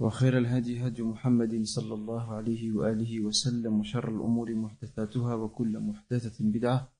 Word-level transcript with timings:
وخير 0.00 0.38
الهدي 0.38 0.86
هدي 0.86 1.02
محمد 1.02 1.62
صلى 1.62 1.94
الله 1.94 2.34
عليه 2.34 2.72
وآله 2.72 3.20
وسلم 3.20 3.80
وشر 3.80 4.08
الأمور 4.08 4.54
محدثاتها 4.54 5.34
وكل 5.34 5.80
محدثة 5.80 6.36
بدعة 6.40 6.92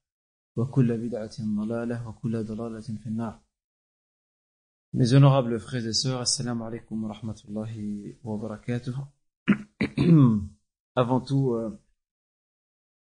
وكل 0.57 0.99
بدعة 0.99 1.37
ضلالة 1.61 2.09
وكل 2.09 2.45
ضلالة 2.45 2.89
في 3.03 3.07
النار 3.07 3.41
Mes 4.93 5.15
honorables 5.15 5.61
frères 5.61 5.87
et 5.87 5.93
sœurs, 5.93 6.21
assalamu 6.21 6.65
alaikum 6.65 7.05
wa 7.05 7.13
rahmatullahi 7.15 8.17
wa 8.25 8.37
barakatuh. 8.37 8.97
Avant 10.97 11.21
tout, 11.21 11.55
euh, 11.55 11.79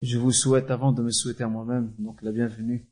je 0.00 0.16
vous 0.16 0.30
souhaite, 0.30 0.70
avant 0.70 0.92
de 0.92 1.02
me 1.02 1.10
souhaiter 1.10 1.42
à 1.42 1.48
moi-même, 1.48 1.92
donc 1.98 2.22
la 2.22 2.30
bienvenue, 2.30 2.86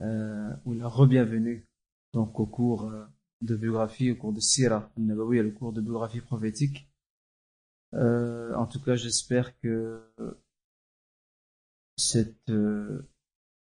euh, 0.00 0.50
ou 0.64 0.72
la 0.72 0.88
re-bienvenue, 0.88 1.68
donc 2.14 2.40
au 2.40 2.46
cours 2.46 2.86
euh, 2.86 3.04
de 3.40 3.56
biographie, 3.56 4.10
au 4.10 4.16
cours 4.16 4.32
de 4.32 4.40
Sira, 4.40 4.90
al-Nabawi, 4.96 5.38
le 5.38 5.50
cours 5.50 5.72
de 5.72 5.80
biographie 5.80 6.20
prophétique. 6.20 6.90
Euh, 7.94 8.54
en 8.54 8.66
tout 8.66 8.80
cas, 8.80 8.96
j'espère 8.96 9.58
que 9.60 10.02
cette 11.96 12.50
euh, 12.50 13.08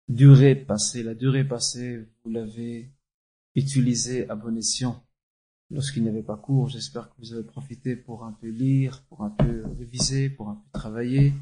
durée 0.08 0.54
passée, 0.54 1.02
la 1.02 1.14
durée 1.14 1.46
passée, 1.46 2.08
vous 2.24 2.30
l'avez 2.30 2.90
utilisée 3.54 4.28
à 4.28 4.36
bon 4.36 4.56
escient 4.56 5.04
lorsqu'il 5.70 6.02
n'y 6.02 6.08
avait 6.08 6.22
pas 6.22 6.36
cours. 6.36 6.68
J'espère 6.68 7.10
que 7.10 7.14
vous 7.18 7.32
avez 7.32 7.44
profité 7.44 7.96
pour 7.96 8.24
un 8.24 8.32
peu 8.32 8.48
lire, 8.48 9.04
pour 9.08 9.22
un 9.22 9.30
peu 9.30 9.64
réviser, 9.78 10.30
pour 10.30 10.48
un 10.48 10.56
peu 10.56 10.70
travailler. 10.72 11.34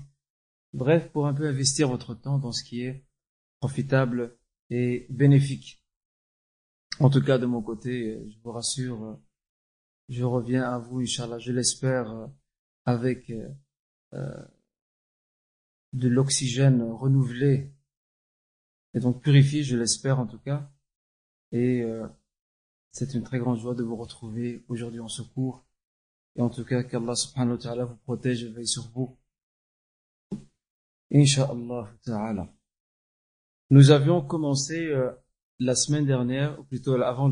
Bref, 0.72 1.10
pour 1.12 1.26
un 1.26 1.34
peu 1.34 1.46
investir 1.46 1.88
votre 1.88 2.14
temps 2.14 2.38
dans 2.38 2.52
ce 2.52 2.64
qui 2.64 2.82
est 2.82 3.04
profitable 3.60 4.36
et 4.70 5.06
bénéfique. 5.10 5.85
En 6.98 7.10
tout 7.10 7.22
cas, 7.22 7.38
de 7.38 7.46
mon 7.46 7.62
côté, 7.62 8.26
je 8.30 8.38
vous 8.42 8.52
rassure, 8.52 9.18
je 10.08 10.24
reviens 10.24 10.62
à 10.62 10.78
vous, 10.78 11.00
Inch'Allah, 11.00 11.38
je 11.38 11.52
l'espère, 11.52 12.28
avec 12.84 13.30
euh, 14.14 14.46
de 15.92 16.08
l'oxygène 16.08 16.82
renouvelé 16.82 17.70
et 18.96 19.00
donc 19.00 19.22
purifié, 19.22 19.62
je 19.62 19.76
l'espère 19.76 20.18
en 20.18 20.26
tout 20.26 20.38
cas. 20.38 20.70
Et 21.52 21.82
euh, 21.82 22.08
c'est 22.92 23.12
une 23.12 23.24
très 23.24 23.38
grande 23.38 23.58
joie 23.58 23.74
de 23.74 23.82
vous 23.82 23.96
retrouver 23.96 24.64
aujourd'hui 24.68 25.00
en 25.00 25.08
secours. 25.08 25.66
Et 26.34 26.40
en 26.40 26.48
tout 26.48 26.64
cas, 26.64 26.82
qu'Allah 26.82 27.14
subhanahu 27.14 27.56
wa 27.56 27.58
ta'ala 27.58 27.84
vous 27.84 27.96
protège 27.96 28.44
et 28.44 28.48
veille 28.48 28.66
sur 28.66 28.88
vous. 28.88 29.14
Inch'Allah 31.12 31.90
ta'ala. 32.04 32.48
Nous 33.68 33.90
avions 33.90 34.22
commencé 34.22 34.86
euh, 34.86 35.12
la 35.58 35.74
semaine 35.74 36.06
dernière, 36.06 36.58
ou 36.60 36.64
plutôt 36.64 36.94
avant, 36.94 37.28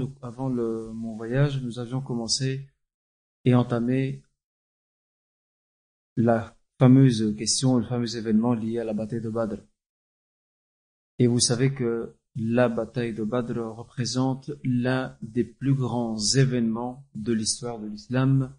mon 0.48 1.16
voyage, 1.16 1.62
nous 1.62 1.78
avions 1.78 2.00
commencé 2.00 2.66
et 3.44 3.54
entamé 3.54 4.22
la 6.16 6.56
fameuse 6.78 7.34
question, 7.36 7.76
le 7.76 7.84
fameux 7.84 8.16
événement 8.16 8.54
lié 8.54 8.78
à 8.78 8.84
la 8.84 8.94
bataille 8.94 9.20
de 9.20 9.30
Badr. 9.30 9.60
Et 11.18 11.26
vous 11.26 11.40
savez 11.40 11.74
que 11.74 12.16
la 12.36 12.68
bataille 12.68 13.14
de 13.14 13.22
Badr 13.22 13.60
représente 13.60 14.50
l'un 14.64 15.16
des 15.22 15.44
plus 15.44 15.74
grands 15.74 16.18
événements 16.18 17.06
de 17.14 17.32
l'histoire 17.32 17.78
de 17.78 17.86
l'islam 17.86 18.54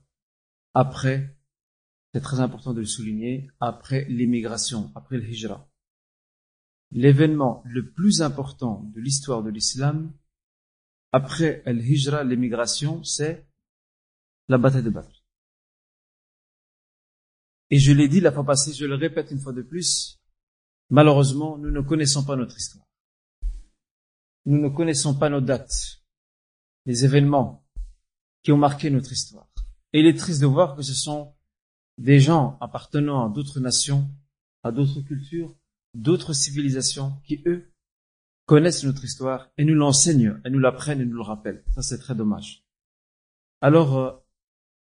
après, 0.74 1.38
c'est 2.14 2.22
très 2.22 2.42
important 2.42 2.74
de 2.74 2.82
le 2.82 2.86
souligner, 2.86 3.50
après 3.62 4.06
l'immigration, 4.10 4.92
après 4.94 5.18
le 5.18 5.26
hijra 5.28 5.70
l'événement 6.96 7.62
le 7.66 7.92
plus 7.92 8.22
important 8.22 8.90
de 8.96 9.02
l'histoire 9.02 9.44
de 9.44 9.50
l'islam, 9.50 10.14
après 11.12 11.62
Al-Hijra, 11.66 12.24
l'émigration, 12.24 13.04
c'est 13.04 13.46
la 14.48 14.58
bataille 14.58 14.84
de 14.84 14.90
Badr. 14.90 15.24
Et 17.70 17.80
je 17.80 17.92
l'ai 17.92 18.08
dit 18.08 18.22
la 18.22 18.32
fois 18.32 18.46
passée, 18.46 18.74
je 18.74 18.86
le 18.86 18.96
répète 18.96 19.32
une 19.32 19.40
fois 19.40 19.52
de 19.52 19.62
plus, 19.62 20.22
malheureusement, 20.90 21.58
nous 21.58 21.70
ne 21.70 21.82
connaissons 21.82 22.24
pas 22.24 22.38
notre 22.38 22.56
histoire. 22.56 22.88
Nous 24.46 24.58
ne 24.58 24.70
connaissons 24.70 25.16
pas 25.16 25.30
nos 25.30 25.42
dates, 25.42 26.02
les 26.86 27.04
événements 27.04 27.68
qui 28.42 28.54
ont 28.54 28.58
marqué 28.58 28.90
notre 28.90 29.12
histoire. 29.12 29.50
Et 29.92 30.00
il 30.00 30.06
est 30.06 30.18
triste 30.18 30.40
de 30.40 30.46
voir 30.46 30.78
que 30.78 30.82
ce 30.82 30.94
sont 30.94 31.34
des 31.98 32.22
gens 32.22 32.58
appartenant 32.62 33.26
à 33.26 33.34
d'autres 33.34 33.60
nations, 33.60 34.10
à 34.64 34.72
d'autres 34.72 35.02
cultures, 35.02 35.54
d'autres 35.96 36.34
civilisations 36.34 37.14
qui, 37.24 37.42
eux, 37.46 37.72
connaissent 38.46 38.84
notre 38.84 39.04
histoire 39.04 39.52
et 39.58 39.66
nous 39.66 39.76
l'enseignent, 39.76 40.40
et 40.46 40.50
nous 40.50 40.60
l'apprennent 40.60 41.02
et 41.02 41.06
nous 41.06 41.16
le 41.16 41.22
rappellent. 41.22 41.64
Ça, 41.74 41.82
c'est 41.82 41.98
très 41.98 42.16
dommage. 42.16 42.64
Alors, 43.62 43.98
euh, 43.98 44.12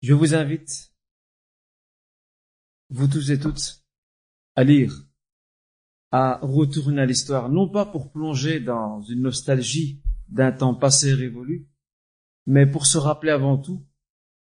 je 0.01 0.13
vous 0.13 0.35
invite, 0.35 0.93
vous 2.89 3.07
tous 3.07 3.31
et 3.31 3.39
toutes, 3.39 3.85
à 4.55 4.63
lire, 4.63 5.07
à 6.11 6.39
retourner 6.41 7.01
à 7.01 7.05
l'histoire, 7.05 7.49
non 7.49 7.69
pas 7.69 7.85
pour 7.85 8.11
plonger 8.11 8.59
dans 8.59 9.01
une 9.01 9.21
nostalgie 9.21 10.01
d'un 10.27 10.51
temps 10.51 10.75
passé 10.75 11.13
révolu, 11.13 11.69
mais 12.45 12.65
pour 12.65 12.85
se 12.85 12.97
rappeler 12.97 13.31
avant 13.31 13.57
tout 13.57 13.85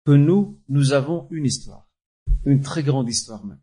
que 0.07 0.13
nous, 0.13 0.63
nous 0.69 0.93
avons 0.93 1.29
une 1.31 1.45
histoire, 1.45 1.91
une 2.45 2.63
très 2.63 2.83
grande 2.83 3.09
histoire 3.09 3.45
même. 3.45 3.61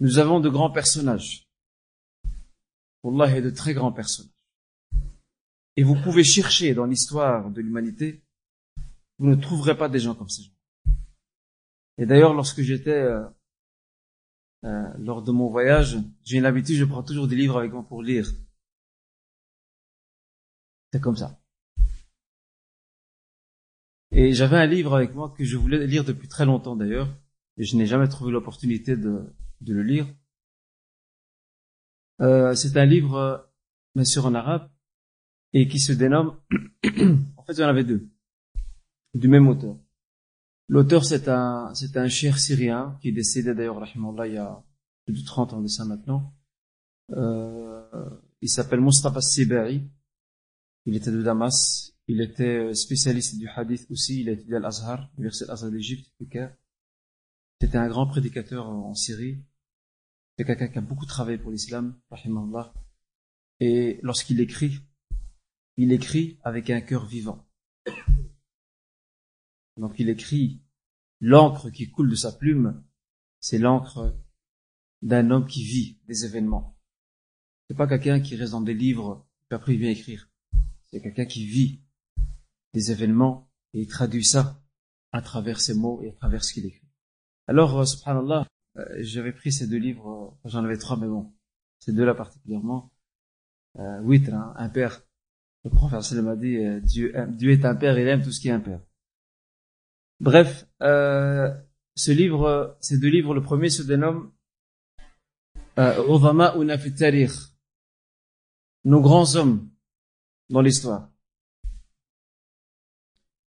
Nous 0.00 0.18
avons 0.18 0.40
de 0.40 0.48
grands 0.48 0.70
personnages. 0.70 1.48
Allah 3.04 3.36
et 3.36 3.42
de 3.42 3.50
très 3.50 3.72
grands 3.72 3.92
personnages. 3.92 4.32
Et 5.76 5.82
vous 5.82 5.94
pouvez 5.94 6.24
chercher 6.24 6.74
dans 6.74 6.86
l'histoire 6.86 7.50
de 7.50 7.60
l'humanité, 7.60 8.22
vous 9.18 9.26
ne 9.26 9.34
trouverez 9.34 9.76
pas 9.76 9.88
des 9.88 10.00
gens 10.00 10.14
comme 10.14 10.28
ces 10.28 10.42
gens. 10.42 10.52
Et 11.98 12.06
d'ailleurs, 12.06 12.34
lorsque 12.34 12.62
j'étais 12.62 12.90
euh, 12.90 13.24
euh, 14.64 14.92
lors 14.98 15.22
de 15.22 15.32
mon 15.32 15.48
voyage, 15.48 15.98
j'ai 16.24 16.38
une 16.38 16.46
habitude, 16.46 16.76
je 16.76 16.84
prends 16.84 17.02
toujours 17.02 17.28
des 17.28 17.36
livres 17.36 17.58
avec 17.58 17.72
moi 17.72 17.86
pour 17.86 18.02
lire. 18.02 18.30
C'est 20.92 21.00
comme 21.00 21.16
ça. 21.16 21.38
Et 24.10 24.32
j'avais 24.32 24.56
un 24.56 24.66
livre 24.66 24.94
avec 24.94 25.14
moi 25.14 25.34
que 25.36 25.44
je 25.44 25.56
voulais 25.56 25.86
lire 25.86 26.04
depuis 26.04 26.28
très 26.28 26.46
longtemps 26.46 26.76
d'ailleurs, 26.76 27.08
et 27.58 27.64
je 27.64 27.76
n'ai 27.76 27.86
jamais 27.86 28.08
trouvé 28.08 28.32
l'opportunité 28.32 28.96
de, 28.96 29.24
de 29.60 29.74
le 29.74 29.82
lire. 29.82 30.06
Euh, 32.20 32.54
c'est 32.54 32.76
un 32.76 32.86
livre, 32.86 33.50
bien 33.94 34.04
sûr 34.04 34.26
en 34.26 34.34
arabe, 34.34 34.70
et 35.52 35.68
qui 35.68 35.78
se 35.78 35.92
dénomme, 35.92 36.36
en 37.36 37.42
fait 37.44 37.52
il 37.52 37.60
y 37.60 37.64
en 37.64 37.68
avait 37.68 37.84
deux, 37.84 38.08
du 39.14 39.28
même 39.28 39.48
auteur. 39.48 39.76
L'auteur 40.68 41.04
c'est 41.04 41.28
un, 41.28 41.72
c'est 41.74 41.96
un 41.96 42.08
cher 42.08 42.38
syrien, 42.38 42.98
qui 43.00 43.08
est 43.08 43.12
décédé 43.12 43.54
d'ailleurs, 43.54 43.84
il 44.26 44.32
y 44.32 44.38
a 44.38 44.62
plus 45.04 45.14
de 45.14 45.24
30 45.24 45.52
ans 45.54 45.62
de 45.62 45.68
ça 45.68 45.84
maintenant. 45.84 46.34
Euh, 47.12 48.10
il 48.40 48.48
s'appelle 48.48 48.80
Mustafa 48.80 49.20
Sibari, 49.20 49.82
il 50.86 50.96
était 50.96 51.12
de 51.12 51.22
Damas, 51.22 51.92
il 52.08 52.20
était 52.20 52.74
spécialiste 52.74 53.38
du 53.38 53.48
hadith 53.48 53.86
aussi, 53.90 54.20
il 54.20 54.28
a 54.28 54.32
étudié 54.32 54.58
l'Azhar, 54.58 55.10
l'université 55.16 55.50
Azhar 55.50 55.70
d'Égypte, 55.70 56.10
Caire. 56.30 56.56
C'était 57.60 57.78
un 57.78 57.88
grand 57.88 58.06
prédicateur 58.06 58.68
en 58.68 58.94
Syrie. 58.94 59.42
C'est 60.36 60.44
quelqu'un 60.44 60.68
qui 60.68 60.78
a 60.78 60.82
beaucoup 60.82 61.06
travaillé 61.06 61.38
pour 61.38 61.50
l'islam, 61.50 61.98
rahimahullah. 62.10 62.74
Et 63.60 63.98
lorsqu'il 64.02 64.40
écrit, 64.40 64.80
il 65.76 65.92
écrit 65.92 66.38
avec 66.42 66.68
un 66.68 66.80
cœur 66.82 67.06
vivant. 67.06 67.46
Donc 69.78 69.98
il 69.98 70.08
écrit 70.08 70.62
l'encre 71.20 71.70
qui 71.70 71.90
coule 71.90 72.10
de 72.10 72.14
sa 72.14 72.32
plume, 72.32 72.84
c'est 73.40 73.58
l'encre 73.58 74.18
d'un 75.02 75.30
homme 75.30 75.46
qui 75.46 75.64
vit 75.64 75.98
des 76.06 76.24
événements. 76.24 76.78
C'est 77.68 77.76
pas 77.76 77.86
quelqu'un 77.86 78.20
qui 78.20 78.36
reste 78.36 78.52
dans 78.52 78.60
des 78.60 78.74
livres, 78.74 79.26
puis 79.48 79.56
après 79.56 79.74
il 79.74 79.80
vient 79.80 79.90
écrire. 79.90 80.30
C'est 80.84 81.00
quelqu'un 81.00 81.26
qui 81.26 81.46
vit 81.46 81.82
des 82.74 82.90
événements 82.90 83.50
et 83.72 83.80
il 83.80 83.88
traduit 83.88 84.24
ça 84.24 84.62
à 85.12 85.22
travers 85.22 85.60
ses 85.60 85.74
mots 85.74 86.02
et 86.02 86.10
à 86.10 86.12
travers 86.12 86.44
ce 86.44 86.52
qu'il 86.52 86.66
écrit. 86.66 86.85
Alors, 87.48 87.78
euh, 87.78 87.84
subhanallah, 87.84 88.46
euh, 88.76 88.84
j'avais 88.98 89.32
pris 89.32 89.52
ces 89.52 89.66
deux 89.66 89.78
livres, 89.78 90.36
j'en 90.44 90.64
avais 90.64 90.78
trois, 90.78 90.96
mais 90.96 91.06
bon, 91.06 91.32
ces 91.78 91.92
deux-là 91.92 92.14
particulièrement, 92.14 92.90
euh, 93.78 94.00
Witr, 94.00 94.34
hein, 94.34 94.54
un 94.56 94.68
père. 94.68 95.02
Le 95.64 95.70
professeur 95.70 96.22
m'a 96.22 96.36
dit, 96.36 96.56
euh, 96.56 96.80
Dieu, 96.80 97.14
Dieu 97.28 97.52
est 97.52 97.64
un 97.64 97.74
père, 97.74 97.98
il 97.98 98.08
aime 98.08 98.22
tout 98.22 98.32
ce 98.32 98.40
qui 98.40 98.48
est 98.48 98.52
un 98.52 98.60
père. 98.60 98.80
Bref, 100.20 100.66
euh, 100.82 101.54
ce 101.94 102.10
livre, 102.10 102.76
ces 102.80 102.98
deux 102.98 103.08
livres, 103.08 103.34
le 103.34 103.42
premier 103.42 103.68
se 103.70 103.82
dénomme 103.82 104.32
Ovama 105.76 106.56
ou 106.56 106.64
nos 108.84 109.00
grands 109.02 109.36
hommes 109.36 109.68
dans 110.48 110.62
l'histoire. 110.62 111.10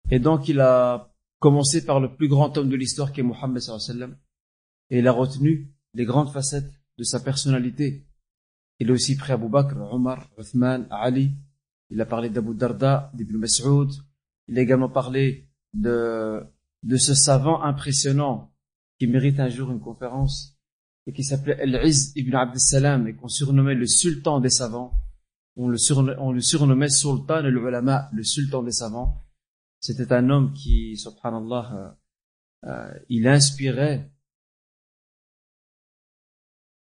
Et 0.09 0.19
donc 0.19 0.47
il 0.47 0.61
a 0.61 1.12
commencé 1.43 1.83
par 1.83 1.99
le 1.99 2.15
plus 2.15 2.29
grand 2.29 2.57
homme 2.57 2.69
de 2.69 2.77
l'histoire 2.77 3.11
qui 3.11 3.19
est 3.19 3.23
Mohammed 3.31 3.61
sallallahu 3.61 4.15
et 4.89 4.99
il 4.99 5.07
a 5.09 5.11
retenu 5.11 5.67
les 5.93 6.05
grandes 6.05 6.31
facettes 6.31 6.71
de 6.97 7.03
sa 7.03 7.19
personnalité. 7.19 8.07
Il 8.79 8.89
a 8.89 8.93
aussi 8.93 9.17
pris 9.17 9.33
Abu 9.33 9.49
Bakr, 9.49 9.75
Omar, 9.91 10.29
Uthman, 10.39 10.87
Ali. 10.89 11.31
Il 11.89 11.99
a 11.99 12.05
parlé 12.05 12.29
d'Abu 12.29 12.53
Darda, 12.55 13.11
d'Ibn 13.13 13.35
Mas'ud. 13.35 13.91
Il 14.47 14.57
a 14.57 14.61
également 14.61 14.87
parlé 14.87 15.49
de, 15.73 16.41
de 16.81 16.95
ce 16.95 17.13
savant 17.13 17.61
impressionnant 17.61 18.53
qui 18.97 19.07
mérite 19.07 19.41
un 19.41 19.49
jour 19.49 19.69
une 19.69 19.81
conférence 19.81 20.57
et 21.07 21.11
qui 21.11 21.25
s'appelait 21.25 21.59
Al-Iz 21.59 22.13
ibn 22.15 22.35
Abd 22.35 22.57
salam 22.57 23.05
et 23.09 23.15
qu'on 23.15 23.27
surnommait 23.27 23.75
le 23.75 23.85
sultan 23.85 24.39
des 24.39 24.49
savants. 24.49 24.93
On 25.57 25.67
le, 25.67 25.77
on 26.19 26.31
le 26.31 26.39
surnommait 26.39 26.87
Sultan 26.87 27.35
al-Ulama, 27.35 28.09
le 28.13 28.23
sultan 28.23 28.63
des 28.63 28.71
savants. 28.71 29.22
C'était 29.83 30.13
un 30.13 30.29
homme 30.29 30.53
qui, 30.53 30.95
subhanallah, 30.95 31.97
euh, 32.63 32.69
euh, 32.69 32.99
il 33.09 33.27
inspirait 33.27 34.09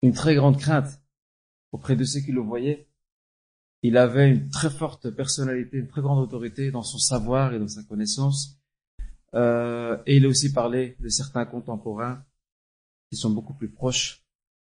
une 0.02 0.12
très 0.12 0.34
grande 0.34 0.58
crainte 0.58 1.00
auprès 1.72 1.96
de 1.96 2.04
ceux 2.04 2.20
qui 2.20 2.30
le 2.30 2.42
voyaient. 2.42 2.90
Il 3.82 3.96
avait 3.96 4.30
une 4.30 4.50
très 4.50 4.68
forte 4.68 5.08
personnalité, 5.08 5.78
une 5.78 5.88
très 5.88 6.02
grande 6.02 6.18
autorité 6.18 6.70
dans 6.70 6.82
son 6.82 6.98
savoir 6.98 7.54
et 7.54 7.58
dans 7.58 7.68
sa 7.68 7.82
connaissance. 7.84 8.60
Euh, 9.32 9.96
et 10.04 10.18
il 10.18 10.26
a 10.26 10.28
aussi 10.28 10.52
parlé 10.52 10.98
de 11.00 11.08
certains 11.08 11.46
contemporains 11.46 12.22
qui 13.10 13.16
sont 13.16 13.30
beaucoup 13.30 13.54
plus 13.54 13.70
proches, 13.70 14.26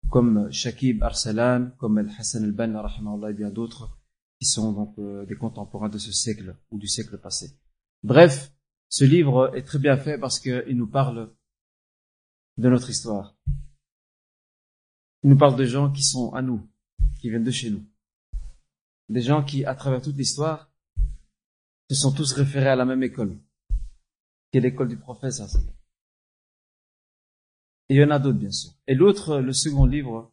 comme 0.09 0.51
Shakib 0.51 1.03
Arsalan, 1.03 1.73
comme 1.77 1.99
Al-Hassan 1.99 2.45
al-Banna, 2.45 2.83
et 3.29 3.35
bien 3.35 3.51
d'autres, 3.51 3.95
qui 4.41 4.47
sont 4.47 4.73
donc 4.73 4.99
des 5.29 5.37
contemporains 5.37 5.91
de 5.91 5.99
ce 5.99 6.13
siècle 6.13 6.57
ou 6.71 6.79
du 6.79 6.89
siècle 6.89 7.19
passé. 7.19 7.59
Bref, 8.03 8.53
ce 8.89 9.05
livre 9.05 9.55
est 9.55 9.63
très 9.63 9.79
bien 9.79 9.97
fait 9.97 10.19
parce 10.19 10.41
qu'il 10.41 10.77
nous 10.77 10.89
parle 10.89 11.33
de 12.59 12.69
notre 12.69 12.91
histoire. 12.91 13.37
Il 15.23 15.31
nous 15.31 15.39
parle 15.39 15.57
de 15.57 15.65
gens 15.65 15.91
qui 15.91 16.03
sont 16.03 16.33
à 16.35 16.43
nous, 16.43 16.69
qui 17.21 17.31
viennent 17.31 17.45
de 17.45 17.51
chez 17.51 17.71
nous. 17.71 17.85
Des 19.09 19.23
gens 19.23 19.45
qui, 19.45 19.65
à 19.65 19.75
travers 19.75 20.03
toute 20.03 20.17
l'histoire, 20.17 20.71
se 21.89 21.95
sont 21.97 22.13
tous 22.13 22.33
référés 22.33 22.69
à 22.69 22.77
la 22.77 22.85
même 22.85 23.03
école, 23.03 23.39
qui 24.51 24.59
est 24.59 24.61
l'école 24.61 24.89
du 24.89 24.97
prophète. 24.97 25.41
Et 27.89 27.95
il 27.95 28.01
y 28.01 28.05
en 28.05 28.11
a 28.11 28.19
d'autres, 28.19 28.39
bien 28.39 28.51
sûr. 28.51 28.73
Et 28.87 28.95
l'autre, 28.95 29.39
le 29.39 29.53
second 29.53 29.87
livre, 29.87 30.33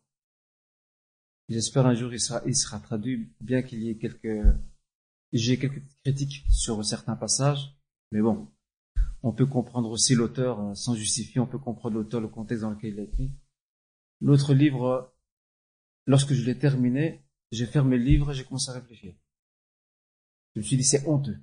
j'espère 1.50 1.86
un 1.86 1.94
jour 1.94 2.12
il 2.14 2.20
sera, 2.20 2.42
il 2.46 2.56
sera 2.56 2.80
traduit, 2.80 3.30
bien 3.42 3.62
qu'il 3.62 3.84
y 3.84 3.90
ait 3.90 3.98
quelques 3.98 4.44
j'ai 5.32 5.60
quelques 5.60 5.84
critiques 6.04 6.46
sur 6.50 6.84
certains 6.84 7.16
passages, 7.16 7.76
mais 8.12 8.22
bon, 8.22 8.52
on 9.22 9.34
peut 9.34 9.46
comprendre 9.46 9.90
aussi 9.90 10.16
l'auteur 10.16 10.60
euh, 10.60 10.74
sans 10.74 10.96
justifier, 10.96 11.40
on 11.40 11.48
peut 11.48 11.60
comprendre 11.60 11.96
l'auteur, 11.96 12.22
le 12.22 12.28
contexte 12.28 12.64
dans 12.64 12.72
lequel 12.72 12.94
il 12.94 13.00
a 13.00 13.04
écrit. 13.04 13.32
L'autre 14.22 14.54
livre, 14.54 15.14
lorsque 16.06 16.34
je 16.34 16.44
l'ai 16.44 16.58
terminé, 16.58 17.24
j'ai 17.52 17.66
fermé 17.66 17.98
le 17.98 18.04
livre 18.04 18.32
et 18.32 18.36
j'ai 18.36 18.44
commencé 18.44 18.72
à 18.72 18.74
réfléchir. 18.74 19.14
Je 20.56 20.62
me 20.62 20.66
suis 20.66 20.78
dit, 20.78 20.84
c'est 20.84 21.08
honteux. 21.08 21.38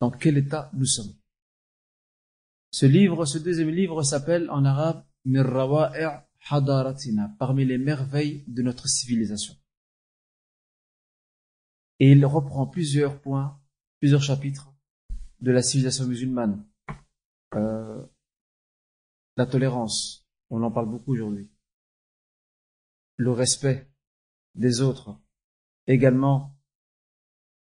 Dans 0.00 0.10
quel 0.10 0.38
état 0.38 0.70
nous 0.74 0.86
sommes? 0.86 1.14
Ce 2.70 2.86
livre, 2.86 3.24
ce 3.24 3.38
deuxième 3.38 3.70
livre 3.70 4.02
s'appelle 4.02 4.50
en 4.50 4.64
arabe 4.64 5.04
Mirrawa'i' 5.24 6.22
Hadaratina, 6.50 7.34
parmi 7.38 7.64
les 7.64 7.78
merveilles 7.78 8.44
de 8.46 8.62
notre 8.62 8.88
civilisation. 8.88 9.54
Et 12.00 12.12
il 12.12 12.24
reprend 12.24 12.66
plusieurs 12.66 13.20
points, 13.20 13.60
plusieurs 14.00 14.22
chapitres 14.22 14.72
de 15.40 15.50
la 15.50 15.62
civilisation 15.62 16.06
musulmane. 16.06 16.64
Euh, 17.54 18.04
la 19.36 19.46
tolérance, 19.46 20.26
on 20.50 20.62
en 20.62 20.70
parle 20.70 20.88
beaucoup 20.88 21.12
aujourd'hui. 21.12 21.48
Le 23.16 23.32
respect 23.32 23.88
des 24.54 24.80
autres. 24.80 25.16
Également, 25.86 26.56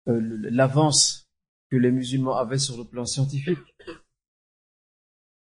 euh, 0.08 0.20
l'avance 0.50 1.31
que 1.70 1.76
les 1.76 1.93
musulmans 1.93 2.37
avaient 2.37 2.58
sur 2.58 2.76
le 2.76 2.84
plan 2.84 3.06
scientifique. 3.06 3.58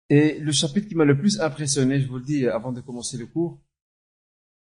Et 0.10 0.40
le 0.40 0.52
chapitre 0.52 0.88
qui 0.88 0.96
m'a 0.96 1.06
le 1.06 1.18
plus 1.18 1.40
impressionné, 1.40 2.00
je 2.00 2.08
vous 2.08 2.18
le 2.18 2.24
dis 2.24 2.48
avant 2.48 2.72
de 2.72 2.82
commencer 2.82 3.18
le 3.18 3.26
cours, 3.26 3.60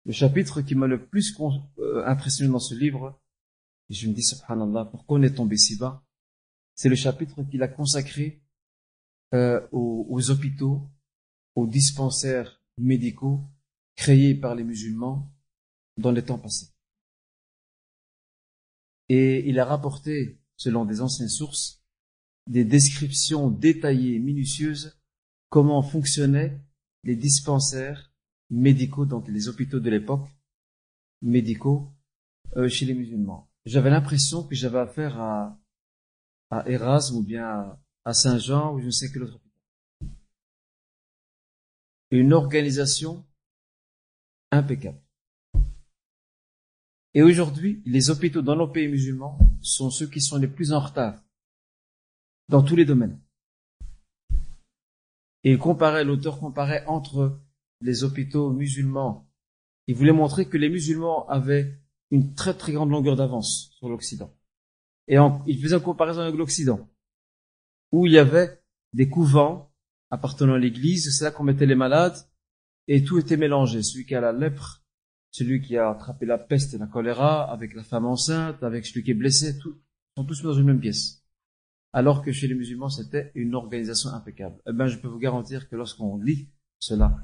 le 0.06 0.12
chapitre 0.12 0.62
qui 0.62 0.76
m'a 0.76 0.88
le 0.88 1.06
plus 1.06 1.38
euh, 1.40 2.06
impressionné 2.06 2.52
dans 2.52 2.60
ce 2.60 2.76
livre, 2.76 3.20
et 3.92 3.94
je 3.94 4.08
me 4.08 4.14
dis, 4.14 4.24
subhanallah, 4.24 4.86
pourquoi 4.86 5.20
on 5.20 5.22
est 5.22 5.36
tombé 5.36 5.58
si 5.58 5.76
bas? 5.76 6.02
C'est 6.76 6.88
le 6.88 6.96
chapitre 6.96 7.44
qu'il 7.44 7.62
a 7.62 7.68
consacré 7.68 8.42
euh, 9.34 9.68
aux, 9.74 10.08
aux, 10.10 10.32
hôpitaux, 10.32 10.90
aux 11.56 11.68
dispensaires 11.68 12.64
médicaux 12.78 13.44
créés 13.98 14.34
par 14.34 14.56
les 14.56 14.64
musulmans 14.64 15.30
dans 15.98 16.14
les 16.14 16.24
temps 16.24 16.40
passés. 16.40 16.70
Et 19.10 19.50
il 19.50 19.60
a 19.60 19.66
rapporté, 19.66 20.40
selon 20.56 20.86
des 20.86 21.02
anciennes 21.02 21.28
sources, 21.28 21.84
des 22.48 22.64
descriptions 22.64 23.52
détaillées, 23.52 24.20
minutieuses, 24.20 25.02
comment 25.50 25.84
fonctionnaient 25.84 26.64
les 27.04 27.18
dispensaires 27.18 28.14
médicaux, 28.50 29.06
donc 29.06 29.28
les 29.28 29.50
hôpitaux 29.50 29.82
de 29.82 29.90
l'époque, 29.90 30.30
médicaux, 31.22 31.92
euh, 32.56 32.70
chez 32.70 32.86
les 32.86 32.94
musulmans 32.94 33.51
j'avais 33.66 33.90
l'impression 33.90 34.44
que 34.48 34.56
j'avais 34.56 34.80
affaire 34.80 35.20
à, 35.20 35.60
à 36.50 36.68
Erasme 36.70 37.18
ou 37.18 37.24
bien 37.24 37.78
à, 38.06 38.14
Saint-Jean 38.14 38.74
ou 38.74 38.80
je 38.80 38.88
ne 38.88 38.92
sais 38.92 39.12
quel 39.12 39.24
autre. 39.24 39.40
Une 42.12 42.34
organisation 42.34 43.26
impeccable. 44.52 45.02
Et 47.14 47.24
aujourd'hui, 47.24 47.82
les 47.86 48.10
hôpitaux 48.10 48.42
dans 48.42 48.56
nos 48.56 48.68
pays 48.68 48.88
musulmans 48.88 49.38
sont 49.62 49.90
ceux 49.90 50.08
qui 50.08 50.22
sont 50.22 50.38
les 50.38 50.48
plus 50.48 50.72
en 50.74 50.80
retard 50.80 51.22
dans 52.50 52.64
tous 52.64 52.76
les 52.76 52.86
domaines. 52.86 53.20
Et 55.44 55.52
il 55.54 55.58
comparait, 55.58 56.04
l'auteur 56.04 56.40
comparait 56.40 56.86
entre 56.86 57.40
les 57.82 58.04
hôpitaux 58.04 58.52
musulmans. 58.52 59.28
Il 59.88 59.96
voulait 59.96 60.12
montrer 60.12 60.48
que 60.48 60.58
les 60.58 60.70
musulmans 60.70 61.28
avaient 61.28 61.82
une 62.12 62.34
très 62.34 62.54
très 62.54 62.74
grande 62.74 62.92
longueur 62.92 63.16
d'avance 63.16 63.72
sur 63.78 63.90
l'Occident. 63.90 64.34
Et 65.08 65.18
il 65.48 65.62
faisait 65.62 65.76
une 65.76 65.82
comparaison 65.82 66.22
avec 66.22 66.36
l'Occident, 66.36 66.88
où 67.92 68.06
il 68.06 68.14
y 68.14 68.18
avait 68.18 68.62
des 68.94 69.10
couvents 69.10 69.72
appartenant 70.10 70.54
à 70.54 70.60
l'Église, 70.60 71.18
c'est 71.18 71.24
là 71.24 71.32
qu'on 71.32 71.44
mettait 71.44 71.66
les 71.66 71.76
malades, 71.76 72.18
et 72.88 73.04
tout 73.04 73.18
était 73.18 73.38
mélangé. 73.38 73.82
Celui 73.82 74.06
qui 74.06 74.14
a 74.14 74.22
la 74.22 74.34
lèpre, 74.34 74.84
celui 75.32 75.62
qui 75.62 75.78
a 75.78 75.90
attrapé 75.90 76.26
la 76.26 76.38
peste 76.38 76.74
et 76.74 76.78
la 76.78 76.88
choléra, 76.88 77.50
avec 77.50 77.74
la 77.74 77.84
femme 77.84 78.06
enceinte, 78.06 78.62
avec 78.62 78.86
celui 78.86 79.04
qui 79.04 79.12
est 79.12 79.16
blessé, 79.16 79.58
tout, 79.58 79.78
sont 80.16 80.26
tous 80.26 80.44
dans 80.44 80.54
une 80.54 80.66
même 80.66 80.82
pièce. 80.82 81.24
Alors 81.94 82.22
que 82.22 82.32
chez 82.32 82.48
les 82.48 82.56
musulmans, 82.56 82.90
c'était 82.90 83.32
une 83.36 83.56
organisation 83.56 84.10
impeccable. 84.12 84.62
Eh 84.68 84.74
ben, 84.74 84.88
je 84.88 84.98
peux 84.98 85.08
vous 85.08 85.20
garantir 85.20 85.70
que 85.70 85.76
lorsqu'on 85.76 86.18
lit 86.18 86.50
cela, 86.80 87.18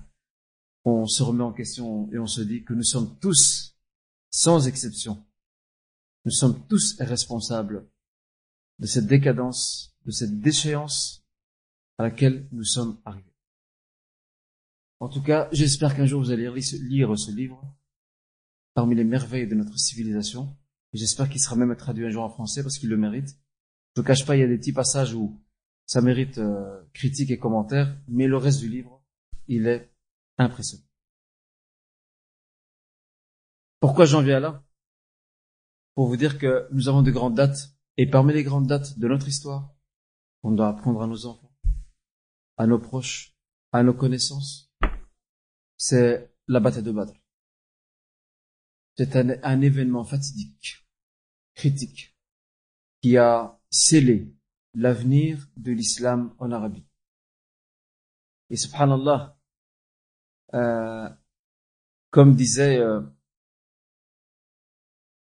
on 0.86 1.06
se 1.06 1.24
remet 1.24 1.44
en 1.44 1.54
question 1.54 2.10
et 2.14 2.20
on 2.20 2.28
se 2.28 2.42
dit 2.42 2.64
que 2.64 2.74
nous 2.74 2.84
sommes 2.84 3.18
tous 3.20 3.77
sans 4.30 4.68
exception. 4.68 5.26
Nous 6.26 6.32
sommes 6.32 6.66
tous 6.68 6.98
responsables 7.00 7.88
de 8.80 8.86
cette 8.86 9.08
décadence, 9.08 9.96
de 10.06 10.12
cette 10.12 10.40
déchéance 10.40 11.26
à 11.98 12.04
laquelle 12.04 12.48
nous 12.52 12.64
sommes 12.64 13.00
arrivés. 13.06 13.34
En 15.00 15.10
tout 15.10 15.22
cas, 15.22 15.48
j'espère 15.52 15.96
qu'un 15.96 16.06
jour 16.06 16.22
vous 16.22 16.32
allez 16.32 16.50
lire 16.50 17.18
ce 17.18 17.32
livre 17.32 17.64
parmi 18.74 18.96
les 18.96 19.04
merveilles 19.04 19.48
de 19.48 19.56
notre 19.56 19.78
civilisation. 19.78 20.56
J'espère 20.94 21.30
qu'il 21.30 21.42
sera 21.42 21.56
même 21.56 21.76
traduit 21.76 22.06
un 22.06 22.10
jour 22.10 22.24
en 22.24 22.30
français 22.30 22.64
parce 22.64 22.78
qu'il 22.78 22.90
le 22.90 22.98
mérite. 22.98 23.38
Je 23.96 24.02
ne 24.02 24.06
cache 24.06 24.26
pas, 24.26 24.36
il 24.36 24.40
y 24.40 24.44
a 24.44 24.48
des 24.48 24.58
petits 24.58 24.74
passages 24.74 25.14
où 25.14 25.42
ça 25.86 26.02
mérite 26.02 26.38
euh, 26.38 26.84
critique 26.94 27.32
et 27.32 27.40
commentaire, 27.40 27.98
mais 28.08 28.28
le 28.28 28.38
reste 28.38 28.60
du 28.60 28.70
livre, 28.70 29.04
il 29.48 29.68
est 29.68 29.92
impressionnant. 30.38 30.87
Pourquoi 33.80 34.06
j'en 34.06 34.22
viens 34.22 34.40
là? 34.40 34.64
Pour 35.94 36.08
vous 36.08 36.18
dire 36.18 36.38
que 36.38 36.68
nous 36.72 36.90
avons 36.90 37.02
de 37.02 37.12
grandes 37.12 37.36
dates, 37.36 37.76
et 37.98 38.10
parmi 38.10 38.34
les 38.34 38.44
grandes 38.44 38.68
dates 38.68 38.98
de 38.98 39.08
notre 39.08 39.28
histoire, 39.28 39.76
on 40.44 40.52
doit 40.52 40.70
apprendre 40.70 41.02
à 41.02 41.08
nos 41.08 41.26
enfants, 41.26 41.52
à 42.58 42.68
nos 42.68 42.80
proches, 42.80 43.36
à 43.72 43.84
nos 43.84 43.94
connaissances, 43.94 44.72
c'est 45.78 46.34
la 46.48 46.60
bataille 46.60 46.84
de 46.84 46.92
Badr. 46.92 47.14
C'est 48.98 49.16
un, 49.16 49.62
événement 49.62 50.04
fatidique, 50.04 50.88
critique, 51.54 52.18
qui 53.02 53.18
a 53.18 53.60
scellé 53.70 54.36
l'avenir 54.74 55.48
de 55.56 55.72
l'islam 55.72 56.36
en 56.40 56.52
Arabie. 56.52 56.88
Et 58.50 58.58
subhanallah, 58.58 59.40
euh, 60.56 61.10
comme 62.10 62.36
disait 62.36 62.78
euh, 62.78 63.02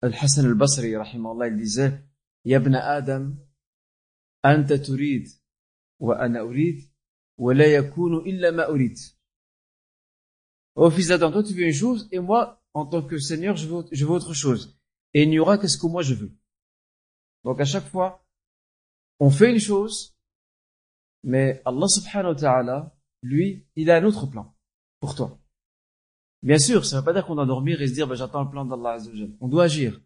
Al-Hassan 0.01 0.45
al-Basri, 0.45 0.91
il 0.91 1.55
disait, 1.57 2.03
Yabna 2.45 2.79
Adam, 2.85 3.35
anta 4.43 4.79
turid, 4.79 5.27
wa 5.99 6.15
ana 6.15 6.45
urid, 6.45 6.89
wa 7.37 7.53
la 7.53 7.67
illa 7.67 8.51
ma. 8.51 8.67
Oh 10.75 10.89
fils 10.89 11.07
d'Adam, 11.07 11.31
toi 11.31 11.43
tu 11.43 11.53
veux 11.53 11.63
une 11.63 11.73
chose, 11.73 12.07
et 12.11 12.19
moi, 12.19 12.63
en 12.73 12.85
tant 12.85 13.01
que 13.01 13.17
Seigneur, 13.17 13.57
je 13.57 13.67
veux, 13.67 13.83
je 13.91 14.05
veux 14.05 14.11
autre 14.11 14.33
chose. 14.33 14.79
Et 15.13 15.23
il 15.23 15.29
n'y 15.29 15.39
aura 15.39 15.57
que 15.57 15.67
ce 15.67 15.77
que 15.77 15.87
moi 15.87 16.03
je 16.03 16.13
veux. 16.13 16.31
Donc 17.43 17.59
à 17.59 17.65
chaque 17.65 17.87
fois, 17.87 18.25
on 19.19 19.29
fait 19.29 19.51
une 19.51 19.59
chose, 19.59 20.15
mais 21.23 21.61
Allah 21.65 21.87
subhanahu 21.87 22.33
wa 22.33 22.39
ta'ala, 22.39 22.97
lui, 23.21 23.67
il 23.75 23.91
a 23.91 23.97
un 23.97 24.03
autre 24.03 24.27
plan 24.27 24.55
pour 24.99 25.15
toi. 25.15 25.38
Bien 26.41 26.57
sûr, 26.57 26.85
ça 26.85 26.95
ne 26.95 27.01
veut 27.01 27.05
pas 27.05 27.13
dire 27.13 27.25
qu'on 27.25 27.35
doit 27.35 27.45
dormir 27.45 27.81
et 27.81 27.87
se 27.87 27.93
dire, 27.93 28.07
ben, 28.07 28.15
j'attends 28.15 28.43
le 28.43 28.49
plan 28.49 28.65
d'Allah 28.65 28.97
On 29.41 29.47
doit 29.47 29.65
agir. 29.65 29.99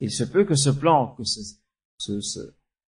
Il 0.00 0.10
se 0.10 0.24
peut 0.24 0.44
que 0.44 0.56
ce 0.56 0.70
plan, 0.70 1.14
que 1.14 1.24
ce, 1.24 1.40
ce, 1.98 2.20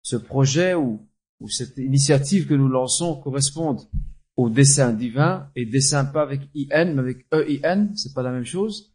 ce, 0.03 0.17
projet 0.17 0.75
ou, 0.75 1.07
ou 1.41 1.49
cette 1.49 1.77
initiative 1.77 2.47
que 2.47 2.55
nous 2.55 2.69
lançons 2.69 3.21
corresponde 3.21 3.83
au 4.37 4.49
dessin 4.49 4.93
divin, 4.93 5.51
et 5.55 5.67
dessin 5.67 6.05
pas 6.05 6.23
avec 6.23 6.41
IN, 6.55 6.95
mais 6.95 7.01
avec 7.01 7.27
EIN, 7.33 7.95
c'est 7.95 8.15
pas 8.15 8.23
la 8.23 8.33
même 8.33 8.45
chose. 8.45 8.95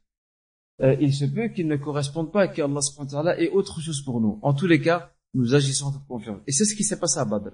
Euh, 0.81 0.95
il 0.99 1.13
se 1.13 1.25
peut 1.25 1.49
qu'il 1.49 1.67
ne 1.67 1.75
corresponde 1.75 2.31
pas 2.31 2.43
à 2.43 2.47
qu'Allah 2.47 2.81
subhanahu 2.81 3.39
ait 3.39 3.49
autre 3.49 3.81
chose 3.81 4.01
pour 4.03 4.19
nous. 4.21 4.39
En 4.41 4.53
tous 4.53 4.67
les 4.67 4.81
cas, 4.81 5.13
nous 5.33 5.53
agissons 5.53 5.87
en 5.87 5.91
toute 5.91 6.07
confiance. 6.07 6.41
Et 6.47 6.51
c'est 6.51 6.65
ce 6.65 6.75
qui 6.75 6.83
s'est 6.83 6.99
passé 6.99 7.19
à 7.19 7.25
Badr. 7.25 7.51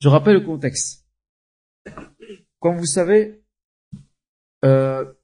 Je 0.00 0.08
rappelle 0.08 0.34
le 0.34 0.40
contexte. 0.40 1.06
Comme 2.60 2.78
vous 2.78 2.86
savez, 2.86 3.42
l'un 4.62 5.14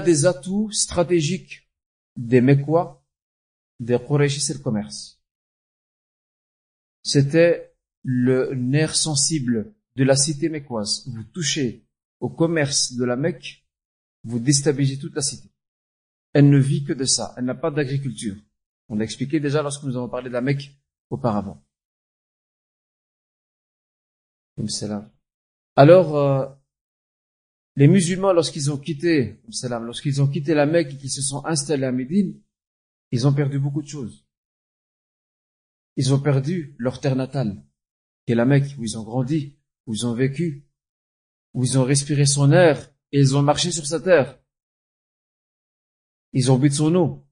des 0.00 0.26
atouts 0.26 0.70
stratégiques 0.70 1.68
des 2.16 2.40
Mekwa, 2.40 3.04
des 3.80 3.98
Quraysh, 3.98 4.38
c'est 4.38 4.54
le 4.54 4.60
commerce. 4.60 5.20
C'était 7.02 7.74
le 8.02 8.54
nerf 8.54 8.94
sensible 8.94 9.74
de 9.96 10.04
la 10.04 10.16
cité 10.16 10.48
mécoise. 10.48 11.08
Vous 11.08 11.24
touchez 11.24 11.86
au 12.20 12.28
commerce 12.28 12.94
de 12.94 13.04
la 13.04 13.16
Mecque, 13.16 13.66
vous 14.24 14.38
déstabilisez 14.38 14.98
toute 14.98 15.14
la 15.14 15.22
cité. 15.22 15.48
Elle 16.32 16.48
ne 16.48 16.58
vit 16.58 16.84
que 16.84 16.92
de 16.92 17.04
ça. 17.04 17.34
Elle 17.36 17.44
n'a 17.44 17.54
pas 17.54 17.70
d'agriculture. 17.70 18.36
On 18.88 18.96
l'a 18.96 19.04
expliqué 19.04 19.40
déjà 19.40 19.62
lorsque 19.62 19.82
nous 19.82 19.96
avons 19.96 20.08
parlé 20.08 20.28
de 20.28 20.34
la 20.34 20.40
Mecque 20.40 20.70
auparavant. 21.10 21.62
Alors, 25.74 26.16
euh, 26.16 26.46
les 27.76 27.88
musulmans, 27.88 28.32
lorsqu'ils 28.32 28.70
ont 28.70 28.76
quitté, 28.76 29.40
lorsqu'ils 29.62 30.20
ont 30.20 30.28
quitté 30.28 30.54
la 30.54 30.66
Mecque 30.66 30.92
et 30.92 30.98
qu'ils 30.98 31.10
se 31.10 31.22
sont 31.22 31.44
installés 31.46 31.86
à 31.86 31.92
Médine, 31.92 32.40
ils 33.10 33.26
ont 33.26 33.32
perdu 33.32 33.58
beaucoup 33.58 33.82
de 33.82 33.88
choses. 33.88 34.26
Ils 35.96 36.12
ont 36.12 36.20
perdu 36.20 36.74
leur 36.78 37.00
terre 37.00 37.16
natale, 37.16 37.64
qui 38.26 38.32
est 38.32 38.36
la 38.36 38.44
Mecque, 38.44 38.76
où 38.78 38.84
ils 38.84 38.98
ont 38.98 39.02
grandi, 39.02 39.58
où 39.86 39.94
ils 39.94 40.06
ont 40.06 40.14
vécu, 40.14 40.66
où 41.54 41.64
ils 41.64 41.78
ont 41.78 41.84
respiré 41.84 42.26
son 42.26 42.52
air, 42.52 42.90
et 43.12 43.20
ils 43.20 43.36
ont 43.36 43.42
marché 43.42 43.70
sur 43.70 43.86
sa 43.86 44.00
terre. 44.00 44.38
Ils 46.32 46.50
ont 46.50 46.58
bu 46.58 46.68
de 46.68 46.74
son 46.74 46.94
eau. 46.94 47.26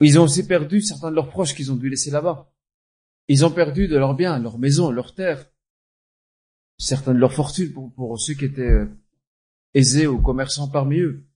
Ils 0.00 0.18
ont 0.18 0.24
aussi 0.24 0.46
perdu 0.46 0.82
certains 0.82 1.10
de 1.10 1.14
leurs 1.14 1.30
proches 1.30 1.54
qu'ils 1.54 1.72
ont 1.72 1.76
dû 1.76 1.88
laisser 1.88 2.10
là-bas. 2.10 2.52
Ils 3.28 3.44
ont 3.44 3.50
perdu 3.50 3.88
de 3.88 3.96
leurs 3.96 4.14
biens, 4.14 4.38
leurs 4.38 4.58
maisons, 4.58 4.90
leurs 4.90 5.14
terres, 5.14 5.50
certaines 6.78 7.14
de 7.14 7.20
leurs 7.20 7.32
fortunes 7.32 7.72
pour, 7.72 8.20
ceux 8.20 8.34
qui 8.34 8.44
étaient 8.44 8.62
euh, 8.62 8.86
aisés 9.74 10.06
ou 10.06 10.20
commerçants 10.20 10.68
parmi 10.68 10.98
eux. 10.98 11.26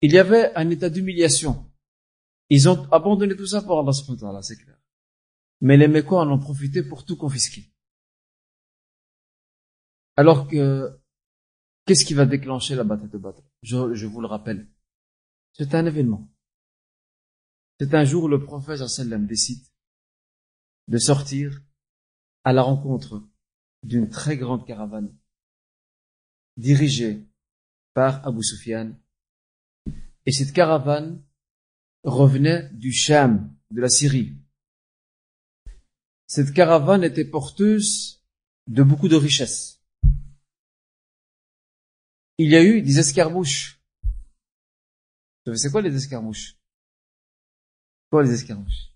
Il 0.00 0.12
y 0.12 0.18
avait 0.18 0.54
un 0.54 0.68
état 0.70 0.90
d'humiliation. 0.90 1.70
Ils 2.50 2.68
ont 2.68 2.90
abandonné 2.92 3.36
tout 3.36 3.46
ça 3.46 3.62
pour 3.62 3.78
Allah 3.78 3.92
subhanahu 3.92 4.42
c'est 4.42 4.56
clair. 4.56 4.78
Mais 5.60 5.76
les 5.76 5.88
Mécois 5.88 6.20
en 6.20 6.30
ont 6.30 6.38
profité 6.38 6.82
pour 6.82 7.04
tout 7.04 7.16
confisquer. 7.16 7.72
Alors 10.16 10.46
que, 10.46 11.00
qu'est-ce 11.86 12.04
qui 12.04 12.14
va 12.14 12.26
déclencher 12.26 12.74
la 12.74 12.84
bataille 12.84 13.08
de 13.08 13.18
Badr? 13.18 13.42
Je, 13.62 13.94
je 13.94 14.06
vous 14.06 14.20
le 14.20 14.26
rappelle. 14.26 14.68
C'est 15.52 15.74
un 15.74 15.86
événement. 15.86 16.28
C'est 17.80 17.94
un 17.94 18.04
jour 18.04 18.24
où 18.24 18.28
le 18.28 18.44
prophète 18.44 18.86
sallam 18.86 19.26
décide 19.26 19.64
de 20.88 20.98
sortir 20.98 21.60
à 22.44 22.52
la 22.52 22.62
rencontre 22.62 23.22
d'une 23.84 24.08
très 24.08 24.36
grande 24.36 24.66
caravane 24.66 25.16
dirigée 26.56 27.24
par 27.92 28.26
Abu 28.26 28.42
Sufyan. 28.42 28.92
Et 30.26 30.32
cette 30.32 30.52
caravane 30.52 31.22
revenait 32.02 32.68
du 32.72 32.92
Sham, 32.92 33.54
de 33.70 33.80
la 33.80 33.88
Syrie. 33.88 34.36
Cette 36.26 36.52
caravane 36.52 37.04
était 37.04 37.24
porteuse 37.24 38.24
de 38.66 38.82
beaucoup 38.82 39.08
de 39.08 39.16
richesses. 39.16 39.80
Il 42.38 42.50
y 42.50 42.56
a 42.56 42.64
eu 42.64 42.82
des 42.82 42.98
escarmouches 42.98 43.74
c'est 45.52 45.70
quoi 45.70 45.82
les 45.82 45.94
escarmouches? 45.94 46.56
Quoi 48.10 48.22
les 48.22 48.32
escarmouches? 48.32 48.90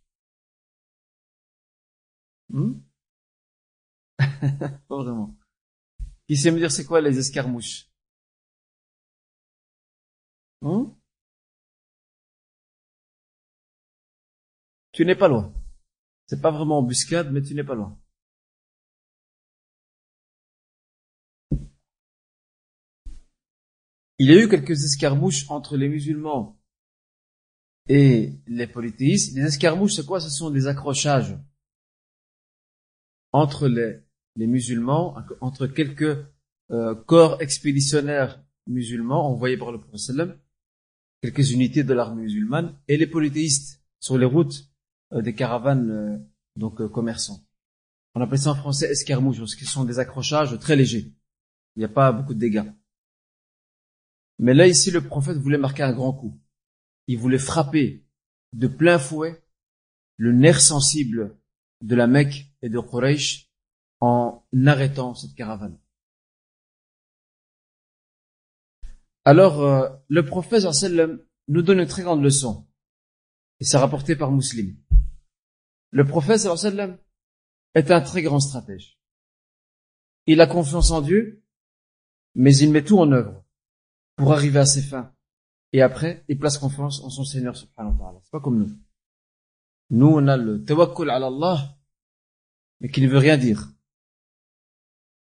Hmm? 2.48 2.80
Pas 4.18 4.96
vraiment. 5.02 5.36
Qui 6.26 6.36
sait 6.36 6.50
me 6.50 6.58
dire 6.58 6.70
c'est 6.70 6.84
quoi 6.84 7.00
les 7.00 7.18
escarmouches? 7.18 7.88
Hmm 10.60 10.90
Tu 14.92 15.04
n'es 15.04 15.14
pas 15.14 15.28
loin. 15.28 15.52
C'est 16.26 16.40
pas 16.42 16.50
vraiment 16.50 16.78
embuscade, 16.78 17.30
mais 17.32 17.42
tu 17.42 17.54
n'es 17.54 17.64
pas 17.64 17.74
loin. 17.74 17.98
Il 24.18 24.28
y 24.28 24.32
a 24.32 24.42
eu 24.42 24.48
quelques 24.48 24.84
escarmouches 24.84 25.48
entre 25.48 25.76
les 25.76 25.88
musulmans 25.88 26.60
et 27.88 28.32
les 28.48 28.66
polythéistes. 28.66 29.36
Les 29.36 29.42
escarmouches, 29.42 29.94
c'est 29.94 30.06
quoi? 30.06 30.20
Ce 30.20 30.28
sont 30.28 30.50
des 30.50 30.66
accrochages 30.66 31.38
entre 33.32 33.68
les, 33.68 34.00
les 34.38 34.46
musulmans, 34.46 35.16
entre 35.40 35.66
quelques 35.66 36.24
euh, 36.70 36.94
corps 36.94 37.42
expéditionnaires 37.42 38.42
musulmans 38.68 39.26
envoyés 39.26 39.56
par 39.56 39.72
le 39.72 39.80
prophète 39.80 40.38
quelques 41.20 41.50
unités 41.50 41.82
de 41.82 41.92
l'armée 41.92 42.22
musulmane, 42.22 42.78
et 42.86 42.96
les 42.96 43.08
polythéistes 43.08 43.82
sur 43.98 44.16
les 44.16 44.24
routes 44.24 44.70
euh, 45.12 45.22
des 45.22 45.34
caravanes 45.34 45.90
euh, 45.90 46.18
donc 46.54 46.86
commerçants. 46.92 47.44
On 48.14 48.20
appelle 48.20 48.38
ça 48.38 48.52
en 48.52 48.54
français 48.54 48.88
escarmouches, 48.88 49.38
parce 49.38 49.56
qu'ils 49.56 49.68
sont 49.68 49.84
des 49.84 49.98
accrochages 49.98 50.56
très 50.60 50.76
légers. 50.76 51.12
Il 51.74 51.80
n'y 51.80 51.84
a 51.84 51.88
pas 51.88 52.12
beaucoup 52.12 52.34
de 52.34 52.38
dégâts. 52.38 52.70
Mais 54.38 54.54
là, 54.54 54.68
ici, 54.68 54.92
le 54.92 55.00
prophète 55.00 55.38
voulait 55.38 55.58
marquer 55.58 55.82
un 55.82 55.92
grand 55.92 56.12
coup. 56.12 56.40
Il 57.08 57.18
voulait 57.18 57.38
frapper 57.38 58.04
de 58.52 58.68
plein 58.68 59.00
fouet 59.00 59.42
le 60.16 60.32
nerf 60.32 60.60
sensible 60.60 61.36
de 61.82 61.96
la 61.96 62.06
Mecque 62.06 62.46
et 62.62 62.68
de 62.68 62.78
Quraysh 62.78 63.47
en 64.00 64.44
arrêtant 64.66 65.14
cette 65.14 65.34
caravane. 65.34 65.78
Alors, 69.24 69.60
euh, 69.62 69.88
le 70.08 70.24
prophète 70.24 70.64
nous 71.48 71.62
donne 71.62 71.80
une 71.80 71.86
très 71.86 72.02
grande 72.02 72.22
leçon. 72.22 72.66
Et 73.60 73.64
c'est 73.64 73.76
rapporté 73.76 74.16
par 74.16 74.30
Muslim. 74.30 74.76
Le 75.90 76.06
prophète 76.06 76.46
est 77.74 77.90
un 77.90 78.00
très 78.00 78.22
grand 78.22 78.40
stratège. 78.40 78.98
Il 80.26 80.40
a 80.40 80.46
confiance 80.46 80.90
en 80.90 81.00
Dieu, 81.00 81.42
mais 82.34 82.56
il 82.56 82.70
met 82.70 82.84
tout 82.84 82.98
en 82.98 83.10
œuvre 83.12 83.44
pour 84.16 84.32
arriver 84.32 84.60
à 84.60 84.66
ses 84.66 84.82
fins. 84.82 85.14
Et 85.72 85.82
après, 85.82 86.24
il 86.28 86.38
place 86.38 86.58
confiance 86.58 87.02
en 87.02 87.10
son 87.10 87.24
Seigneur 87.24 87.56
subhanahu 87.56 87.94
wa 87.94 87.98
ta'ala. 87.98 88.20
C'est 88.22 88.30
pas 88.30 88.40
comme 88.40 88.58
nous. 88.58 88.78
Nous, 89.90 90.06
on 90.06 90.26
a 90.28 90.36
le 90.36 90.64
tawakkul 90.64 91.10
ala 91.10 91.26
Allah, 91.26 91.78
mais 92.80 92.90
qui 92.90 93.00
ne 93.00 93.08
veut 93.08 93.18
rien 93.18 93.36
dire. 93.36 93.68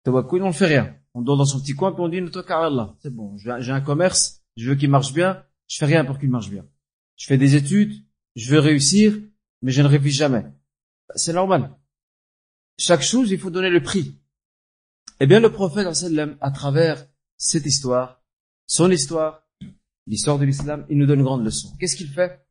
Tawakkul, 0.07 0.41
on 0.41 0.47
ne 0.47 0.51
fait 0.53 0.67
rien. 0.67 0.95
On 1.13 1.21
dort 1.21 1.35
dans 1.35 1.43
son 1.43 1.59
petit 1.59 1.73
coin, 1.73 1.91
puis 1.91 2.01
on 2.01 2.07
dit, 2.07 2.23
tawakkul 2.31 2.53
ala 2.53 2.67
Allah. 2.67 2.95
C'est 2.99 3.13
bon, 3.13 3.35
j'ai 3.35 3.71
un 3.73 3.81
commerce, 3.81 4.41
je 4.55 4.69
veux 4.69 4.75
qu'il 4.77 4.89
marche 4.89 5.11
bien, 5.11 5.43
je 5.67 5.75
fais 5.75 5.85
rien 5.85 6.05
pour 6.05 6.17
qu'il 6.17 6.29
marche 6.29 6.49
bien. 6.49 6.65
Je 7.17 7.25
fais 7.25 7.37
des 7.37 7.55
études, 7.55 8.05
je 8.37 8.49
veux 8.49 8.59
réussir, 8.59 9.19
mais 9.61 9.73
je 9.73 9.81
ne 9.81 9.87
révise 9.87 10.15
jamais. 10.15 10.45
C'est 11.15 11.33
normal. 11.33 11.75
Chaque 12.77 13.01
chose, 13.01 13.31
il 13.31 13.37
faut 13.37 13.49
donner 13.49 13.69
le 13.69 13.83
prix. 13.83 14.17
Eh 15.19 15.27
bien, 15.27 15.41
le 15.41 15.51
prophète, 15.51 15.87
à 16.39 16.51
travers 16.51 17.05
cette 17.35 17.65
histoire, 17.65 18.23
son 18.65 18.89
histoire, 18.89 19.43
l'histoire 20.05 20.39
de 20.39 20.45
l'islam, 20.45 20.85
il 20.89 20.99
nous 20.99 21.05
donne 21.05 21.19
une 21.19 21.25
grande 21.25 21.43
leçon. 21.43 21.75
Qu'est-ce 21.81 21.97
qu'il 21.97 22.07
fait? 22.07 22.47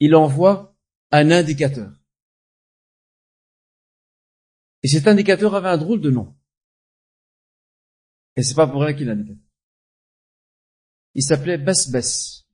Il 0.00 0.16
envoie 0.16 0.74
un 1.12 1.30
indicateur. 1.30 1.92
Et 4.82 4.88
cet 4.88 5.06
indicateur 5.06 5.54
avait 5.54 5.68
un 5.68 5.78
drôle 5.78 6.00
de 6.00 6.10
nom. 6.10 6.34
Et 8.36 8.42
c'est 8.42 8.54
pas 8.54 8.66
pour 8.66 8.82
rien 8.82 8.94
qu'il 8.94 9.06
l'indique. 9.06 9.38
Il 11.14 11.22
s'appelait 11.22 11.58
Bess 11.58 12.46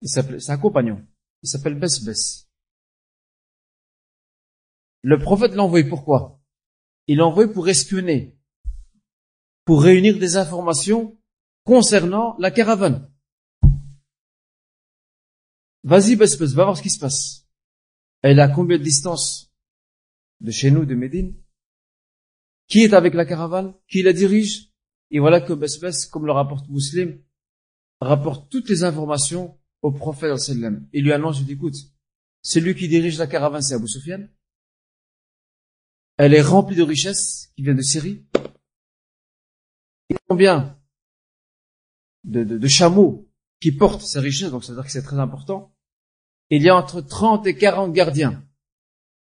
Il 0.00 0.08
s'appelait, 0.08 0.40
c'est 0.40 0.52
un 0.52 0.58
compagnon. 0.58 1.06
Il 1.42 1.48
s'appelle 1.48 1.78
Bess 1.78 2.48
Le 5.02 5.18
prophète 5.18 5.52
l'a 5.52 5.62
envoyé 5.62 5.88
pourquoi 5.88 6.40
Il 7.06 7.18
l'a 7.18 7.26
envoyé 7.26 7.52
pour 7.52 7.68
espionner, 7.68 8.38
pour 9.64 9.82
réunir 9.82 10.18
des 10.18 10.36
informations 10.36 11.18
concernant 11.64 12.36
la 12.38 12.50
caravane. 12.50 13.12
Vas-y 15.84 16.16
Bess 16.16 16.36
va 16.40 16.64
voir 16.64 16.76
ce 16.76 16.82
qui 16.82 16.90
se 16.90 16.98
passe. 16.98 17.46
Elle 18.22 18.40
a 18.40 18.48
combien 18.48 18.78
de 18.78 18.82
distance 18.82 19.52
de 20.40 20.50
chez 20.50 20.70
nous, 20.70 20.84
de 20.84 20.94
Médine? 20.94 21.36
Qui 22.68 22.82
est 22.82 22.92
avec 22.92 23.14
la 23.14 23.24
caravane? 23.24 23.74
Qui 23.88 24.02
la 24.02 24.12
dirige? 24.12 24.72
Et 25.10 25.18
voilà 25.18 25.40
que 25.40 25.54
Bess 25.54 26.06
comme 26.06 26.26
le 26.26 26.32
rapporte 26.32 26.68
Muslim, 26.68 27.18
rapporte 28.00 28.50
toutes 28.50 28.68
les 28.68 28.84
informations 28.84 29.58
au 29.80 29.90
prophète 29.90 30.38
sallam. 30.38 30.86
Il 30.92 31.04
lui 31.04 31.12
annonce, 31.12 31.40
il 31.40 31.50
écoute, 31.50 31.76
celui 32.42 32.74
qui 32.74 32.88
dirige 32.88 33.18
la 33.18 33.26
caravane, 33.26 33.62
c'est 33.62 33.74
Abu 33.74 33.88
Sufyan. 33.88 34.28
Elle 36.18 36.34
est 36.34 36.42
remplie 36.42 36.76
de 36.76 36.82
richesses 36.82 37.52
qui 37.56 37.62
viennent 37.62 37.76
de 37.76 37.82
Syrie. 37.82 38.26
A 40.10 40.16
combien 40.26 40.78
de, 42.24 42.44
de, 42.44 42.68
chameaux 42.68 43.30
qui 43.60 43.72
portent 43.72 44.02
ces 44.02 44.18
richesses, 44.18 44.50
donc 44.50 44.64
ça 44.64 44.72
veut 44.72 44.78
dire 44.78 44.84
que 44.84 44.90
c'est 44.90 45.02
très 45.02 45.18
important. 45.18 45.74
Il 46.50 46.62
y 46.62 46.68
a 46.68 46.76
entre 46.76 47.00
30 47.00 47.46
et 47.46 47.56
40 47.56 47.92
gardiens. 47.92 48.42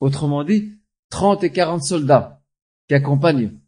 Autrement 0.01 0.43
dit, 0.43 0.79
30 1.11 1.45
et 1.45 1.53
40 1.53 1.83
soldats 1.83 2.36
qui 2.89 2.95
accompagnent 2.95 3.59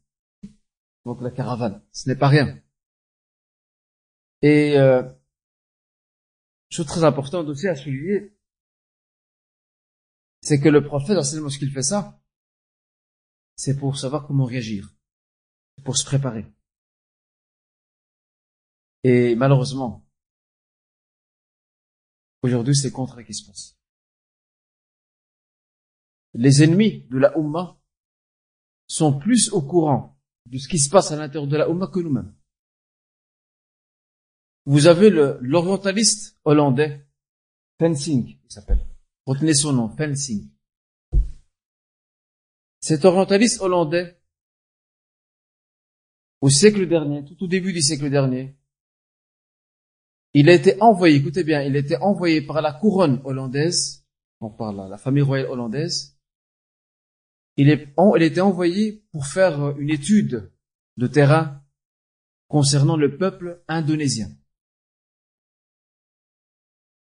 donc 1.05 1.21
la 1.23 1.31
caravane. 1.31 1.83
Ce 1.93 2.09
n'est 2.09 2.17
pas 2.17 2.29
rien. 2.29 2.61
Et 4.43 4.77
euh, 4.79 5.03
chose 6.71 6.87
très 6.87 7.05
importante 7.05 7.49
aussi 7.49 7.67
à 7.67 7.75
souligner, 7.75 8.37
c'est 10.43 10.61
que 10.61 10.69
le 10.69 10.85
prophète, 10.85 11.17
lorsqu'il 11.17 11.73
fait 11.73 11.83
ça, 11.83 12.21
c'est 13.57 13.77
pour 13.77 13.99
savoir 13.99 14.27
comment 14.27 14.45
réagir, 14.45 14.95
pour 15.85 15.97
se 15.97 16.05
préparer. 16.05 16.47
Et 19.03 19.35
malheureusement, 19.35 20.07
aujourd'hui, 22.43 22.77
c'est 22.77 22.89
le 22.89 22.95
contraire 22.95 23.27
qui 23.27 23.35
se 23.35 23.47
passe. 23.47 23.77
Les 26.35 26.63
ennemis 26.63 27.07
de 27.11 27.19
la 27.19 27.37
Ummah 27.37 27.81
sont 28.89 29.19
plus 29.19 29.53
au 29.53 29.63
courant 29.63 30.19
de 30.47 30.59
ce 30.59 30.67
qui 30.67 30.79
se 30.79 30.91
passe 30.91 31.13
à 31.13 31.17
l'intérieur 31.17 31.47
de 31.47 31.57
la 31.57 31.69
Ummah 31.69 31.89
que 31.89 32.01
nous-mêmes. 32.01 32.35
Vous 34.65 34.87
avez 34.87 35.11
l'orientaliste 35.11 36.39
hollandais, 36.45 37.07
Fencing, 37.79 38.39
il 38.45 38.53
s'appelle. 38.53 38.85
Retenez 39.25 39.55
son 39.55 39.73
nom, 39.73 39.89
Fencing. 39.89 40.51
Cet 42.81 43.05
orientaliste 43.05 43.61
hollandais, 43.61 44.21
au 46.41 46.49
siècle 46.49 46.87
dernier, 46.87 47.25
tout 47.25 47.43
au 47.43 47.47
début 47.47 47.73
du 47.73 47.83
siècle 47.83 48.11
dernier, 48.11 48.57
il 50.35 50.49
a 50.49 50.55
été 50.55 50.81
envoyé, 50.83 51.17
écoutez 51.17 51.45
bien, 51.45 51.63
il 51.63 51.75
a 51.77 51.81
été 51.81 51.97
envoyé 51.97 52.43
par 52.43 52.61
la 52.61 52.73
couronne 52.73 53.21
hollandaise, 53.25 54.07
on 54.41 54.51
parle 54.51 54.89
la 54.89 54.99
famille 54.99 55.23
royale 55.23 55.49
hollandaise, 55.49 56.18
il, 57.59 58.23
été 58.23 58.41
envoyé 58.41 59.05
pour 59.11 59.27
faire 59.27 59.77
une 59.79 59.91
étude 59.91 60.53
de 60.97 61.07
terrain 61.09 61.61
concernant 62.47 62.97
le 62.97 63.19
peuple 63.19 63.63
indonésien. 63.67 64.29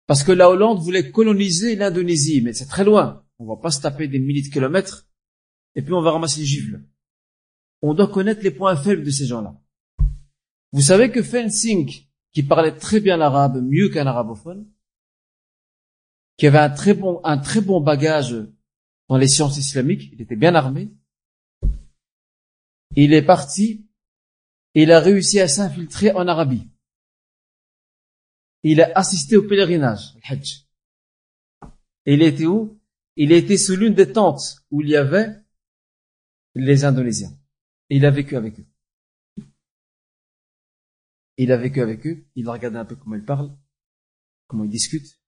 Parce 0.06 0.24
que 0.24 0.32
la 0.32 0.50
Hollande 0.50 0.80
voulait 0.80 1.12
coloniser 1.12 1.76
l'Indonésie, 1.76 2.42
mais 2.42 2.54
c'est 2.54 2.68
très 2.68 2.84
loin. 2.84 3.26
On 3.40 3.48
va 3.48 3.60
pas 3.60 3.72
se 3.72 3.82
taper 3.82 4.08
des 4.08 4.20
milliers 4.20 4.44
de 4.44 4.54
kilomètres 4.54 5.08
et 5.74 5.82
puis 5.82 5.94
on 5.94 6.02
va 6.02 6.12
ramasser 6.12 6.42
les 6.42 6.46
gifles. 6.46 6.84
On 7.82 7.96
doit 7.96 8.08
connaître 8.08 8.44
les 8.44 8.52
points 8.52 8.76
faibles 8.76 9.04
de 9.04 9.10
ces 9.10 9.26
gens-là. 9.26 9.60
Vous 10.72 10.82
savez 10.82 11.12
que 11.12 11.24
Fencing, 11.24 11.92
qui 12.32 12.44
parlait 12.44 12.78
très 12.78 13.00
bien 13.00 13.18
l'arabe, 13.18 13.64
mieux 13.64 13.90
qu'un 13.90 14.06
arabophone, 14.06 14.70
qui 16.38 16.46
avait 16.46 16.60
un 16.60 16.70
très 17.40 17.62
bon 17.62 17.82
bagage 17.82 18.36
dans 19.08 19.18
les 19.18 19.28
sciences 19.28 19.58
islamiques, 19.58 20.10
il 20.14 20.22
était 20.22 20.36
bien 20.36 20.56
armé, 20.56 20.92
il 22.96 23.14
est 23.14 23.26
parti 23.26 23.82
il 24.78 24.92
a 24.92 25.00
réussi 25.00 25.40
à 25.40 25.48
s'infiltrer 25.48 26.12
en 26.12 26.28
Arabie 26.28 26.68
il 28.68 28.82
a 28.82 28.92
assisté 28.98 29.38
au 29.38 29.48
pèlerinage, 29.48 30.16
le 30.16 30.22
Hajj. 30.24 30.68
Et 32.08 32.16
il 32.16 32.24
était 32.24 32.48
où? 32.48 32.82
Il 33.16 33.32
était 33.32 33.58
sous 33.58 33.76
l'une 33.76 33.94
des 33.94 34.12
tentes 34.12 34.66
où 34.72 34.82
il 34.82 34.90
y 34.90 34.96
avait 34.96 35.40
les 36.56 36.84
Indonésiens. 36.84 37.32
Et 37.92 37.98
il 37.98 38.06
a 38.08 38.10
vécu 38.10 38.36
avec 38.36 38.60
eux. 38.60 38.66
Il 41.38 41.52
a 41.52 41.58
vécu 41.58 41.80
avec 41.80 42.08
eux, 42.08 42.26
il 42.34 42.48
a 42.48 42.54
regardé 42.54 42.78
un 42.78 42.86
peu 42.86 42.96
comment 42.96 43.16
ils 43.16 43.24
parlent, 43.24 43.56
comment 44.48 44.64
ils 44.64 44.70
discutent, 44.70 45.20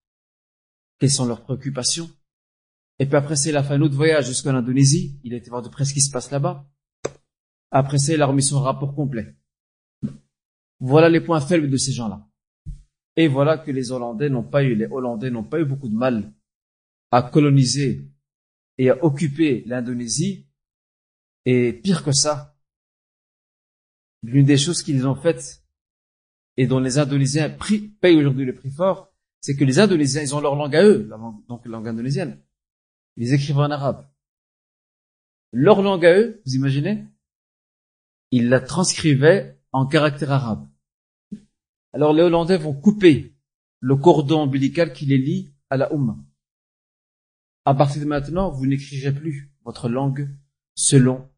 quelles 0.97 1.11
sont 1.11 1.27
leurs 1.27 1.43
préoccupations. 1.43 2.09
Et 2.99 3.05
puis 3.05 3.15
après, 3.15 3.35
c'est 3.35 3.51
la 3.51 3.63
fin 3.63 3.77
de 3.77 3.95
voyage 3.95 4.25
jusqu'en 4.27 4.55
Indonésie. 4.55 5.19
Il 5.23 5.33
été 5.33 5.49
voir 5.49 5.61
de 5.61 5.69
près 5.69 5.85
ce 5.85 5.93
qui 5.93 6.01
se 6.01 6.11
passe 6.11 6.31
là-bas. 6.31 6.67
Après, 7.71 7.97
c'est 7.97 8.13
il 8.13 8.21
a 8.21 8.25
remis 8.25 8.43
rapport 8.51 8.95
complet. 8.95 9.35
Voilà 10.79 11.09
les 11.09 11.21
points 11.21 11.41
faibles 11.41 11.69
de 11.69 11.77
ces 11.77 11.91
gens-là. 11.91 12.27
Et 13.15 13.27
voilà 13.27 13.57
que 13.57 13.71
les 13.71 13.91
Hollandais 13.91 14.29
n'ont 14.29 14.43
pas 14.43 14.63
eu, 14.63 14.75
les 14.75 14.85
Hollandais 14.85 15.31
n'ont 15.31 15.43
pas 15.43 15.59
eu 15.59 15.65
beaucoup 15.65 15.89
de 15.89 15.95
mal 15.95 16.33
à 17.11 17.23
coloniser 17.23 18.07
et 18.77 18.89
à 18.89 19.03
occuper 19.03 19.63
l'Indonésie. 19.65 20.47
Et 21.45 21.73
pire 21.73 22.03
que 22.03 22.11
ça, 22.11 22.57
l'une 24.23 24.45
des 24.45 24.57
choses 24.57 24.83
qu'ils 24.83 25.07
ont 25.07 25.15
faites 25.15 25.63
et 26.57 26.67
dont 26.67 26.79
les 26.79 26.97
Indonésiens 26.97 27.55
payent 28.01 28.17
aujourd'hui 28.17 28.45
le 28.45 28.53
prix 28.53 28.71
fort, 28.71 29.13
c'est 29.39 29.55
que 29.55 29.63
les 29.63 29.79
Indonésiens, 29.79 30.21
ils 30.21 30.35
ont 30.35 30.41
leur 30.41 30.55
langue 30.55 30.75
à 30.75 30.83
eux, 30.83 31.09
donc 31.47 31.65
la 31.65 31.71
langue 31.71 31.87
indonésienne. 31.87 32.41
Ils 33.17 33.33
écrivent 33.33 33.57
en 33.57 33.71
arabe. 33.71 34.07
Leur 35.51 35.81
langue 35.81 36.05
à 36.05 36.17
eux, 36.17 36.41
vous 36.45 36.55
imaginez? 36.55 37.05
Ils 38.31 38.49
la 38.49 38.61
transcrivaient 38.61 39.59
en 39.71 39.87
caractère 39.87 40.31
arabe. 40.31 40.67
Alors 41.93 42.13
les 42.13 42.21
Hollandais 42.21 42.57
vont 42.57 42.73
couper 42.73 43.35
le 43.79 43.95
cordon 43.95 44.41
ombilical 44.41 44.93
qui 44.93 45.05
les 45.05 45.17
lie 45.17 45.53
à 45.69 45.77
la 45.77 45.91
Oumma. 45.93 46.17
À 47.65 47.73
partir 47.73 48.01
de 48.01 48.07
maintenant, 48.07 48.51
vous 48.51 48.65
n'écrirez 48.65 49.13
plus 49.13 49.51
votre 49.63 49.89
langue 49.89 50.29
selon 50.75 51.29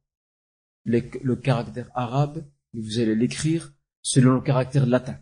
le 0.86 1.36
caractère 1.36 1.90
arabe, 1.96 2.46
mais 2.74 2.82
vous 2.82 3.00
allez 3.00 3.16
l'écrire 3.16 3.74
selon 4.02 4.34
le 4.34 4.42
caractère 4.42 4.86
latin. 4.86 5.20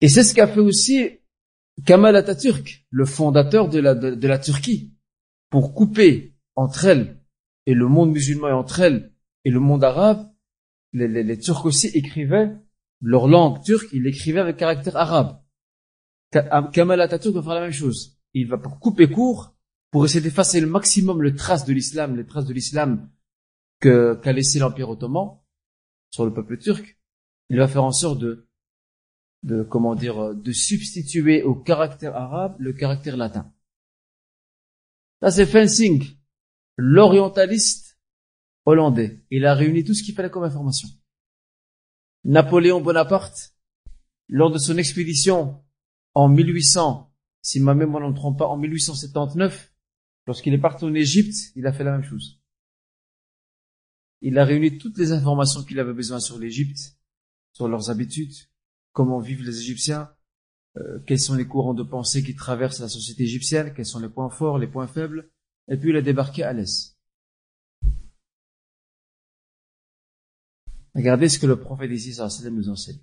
Et 0.00 0.08
c'est 0.08 0.22
ce 0.22 0.34
qu'a 0.34 0.46
fait 0.46 0.60
aussi 0.60 1.18
Kamal 1.84 2.16
Atatürk, 2.16 2.86
le 2.90 3.04
fondateur 3.04 3.68
de 3.68 3.78
la, 3.78 3.94
de 3.94 4.28
la 4.28 4.38
Turquie, 4.38 4.94
pour 5.50 5.74
couper 5.74 6.34
entre 6.54 6.86
elle 6.86 7.20
et 7.66 7.74
le 7.74 7.86
monde 7.88 8.12
musulman 8.12 8.48
et 8.48 8.52
entre 8.52 8.80
elle 8.80 9.12
et 9.44 9.50
le 9.50 9.60
monde 9.60 9.84
arabe, 9.84 10.32
les, 10.92 11.38
Turcs 11.38 11.66
aussi 11.66 11.88
écrivaient 11.88 12.56
leur 13.02 13.28
langue 13.28 13.62
turque, 13.62 13.88
ils 13.92 14.02
l'écrivaient 14.02 14.40
avec 14.40 14.56
caractère 14.56 14.96
arabe. 14.96 15.42
Kamal 16.72 17.00
Atatürk 17.00 17.34
va 17.34 17.42
faire 17.42 17.54
la 17.54 17.60
même 17.60 17.72
chose. 17.72 18.18
Il 18.32 18.48
va 18.48 18.56
couper 18.58 19.10
court 19.10 19.54
pour 19.90 20.04
essayer 20.04 20.20
d'effacer 20.20 20.60
le 20.60 20.66
maximum 20.66 21.22
les 21.22 21.34
traces 21.34 21.64
de 21.64 21.72
l'islam, 21.72 22.16
les 22.16 22.26
traces 22.26 22.46
de 22.46 22.54
l'islam 22.54 23.10
qu'a 23.80 24.32
laissé 24.32 24.58
l'Empire 24.58 24.90
ottoman 24.90 25.38
sur 26.10 26.24
le 26.24 26.32
peuple 26.32 26.58
turc. 26.58 26.98
Il 27.50 27.58
va 27.58 27.68
faire 27.68 27.84
en 27.84 27.92
sorte 27.92 28.18
de 28.18 28.48
de 29.46 29.62
comment 29.62 29.94
dire, 29.94 30.34
de 30.34 30.52
substituer 30.52 31.44
au 31.44 31.54
caractère 31.54 32.16
arabe 32.16 32.56
le 32.58 32.72
caractère 32.72 33.16
latin. 33.16 33.54
Ça 35.22 35.30
c'est 35.30 35.46
Fencing, 35.46 36.04
l'orientaliste 36.76 37.98
hollandais. 38.64 39.24
Il 39.30 39.46
a 39.46 39.54
réuni 39.54 39.84
tout 39.84 39.94
ce 39.94 40.02
qu'il 40.02 40.14
fallait 40.14 40.30
comme 40.30 40.42
information. 40.42 40.88
Napoléon 42.24 42.80
Bonaparte, 42.80 43.54
lors 44.28 44.50
de 44.50 44.58
son 44.58 44.78
expédition 44.78 45.64
en 46.14 46.28
1800, 46.28 47.14
si 47.40 47.60
ma 47.60 47.74
mémoire 47.74 48.02
ne 48.02 48.08
me 48.10 48.16
trompe 48.16 48.40
pas, 48.40 48.48
en 48.48 48.56
1879, 48.56 49.72
lorsqu'il 50.26 50.54
est 50.54 50.58
parti 50.58 50.84
en 50.84 50.94
Égypte, 50.94 51.52
il 51.54 51.68
a 51.68 51.72
fait 51.72 51.84
la 51.84 51.92
même 51.92 52.02
chose. 52.02 52.42
Il 54.22 54.38
a 54.38 54.44
réuni 54.44 54.76
toutes 54.76 54.98
les 54.98 55.12
informations 55.12 55.62
qu'il 55.62 55.78
avait 55.78 55.92
besoin 55.92 56.18
sur 56.18 56.36
l'Égypte, 56.36 56.98
sur 57.52 57.68
leurs 57.68 57.90
habitudes, 57.90 58.34
comment 58.96 59.18
vivent 59.18 59.44
les 59.44 59.60
Égyptiens, 59.60 60.10
euh, 60.78 60.98
quels 61.06 61.20
sont 61.20 61.34
les 61.34 61.46
courants 61.46 61.74
de 61.74 61.82
pensée 61.82 62.24
qui 62.24 62.34
traversent 62.34 62.80
la 62.80 62.88
société 62.88 63.24
égyptienne, 63.24 63.74
quels 63.74 63.84
sont 63.84 64.00
les 64.00 64.08
points 64.08 64.30
forts, 64.30 64.56
les 64.56 64.66
points 64.66 64.86
faibles, 64.86 65.30
et 65.68 65.76
puis 65.76 65.90
il 65.90 65.96
a 65.96 66.00
débarqué 66.00 66.42
à 66.44 66.54
l'Est. 66.54 66.98
Regardez 70.94 71.28
ce 71.28 71.38
que 71.38 71.44
le 71.46 71.60
prophète 71.60 71.90
ici, 71.90 72.18
nous 72.50 72.70
enseigne. 72.70 73.02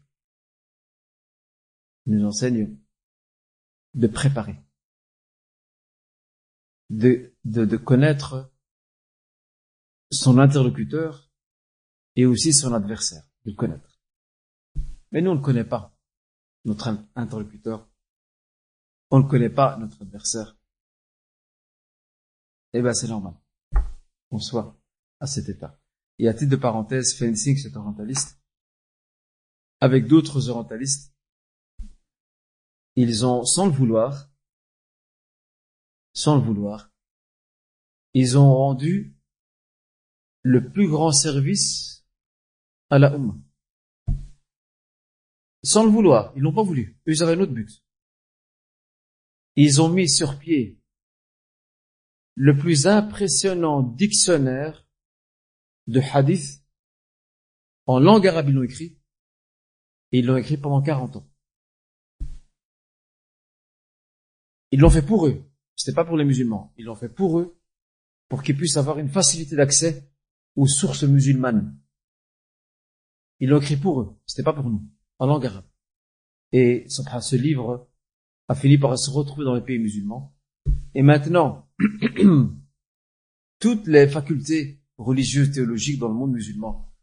Il 2.07 2.15
nous 2.17 2.25
enseigne 2.25 2.75
de 3.93 4.07
préparer, 4.07 4.57
de, 6.89 7.35
de, 7.45 7.65
de 7.65 7.77
connaître 7.77 8.51
son 10.09 10.39
interlocuteur 10.39 11.31
et 12.15 12.25
aussi 12.25 12.51
son 12.51 12.73
adversaire, 12.73 13.23
de 13.45 13.51
le 13.51 13.55
connaître. 13.55 13.92
Mais 15.13 15.21
nous, 15.21 15.29
on 15.29 15.35
ne 15.35 15.41
connaît 15.41 15.63
pas, 15.63 15.95
notre 16.65 16.89
interlocuteur. 17.15 17.87
On 19.11 19.19
ne 19.19 19.29
connaît 19.29 19.51
pas 19.51 19.77
notre 19.77 20.01
adversaire. 20.01 20.57
Eh 22.73 22.81
ben, 22.81 22.93
c'est 22.95 23.07
normal 23.07 23.35
qu'on 24.29 24.39
soit 24.39 24.75
à 25.19 25.27
cet 25.27 25.49
état. 25.49 25.79
Et 26.17 26.27
à 26.27 26.33
titre 26.33 26.49
de 26.49 26.55
parenthèse, 26.55 27.15
Fencing, 27.15 27.55
cet 27.57 27.75
orientaliste, 27.77 28.41
avec 29.79 30.07
d'autres 30.07 30.49
orientalistes, 30.49 31.13
ils 32.95 33.23
ont, 33.23 33.45
sans 33.45 33.67
le 33.67 33.71
vouloir, 33.71 34.31
sans 36.13 36.37
le 36.37 36.41
vouloir, 36.41 36.91
ils 38.15 38.37
ont 38.37 38.51
rendu 38.51 39.15
le 40.41 40.71
plus 40.71 40.87
grand 40.87 41.11
service 41.11 42.03
à 42.89 42.97
la 42.97 43.13
Ummah. 43.15 43.35
Sans 45.63 45.83
le 45.83 45.89
vouloir, 45.89 46.33
ils 46.35 46.43
n'ont 46.43 46.53
pas 46.53 46.63
voulu. 46.63 46.97
Ils 47.05 47.23
avaient 47.23 47.33
un 47.33 47.39
autre 47.39 47.53
but. 47.53 47.83
Ils 49.55 49.81
ont 49.81 49.89
mis 49.89 50.09
sur 50.09 50.37
pied 50.39 50.79
le 52.35 52.57
plus 52.57 52.87
impressionnant 52.87 53.83
dictionnaire 53.83 54.87
de 55.87 56.01
hadith 56.01 56.63
en 57.85 57.99
langue 57.99 58.27
arabe, 58.27 58.49
ils 58.49 58.55
l'ont 58.55 58.63
écrit, 58.63 58.97
et 60.11 60.19
ils 60.19 60.25
l'ont 60.25 60.37
écrit 60.37 60.57
pendant 60.57 60.81
40 60.81 61.17
ans. 61.17 61.29
Ils 64.71 64.79
l'ont 64.79 64.89
fait 64.89 65.05
pour 65.05 65.27
eux. 65.27 65.43
C'était 65.75 65.93
pas 65.93 66.05
pour 66.05 66.17
les 66.17 66.25
musulmans. 66.25 66.73
Ils 66.77 66.85
l'ont 66.85 66.95
fait 66.95 67.09
pour 67.09 67.39
eux, 67.39 67.59
pour 68.29 68.41
qu'ils 68.41 68.55
puissent 68.55 68.77
avoir 68.77 68.99
une 68.99 69.09
facilité 69.09 69.55
d'accès 69.55 70.09
aux 70.55 70.67
sources 70.67 71.03
musulmanes. 71.03 71.77
Ils 73.39 73.49
l'ont 73.49 73.59
écrit 73.59 73.77
pour 73.77 74.01
eux. 74.01 74.17
C'était 74.25 74.43
pas 74.43 74.53
pour 74.53 74.69
nous. 74.69 74.83
En 75.23 75.27
langue 75.27 75.45
arabe. 75.45 75.69
Et 76.51 76.83
ce 76.89 77.35
livre 77.37 77.89
a 78.49 78.55
fini 78.55 78.77
par 78.77 78.99
se 78.99 79.09
retrouver 79.09 79.45
dans 79.45 79.55
les 79.55 79.61
pays 79.61 79.79
musulmans. 79.79 80.35
Et 80.95 81.01
maintenant, 81.01 81.69
toutes 83.59 83.87
les 83.87 84.09
facultés 84.09 84.83
religieuses, 84.97 85.53
théologiques 85.53 85.99
dans 85.99 86.09
le 86.09 86.13
monde 86.13 86.33
musulman. 86.33 86.93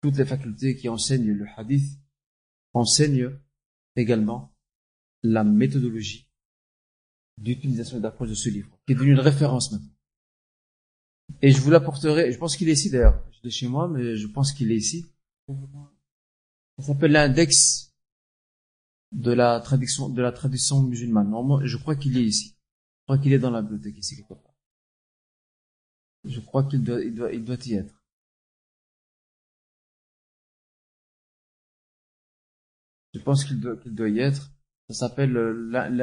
Toutes 0.00 0.16
les 0.16 0.24
facultés 0.24 0.76
qui 0.76 0.88
enseignent 0.88 1.32
le 1.32 1.44
hadith 1.56 1.98
enseignent 2.72 3.32
également 3.96 4.56
la 5.24 5.42
méthodologie 5.42 6.30
d'utilisation 7.36 7.98
et 7.98 8.00
d'approche 8.00 8.28
de 8.28 8.34
ce 8.34 8.48
livre, 8.48 8.78
qui 8.86 8.92
est 8.92 8.94
devenu 8.94 9.10
une 9.10 9.18
référence 9.18 9.72
maintenant. 9.72 9.90
Et 11.42 11.50
je 11.50 11.60
vous 11.60 11.70
l'apporterai, 11.72 12.30
je 12.30 12.38
pense 12.38 12.56
qu'il 12.56 12.68
est 12.68 12.74
ici 12.74 12.90
d'ailleurs, 12.90 13.20
je 13.32 13.38
suis 13.38 13.50
chez 13.50 13.66
moi, 13.66 13.88
mais 13.88 14.14
je 14.14 14.28
pense 14.28 14.52
qu'il 14.52 14.70
est 14.70 14.76
ici. 14.76 15.12
Ça 16.78 16.84
s'appelle 16.86 17.12
l'index 17.12 17.92
de 19.12 19.32
la 19.32 19.60
traduction, 19.60 20.08
de 20.08 20.22
la 20.22 20.32
traduction 20.32 20.82
musulmane. 20.82 21.30
Normalement, 21.30 21.66
je 21.66 21.76
crois 21.76 21.96
qu'il 21.96 22.16
est 22.16 22.24
ici. 22.24 22.56
Je 23.00 23.04
crois 23.04 23.18
qu'il 23.18 23.32
est 23.32 23.38
dans 23.38 23.50
la 23.50 23.62
bibliothèque 23.62 23.98
ici 23.98 24.16
quelque 24.16 24.34
part. 24.34 24.54
Je 26.24 26.40
crois 26.40 26.64
qu'il 26.64 26.82
doit, 26.82 27.02
il 27.02 27.14
doit, 27.14 27.32
il 27.32 27.44
doit 27.44 27.56
y 27.64 27.74
être. 27.74 27.94
Je 33.14 33.20
pense 33.20 33.44
qu'il 33.44 33.60
doit, 33.60 33.76
qu'il 33.78 33.94
doit 33.94 34.08
y 34.08 34.20
être. 34.20 34.52
Ça 34.88 34.94
s'appelle 34.94 35.36
euh, 35.36 35.52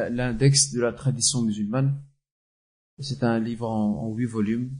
l'index 0.10 0.72
de 0.72 0.82
la 0.82 0.92
tradition 0.92 1.42
musulmane. 1.42 2.04
C'est 3.00 3.24
un 3.24 3.40
livre 3.40 3.70
en, 3.70 4.14
huit 4.14 4.26
volumes, 4.26 4.72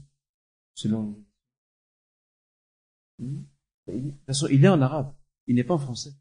selon. 0.74 1.24
De 3.18 3.44
toute 3.86 4.24
façon, 4.26 4.46
il 4.48 4.64
est 4.64 4.68
en 4.68 4.80
arabe. 4.82 5.15
Il 5.46 5.56
n'est 5.56 5.64
pas 5.64 5.74
en 5.74 5.78
français. 5.78 6.12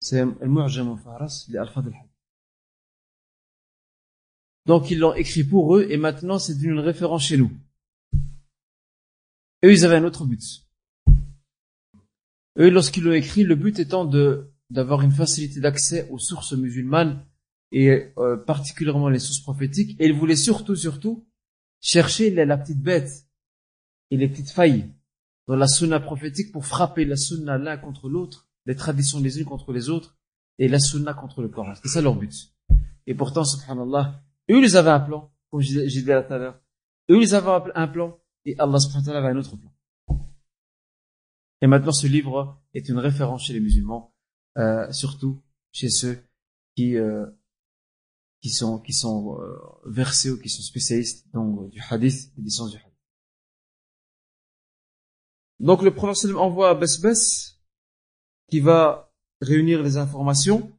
C'est 0.00 0.20
Al-Mu'jam 0.20 0.98
l'Alpha 1.48 1.82
del 1.82 1.94
donc 4.66 4.90
ils 4.90 4.98
l'ont 4.98 5.14
écrit 5.14 5.44
pour 5.44 5.76
eux 5.76 5.86
et 5.88 5.96
maintenant 5.96 6.38
c'est 6.38 6.60
une 6.60 6.80
référence 6.80 7.24
chez 7.24 7.36
nous. 7.36 7.50
Eux, 9.64 9.72
ils 9.72 9.84
avaient 9.84 9.96
un 9.96 10.04
autre 10.04 10.26
but. 10.26 10.66
Eux, 12.58 12.68
lorsqu'ils 12.68 13.04
l'ont 13.04 13.12
écrit, 13.12 13.44
le 13.44 13.54
but 13.54 13.78
étant 13.78 14.04
de 14.04 14.52
d'avoir 14.68 15.02
une 15.02 15.12
facilité 15.12 15.60
d'accès 15.60 16.08
aux 16.10 16.18
sources 16.18 16.52
musulmanes 16.52 17.24
et 17.70 18.12
euh, 18.18 18.36
particulièrement 18.36 19.08
les 19.08 19.20
sources 19.20 19.40
prophétiques. 19.40 19.96
Et 20.00 20.06
ils 20.06 20.12
voulaient 20.12 20.34
surtout, 20.34 20.74
surtout, 20.74 21.24
chercher 21.80 22.30
la, 22.30 22.58
petite 22.58 22.82
bête 22.82 23.28
et 24.10 24.16
les 24.16 24.28
petites 24.28 24.50
failles 24.50 24.92
dans 25.46 25.56
la 25.56 25.68
sunna 25.68 26.00
prophétique 26.00 26.52
pour 26.52 26.66
frapper 26.66 27.04
la 27.04 27.16
sunna 27.16 27.58
l'un 27.58 27.76
contre 27.76 28.08
l'autre, 28.08 28.48
les 28.66 28.74
traditions 28.74 29.20
les 29.20 29.38
unes 29.38 29.44
contre 29.44 29.72
les 29.72 29.88
autres 29.88 30.16
et 30.58 30.68
la 30.68 30.80
sunna 30.80 31.14
contre 31.14 31.42
le 31.42 31.48
Coran. 31.48 31.74
C'est 31.82 31.88
ça 31.88 32.00
leur 32.00 32.16
but. 32.16 32.52
Et 33.06 33.14
pourtant, 33.14 33.44
subhanallah, 33.44 34.22
eux, 34.50 34.62
ils 34.62 34.76
avaient 34.76 34.90
un 34.90 35.00
plan, 35.00 35.32
comme 35.50 35.60
j'ai 35.60 35.86
dit 35.86 36.04
tout 36.04 36.10
à 36.10 36.38
l'heure. 36.38 36.60
Eux, 37.10 37.20
ils 37.20 37.34
avaient 37.34 37.70
un 37.74 37.86
plan, 37.86 38.18
et 38.44 38.58
Allah 38.58 38.80
subhanahu 38.80 39.16
avait 39.16 39.28
un 39.28 39.36
autre 39.36 39.56
plan. 39.56 39.72
Et 41.62 41.66
maintenant, 41.66 41.92
ce 41.92 42.06
livre 42.06 42.60
est 42.74 42.88
une 42.88 42.98
référence 42.98 43.44
chez 43.44 43.52
les 43.52 43.60
musulmans, 43.60 44.14
euh, 44.58 44.90
surtout 44.92 45.42
chez 45.72 45.88
ceux 45.88 46.18
qui 46.74 46.96
euh, 46.96 47.26
qui 48.40 48.50
sont 48.50 48.78
qui 48.78 48.92
sont 48.92 49.40
euh, 49.40 49.56
versés 49.86 50.30
ou 50.30 50.38
qui 50.38 50.48
sont 50.48 50.62
spécialistes 50.62 51.26
donc 51.32 51.70
du 51.70 51.80
hadith 51.88 52.32
et 52.36 52.42
des 52.42 52.50
sciences 52.50 52.70
du 52.70 52.76
hadith. 52.76 52.85
Donc 55.60 55.82
le 55.82 55.94
prophète 55.94 56.30
envoie 56.34 56.74
Besbes 56.74 57.14
qui 58.48 58.60
va 58.60 59.12
réunir 59.40 59.82
les 59.82 59.96
informations. 59.96 60.72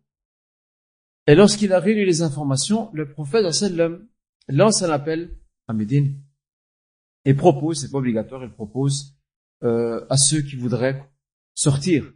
Et 1.26 1.36
lorsqu'il 1.36 1.74
a 1.74 1.80
réuni 1.80 2.06
les 2.06 2.22
informations, 2.22 2.90
le 2.94 3.10
prophète 3.10 3.44
lance 4.48 4.82
un 4.82 4.90
appel 4.90 5.36
à 5.68 5.74
Médine 5.74 6.22
et 7.26 7.34
propose, 7.34 7.82
c'est 7.82 7.92
pas 7.92 7.98
obligatoire, 7.98 8.44
il 8.44 8.52
propose 8.52 9.18
euh, 9.64 10.06
à 10.10 10.16
ceux 10.16 10.42
qui 10.42 10.56
voudraient 10.56 11.12
sortir 11.54 12.14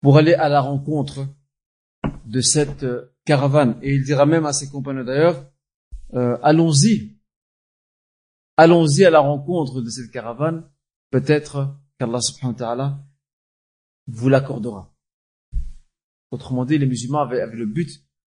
pour 0.00 0.18
aller 0.18 0.34
à 0.34 0.48
la 0.48 0.60
rencontre 0.60 1.28
de 2.26 2.40
cette 2.40 2.82
euh, 2.82 3.14
caravane. 3.24 3.78
Et 3.82 3.94
il 3.94 4.02
dira 4.02 4.26
même 4.26 4.46
à 4.46 4.52
ses 4.52 4.68
compagnons 4.68 5.04
d'ailleurs, 5.04 5.48
euh, 6.14 6.36
allons-y, 6.42 7.16
allons-y 8.56 9.04
à 9.04 9.10
la 9.10 9.20
rencontre 9.20 9.80
de 9.80 9.88
cette 9.88 10.10
caravane, 10.10 10.68
peut-être 11.14 11.76
qu'Allah 11.96 12.20
subhanahu 12.20 12.54
wa 12.54 12.58
ta'ala 12.58 13.06
vous 14.08 14.28
l'accordera. 14.28 14.92
Autrement 16.32 16.64
dit, 16.64 16.76
les 16.76 16.86
musulmans 16.86 17.20
avaient, 17.20 17.46
le 17.54 17.66
but, 17.66 17.88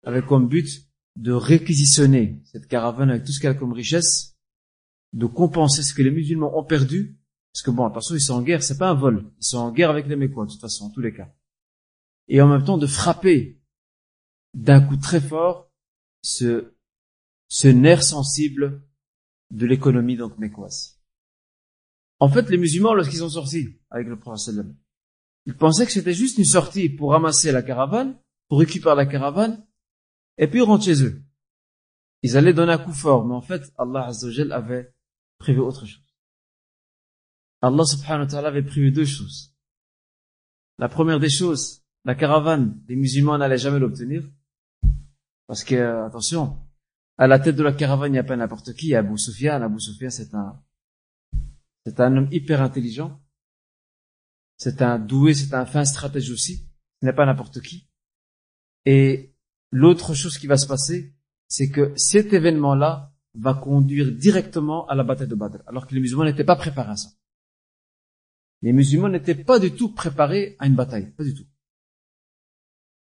avaient 0.04 0.20
comme 0.20 0.46
but 0.46 0.86
de 1.16 1.32
réquisitionner 1.32 2.42
cette 2.44 2.68
caravane 2.68 3.08
avec 3.08 3.24
tout 3.24 3.32
ce 3.32 3.40
qu'elle 3.40 3.52
a 3.52 3.54
comme 3.54 3.72
richesse, 3.72 4.36
de 5.14 5.24
compenser 5.24 5.82
ce 5.82 5.94
que 5.94 6.02
les 6.02 6.10
musulmans 6.10 6.58
ont 6.58 6.64
perdu, 6.64 7.18
parce 7.50 7.62
que 7.62 7.70
bon, 7.70 7.86
attention, 7.86 8.14
ils 8.14 8.20
sont 8.20 8.34
en 8.34 8.42
guerre, 8.42 8.62
c'est 8.62 8.76
pas 8.76 8.90
un 8.90 8.94
vol, 8.94 9.32
ils 9.40 9.46
sont 9.46 9.56
en 9.56 9.72
guerre 9.72 9.88
avec 9.88 10.06
les 10.06 10.16
Mécois, 10.16 10.44
de 10.44 10.50
toute 10.50 10.60
façon, 10.60 10.84
en 10.84 10.90
tous 10.90 11.00
les 11.00 11.14
cas. 11.14 11.32
Et 12.28 12.42
en 12.42 12.48
même 12.48 12.62
temps, 12.62 12.76
de 12.76 12.86
frapper 12.86 13.58
d'un 14.52 14.82
coup 14.82 14.98
très 14.98 15.22
fort 15.22 15.72
ce, 16.20 16.74
nerf 17.64 18.02
sensible 18.02 18.82
de 19.50 19.64
l'économie 19.64 20.18
donc 20.18 20.36
mécoise. 20.36 20.95
En 22.18 22.28
fait, 22.28 22.48
les 22.48 22.56
musulmans, 22.56 22.94
lorsqu'ils 22.94 23.18
sont 23.18 23.30
sortis 23.30 23.78
avec 23.90 24.08
le 24.08 24.18
prophète 24.18 24.54
Ils 25.44 25.56
pensaient 25.56 25.86
que 25.86 25.92
c'était 25.92 26.14
juste 26.14 26.38
une 26.38 26.44
sortie 26.44 26.88
pour 26.88 27.12
ramasser 27.12 27.52
la 27.52 27.62
caravane, 27.62 28.18
pour 28.48 28.58
récupérer 28.58 28.96
la 28.96 29.06
caravane, 29.06 29.66
et 30.38 30.46
puis 30.46 30.60
rentrer 30.62 30.94
chez 30.94 31.04
eux. 31.04 31.22
Ils 32.22 32.36
allaient 32.36 32.54
donner 32.54 32.72
un 32.72 32.78
coup 32.78 32.92
fort, 32.92 33.26
mais 33.26 33.34
en 33.34 33.42
fait, 33.42 33.72
Allah 33.76 34.06
Azzawajal 34.06 34.52
avait 34.52 34.94
prévu 35.38 35.60
autre 35.60 35.84
chose. 35.86 36.02
Allah 37.62 37.84
subhanahu 37.84 38.24
wa 38.24 38.26
ta'ala 38.26 38.48
avait 38.48 38.62
prévu 38.62 38.90
deux 38.90 39.04
choses. 39.04 39.54
La 40.78 40.88
première 40.88 41.20
des 41.20 41.30
choses, 41.30 41.82
la 42.04 42.14
caravane 42.14 42.80
des 42.86 42.96
musulmans 42.96 43.38
n'allait 43.38 43.58
jamais 43.58 43.78
l'obtenir. 43.78 44.22
Parce 45.46 45.64
que, 45.64 46.04
attention, 46.06 46.58
à 47.18 47.26
la 47.26 47.38
tête 47.38 47.56
de 47.56 47.62
la 47.62 47.72
caravane, 47.72 48.10
il 48.10 48.12
n'y 48.12 48.18
a 48.18 48.24
pas 48.24 48.36
n'importe 48.36 48.74
qui, 48.74 48.86
il 48.86 48.90
y 48.90 48.94
a 48.94 49.00
Abu 49.00 49.18
Sufyan. 49.18 49.62
Abu 49.62 49.80
Sufyan, 49.80 50.10
c'est 50.10 50.34
un, 50.34 50.60
c'est 51.86 52.00
un 52.00 52.16
homme 52.16 52.28
hyper 52.32 52.62
intelligent. 52.62 53.22
C'est 54.56 54.82
un 54.82 54.98
doué, 54.98 55.34
c'est 55.34 55.54
un 55.54 55.66
fin 55.66 55.84
stratège 55.84 56.30
aussi. 56.30 56.68
Ce 57.00 57.06
n'est 57.06 57.12
pas 57.12 57.26
n'importe 57.26 57.60
qui. 57.60 57.88
Et 58.86 59.36
l'autre 59.70 60.12
chose 60.12 60.36
qui 60.36 60.48
va 60.48 60.56
se 60.56 60.66
passer, 60.66 61.14
c'est 61.46 61.70
que 61.70 61.92
cet 61.94 62.32
événement-là 62.32 63.14
va 63.34 63.54
conduire 63.54 64.10
directement 64.10 64.84
à 64.88 64.96
la 64.96 65.04
bataille 65.04 65.28
de 65.28 65.36
Badr, 65.36 65.62
alors 65.68 65.86
que 65.86 65.94
les 65.94 66.00
musulmans 66.00 66.24
n'étaient 66.24 66.42
pas 66.42 66.56
préparés 66.56 66.90
à 66.90 66.96
ça. 66.96 67.10
Les 68.62 68.72
musulmans 68.72 69.08
n'étaient 69.08 69.36
pas 69.36 69.60
du 69.60 69.70
tout 69.70 69.92
préparés 69.92 70.56
à 70.58 70.66
une 70.66 70.74
bataille, 70.74 71.12
pas 71.12 71.22
du 71.22 71.34
tout. 71.34 71.46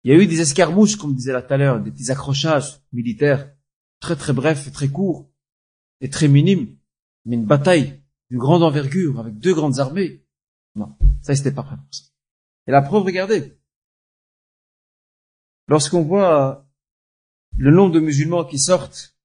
Il 0.05 0.13
y 0.13 0.15
a 0.15 0.19
eu 0.19 0.27
des 0.27 0.41
escarmouches, 0.41 0.97
comme 0.97 1.15
disait 1.15 1.33
là 1.33 1.43
tout 1.43 1.53
à 1.53 1.59
l'heure, 1.59 1.83
des 1.83 1.91
petits 1.91 2.11
accrochages 2.11 2.81
militaires, 2.93 3.55
très 4.01 4.17
très 4.17 4.33
brefs 4.33 4.73
très 4.73 4.89
courts, 4.89 5.31
et 6.01 6.09
très 6.09 6.29
minimes, 6.29 6.79
mais 7.27 7.37
une 7.37 7.45
bataille 7.45 8.02
d'une 8.33 8.41
grande 8.41 8.63
envergure, 8.63 9.21
avec 9.21 9.39
deux 9.39 9.53
grandes 9.53 9.79
armées, 9.79 10.25
non, 10.75 10.97
ça, 11.21 11.35
n'étaient 11.35 11.53
pas 11.53 11.65
prêts 11.65 11.77
pour 11.77 11.95
ça. 11.95 12.05
Et 12.67 12.71
la 12.71 12.81
preuve, 12.81 13.03
regardez, 13.03 13.59
lorsqu'on 15.69 16.01
voit 16.01 16.67
le 17.59 17.71
nombre 17.71 17.93
de 17.93 18.01
musulmans 18.01 18.47
qui 18.47 18.59
sortent 18.59 19.19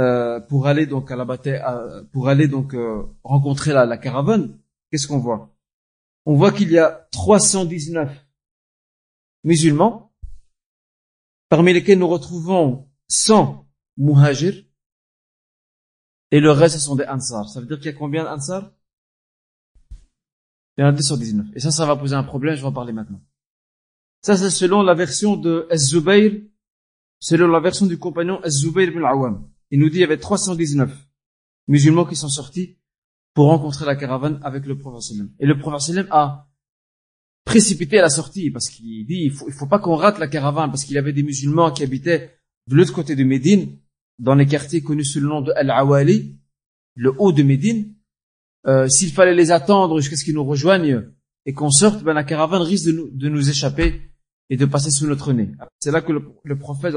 euh, 0.00 0.40
pour 0.40 0.66
aller 0.66 0.86
donc 0.86 1.12
à 1.12 1.16
la 1.16 1.24
bataille, 1.24 1.62
pour 2.10 2.28
aller 2.28 2.48
donc 2.48 2.74
euh, 2.74 3.04
rencontrer 3.22 3.72
la, 3.72 3.86
la 3.86 3.98
caravane, 3.98 4.58
qu'est-ce 4.90 5.06
qu'on 5.06 5.20
voit? 5.20 5.56
On 6.26 6.34
voit 6.34 6.50
qu'il 6.50 6.72
y 6.72 6.78
a 6.78 7.06
319 7.12 8.10
musulmans, 9.44 10.12
parmi 11.48 11.72
lesquels 11.72 12.00
nous 12.00 12.08
retrouvons 12.08 12.90
100 13.06 13.64
muhajirs, 13.96 14.64
et 16.30 16.40
le 16.40 16.50
reste, 16.50 16.76
ce 16.76 16.80
sont 16.80 16.96
des 16.96 17.04
ansar. 17.04 17.48
Ça 17.48 17.60
veut 17.60 17.66
dire 17.66 17.78
qu'il 17.78 17.86
y 17.86 17.94
a 17.94 17.98
combien 17.98 18.24
d'ansar? 18.24 18.70
Il 20.76 20.82
y 20.82 20.84
en 20.84 20.88
a 20.88 20.92
219. 20.92 21.46
Et 21.54 21.60
ça, 21.60 21.70
ça 21.70 21.86
va 21.86 21.96
poser 21.96 22.14
un 22.14 22.22
problème, 22.22 22.54
je 22.54 22.60
vais 22.60 22.66
en 22.66 22.72
parler 22.72 22.92
maintenant. 22.92 23.20
Ça, 24.22 24.36
c'est 24.36 24.50
selon 24.50 24.82
la 24.82 24.94
version 24.94 25.36
de 25.36 25.66
Az-Zubayr, 25.70 26.42
selon 27.20 27.48
la 27.48 27.60
version 27.60 27.86
du 27.86 27.98
compagnon 27.98 28.40
Az-Zubayr 28.42 28.88
ibn 28.88 28.98
al-Awam. 28.98 29.48
Il 29.70 29.80
nous 29.80 29.86
dit 29.86 29.92
qu'il 29.92 30.00
y 30.00 30.04
avait 30.04 30.18
319 30.18 30.90
musulmans 31.66 32.04
qui 32.04 32.16
sont 32.16 32.28
sortis 32.28 32.78
pour 33.34 33.46
rencontrer 33.46 33.84
la 33.86 33.96
caravane 33.96 34.40
avec 34.42 34.66
le 34.66 34.78
prophète 34.78 35.16
Et 35.38 35.46
le 35.46 35.58
prophète 35.58 36.06
a 36.10 36.48
précipité 37.44 37.98
à 37.98 38.02
la 38.02 38.10
sortie 38.10 38.50
parce 38.50 38.68
qu'il 38.68 39.06
dit 39.06 39.22
il 39.24 39.32
faut, 39.32 39.46
il 39.48 39.54
faut 39.54 39.66
pas 39.66 39.78
qu'on 39.78 39.96
rate 39.96 40.18
la 40.18 40.28
caravane 40.28 40.70
parce 40.70 40.84
qu'il 40.84 40.94
y 40.94 40.98
avait 40.98 41.12
des 41.12 41.22
musulmans 41.22 41.70
qui 41.70 41.82
habitaient 41.82 42.38
de 42.66 42.74
l'autre 42.74 42.92
côté 42.92 43.16
de 43.16 43.24
Médine 43.24 43.78
dans 44.18 44.34
les 44.34 44.46
quartiers 44.46 44.82
connus 44.82 45.04
sous 45.04 45.20
le 45.20 45.28
nom 45.28 45.40
de 45.40 45.52
Al-Awali, 45.52 46.38
le 46.94 47.12
haut 47.18 47.32
de 47.32 47.42
Médine. 47.42 47.94
Euh, 48.66 48.88
S'il 48.88 49.12
fallait 49.12 49.34
les 49.34 49.50
attendre 49.50 50.00
jusqu'à 50.00 50.16
ce 50.16 50.24
qu'ils 50.24 50.34
nous 50.34 50.44
rejoignent 50.44 51.04
et 51.46 51.52
qu'on 51.52 51.70
sorte, 51.70 52.02
ben 52.02 52.12
la 52.14 52.24
caravane 52.24 52.62
risque 52.62 52.86
de 52.86 52.92
nous, 52.92 53.10
de 53.10 53.28
nous 53.28 53.48
échapper 53.48 54.10
et 54.50 54.56
de 54.56 54.66
passer 54.66 54.90
sous 54.90 55.06
notre 55.06 55.32
nez. 55.32 55.52
C'est 55.78 55.90
là 55.90 56.00
que 56.00 56.12
le, 56.12 56.22
le 56.42 56.58
prophète 56.58 56.94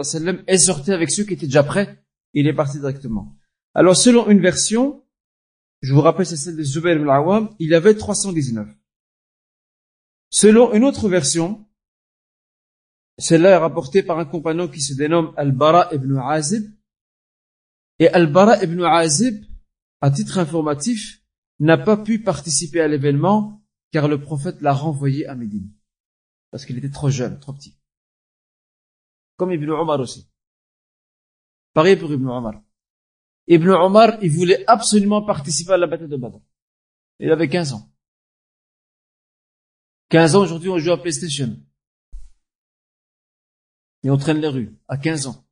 est 0.47 0.57
sorti 0.57 0.91
avec 0.91 1.11
ceux 1.11 1.23
qui 1.23 1.33
étaient 1.33 1.45
déjà 1.45 1.63
prêts. 1.63 2.03
Il 2.33 2.47
est 2.47 2.53
parti 2.53 2.79
directement. 2.79 3.35
Alors 3.73 3.95
selon 3.95 4.27
une 4.29 4.41
version, 4.41 5.03
je 5.81 5.93
vous 5.93 6.01
rappelle 6.01 6.25
c'est 6.25 6.37
celle 6.37 6.57
de 6.57 6.63
Zubayr 6.63 6.95
ibn 6.95 7.09
Awam, 7.09 7.49
il 7.59 7.69
y 7.69 7.75
avait 7.75 7.95
319. 7.95 8.67
Selon 10.29 10.73
une 10.73 10.83
autre 10.83 11.09
version, 11.09 11.65
celle-là 13.17 13.51
est 13.51 13.57
rapportée 13.57 14.01
par 14.01 14.17
un 14.17 14.25
compagnon 14.25 14.67
qui 14.67 14.81
se 14.81 14.93
dénomme 14.93 15.33
Al-Bara 15.37 15.93
ibn 15.93 16.17
Azib. 16.17 16.71
Et 17.99 18.07
Al-Bara 18.07 18.63
ibn 18.63 18.83
Azib, 18.83 19.45
à 20.01 20.09
titre 20.11 20.39
informatif, 20.39 21.21
n'a 21.59 21.77
pas 21.77 21.97
pu 21.97 22.23
participer 22.23 22.81
à 22.81 22.87
l'événement 22.87 23.63
car 23.91 24.07
le 24.07 24.19
prophète 24.19 24.61
l'a 24.61 24.73
renvoyé 24.73 25.27
à 25.27 25.35
Médine. 25.35 25.71
Parce 26.49 26.65
qu'il 26.65 26.77
était 26.77 26.89
trop 26.89 27.09
jeune, 27.09 27.39
trop 27.39 27.53
petit. 27.53 27.77
Comme 29.37 29.51
Ibn 29.51 29.69
Omar 29.71 29.99
aussi. 29.99 30.29
Pareil 31.73 31.95
pour 31.97 32.11
Ibn 32.11 32.27
Omar. 32.27 32.61
Ibn 33.47 33.69
Omar, 33.69 34.17
il 34.21 34.31
voulait 34.31 34.63
absolument 34.67 35.23
participer 35.23 35.73
à 35.73 35.77
la 35.77 35.87
bataille 35.87 36.07
de 36.07 36.17
Badr. 36.17 36.39
Il 37.19 37.31
avait 37.31 37.49
15 37.49 37.73
ans. 37.73 37.89
15 40.09 40.35
ans, 40.35 40.41
aujourd'hui, 40.41 40.69
on 40.69 40.77
joue 40.77 40.91
à 40.91 41.01
PlayStation. 41.01 41.57
Et 44.03 44.09
on 44.09 44.17
traîne 44.17 44.39
les 44.39 44.47
rues, 44.47 44.77
à 44.87 44.97
15 44.97 45.27
ans. 45.27 45.45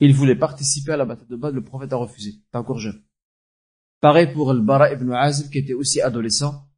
Il 0.00 0.14
voulait 0.14 0.36
participer 0.36 0.92
à 0.92 0.96
la 0.96 1.04
bataille 1.04 1.28
de 1.28 1.36
Badr, 1.36 1.54
le 1.54 1.64
prophète 1.64 1.92
a 1.92 1.96
refusé. 1.96 2.34
T'es 2.50 2.58
encore 2.58 2.78
jeune. 2.78 3.02
Pareil 4.00 4.32
pour 4.32 4.52
le 4.52 4.60
Bara 4.60 4.92
ibn 4.92 5.10
Azib, 5.12 5.50
qui 5.50 5.58
était 5.58 5.72
aussi 5.72 6.00
adolescent. 6.00 6.68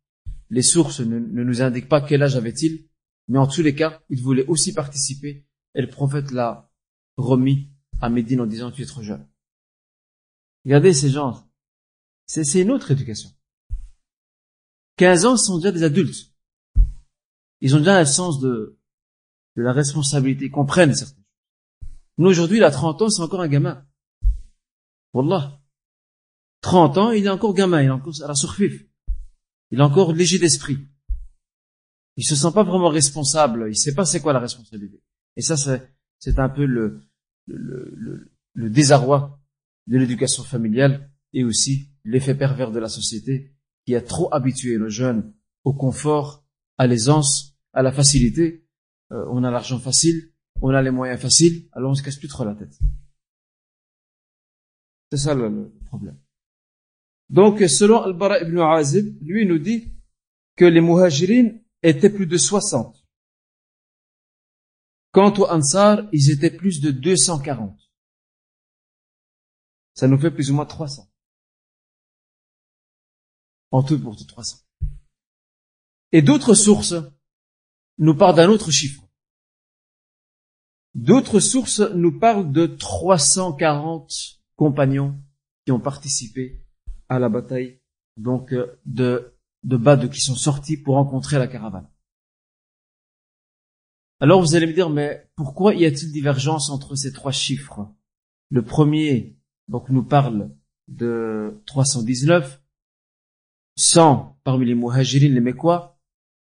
Les 0.50 0.62
sources 0.62 1.00
ne, 1.00 1.18
nous 1.18 1.62
indiquent 1.62 1.88
pas 1.88 2.00
quel 2.00 2.22
âge 2.22 2.36
avait-il, 2.36 2.88
mais 3.26 3.38
en 3.38 3.46
tous 3.46 3.62
les 3.62 3.74
cas, 3.74 4.00
il 4.08 4.22
voulait 4.22 4.46
aussi 4.46 4.72
participer, 4.72 5.44
et 5.74 5.82
le 5.82 5.88
prophète 5.88 6.30
l'a 6.30 6.70
remis 7.16 7.70
à 8.00 8.08
Médine 8.08 8.40
en 8.40 8.46
disant 8.46 8.70
tu 8.70 8.82
es 8.82 8.86
trop 8.86 9.02
jeune. 9.02 9.28
Regardez 10.64 10.94
ces 10.94 11.10
gens. 11.10 11.44
C'est 12.26 12.60
une 12.60 12.70
autre 12.70 12.90
éducation. 12.90 13.30
15 14.96 15.24
ans 15.26 15.36
sont 15.36 15.58
déjà 15.58 15.72
des 15.72 15.82
adultes. 15.82 16.32
Ils 17.60 17.74
ont 17.74 17.78
déjà 17.78 17.98
un 17.98 18.04
sens 18.04 18.40
de, 18.40 18.78
de 19.56 19.62
la 19.62 19.72
responsabilité, 19.72 20.46
ils 20.46 20.50
comprennent. 20.50 20.94
Nous, 22.18 22.28
aujourd'hui, 22.28 22.58
il 22.58 22.64
a 22.64 22.70
30 22.70 23.02
ans, 23.02 23.08
c'est 23.08 23.22
encore 23.22 23.40
un 23.40 23.48
gamin. 23.48 23.86
Wallah. 25.14 25.60
30 26.62 26.98
ans, 26.98 27.10
il 27.12 27.24
est 27.24 27.30
encore 27.30 27.54
gamin, 27.54 27.82
il 27.82 27.86
est 27.86 27.90
encore 27.90 28.14
à 28.22 28.28
la 28.28 28.34
surfif. 28.34 28.84
Il 29.70 29.78
est 29.78 29.82
encore 29.82 30.12
léger 30.12 30.38
d'esprit. 30.38 30.78
Il 32.16 32.24
se 32.24 32.34
sent 32.34 32.52
pas 32.52 32.64
vraiment 32.64 32.88
responsable, 32.88 33.66
il 33.68 33.76
sait 33.76 33.94
pas 33.94 34.04
c'est 34.04 34.20
quoi 34.20 34.32
la 34.32 34.40
responsabilité. 34.40 35.00
Et 35.36 35.42
ça, 35.42 35.56
c'est 35.56 36.38
un 36.40 36.48
peu 36.48 36.64
le, 36.64 37.04
le, 37.46 38.32
le, 38.54 38.70
désarroi 38.70 39.40
de 39.86 39.98
l'éducation 39.98 40.42
familiale 40.42 41.12
et 41.32 41.44
aussi 41.44 41.92
l'effet 42.04 42.34
pervers 42.34 42.72
de 42.72 42.80
la 42.80 42.88
société 42.88 43.54
qui 43.86 43.94
a 43.94 44.00
trop 44.00 44.34
habitué 44.34 44.76
nos 44.78 44.88
jeunes 44.88 45.32
au 45.62 45.74
confort 45.74 46.44
à 46.76 46.88
l'aisance, 46.88 47.56
à 47.72 47.82
la 47.82 47.92
facilité. 47.92 48.66
Euh, 49.12 49.24
on 49.30 49.44
a 49.44 49.50
l'argent 49.52 49.78
facile, 49.78 50.32
on 50.60 50.70
a 50.70 50.82
les 50.82 50.90
moyens 50.90 51.20
faciles, 51.20 51.68
alors 51.72 51.92
on 51.92 51.94
se 51.94 52.02
casse 52.02 52.16
plus 52.16 52.28
trop 52.28 52.44
la 52.44 52.54
tête. 52.54 52.78
C'est 55.10 55.18
ça 55.18 55.34
le, 55.34 55.72
problème. 55.86 56.18
Donc, 57.30 57.60
selon 57.60 58.02
Al-Bara 58.02 58.40
ibn 58.40 58.58
Azib, 58.58 59.16
lui 59.22 59.46
nous 59.46 59.58
dit 59.58 59.92
que 60.56 60.64
les 60.64 60.80
muhajirines 60.80 61.62
étaient 61.82 62.10
plus 62.10 62.26
de 62.26 62.36
60. 62.36 63.06
Quant 65.12 65.32
aux 65.38 65.46
Ansar, 65.46 66.08
ils 66.12 66.30
étaient 66.30 66.54
plus 66.54 66.80
de 66.80 66.90
240. 66.90 67.78
Ça 69.94 70.08
nous 70.08 70.18
fait 70.18 70.30
plus 70.30 70.50
ou 70.50 70.54
moins 70.54 70.66
300. 70.66 71.10
En 73.70 73.82
tout 73.82 74.00
pour 74.00 74.16
tout 74.16 74.24
300. 74.24 74.58
Et 76.12 76.22
d'autres 76.22 76.54
sources 76.54 76.94
nous 77.98 78.14
parlent 78.14 78.36
d'un 78.36 78.48
autre 78.48 78.70
chiffre. 78.70 79.07
D'autres 80.94 81.40
sources 81.40 81.80
nous 81.94 82.18
parlent 82.18 82.50
de 82.52 82.66
340 82.66 84.12
compagnons 84.56 85.20
qui 85.64 85.72
ont 85.72 85.80
participé 85.80 86.64
à 87.08 87.18
la 87.18 87.28
bataille, 87.28 87.80
donc 88.16 88.54
de, 88.84 89.34
de 89.64 89.76
Bad 89.76 90.10
qui 90.10 90.20
sont 90.20 90.34
sortis 90.34 90.76
pour 90.76 90.96
rencontrer 90.96 91.38
la 91.38 91.46
caravane. 91.46 91.88
Alors 94.20 94.40
vous 94.40 94.56
allez 94.56 94.66
me 94.66 94.72
dire, 94.72 94.90
mais 94.90 95.30
pourquoi 95.36 95.74
y 95.74 95.86
a-t-il 95.86 96.10
divergence 96.10 96.70
entre 96.70 96.96
ces 96.96 97.12
trois 97.12 97.30
chiffres? 97.30 97.88
Le 98.50 98.62
premier, 98.62 99.38
donc, 99.68 99.90
nous 99.90 100.02
parle 100.02 100.50
de 100.88 101.62
319, 101.66 102.60
100 103.76 104.40
parmi 104.42 104.66
les 104.66 104.74
muhajirines, 104.74 105.34
les 105.34 105.40
Mécois, 105.40 106.00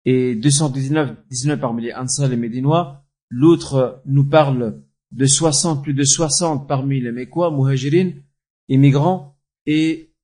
et 0.05 0.37
219 0.37 1.17
19 1.29 1.61
parmi 1.61 1.83
les 1.83 1.95
Ansar, 1.95 2.29
les 2.29 2.37
Médinois. 2.37 3.05
L'autre 3.31 4.03
nous 4.07 4.29
parle 4.29 4.83
de 5.13 5.27
60, 5.27 5.83
plus 5.83 5.95
de 5.95 6.05
60 6.05 6.67
parmi 6.67 7.01
les 7.01 7.13
Mécois, 7.13 7.51
muhajirines, 7.51 8.23
immigrants, 8.69 9.39
et 9.67 10.15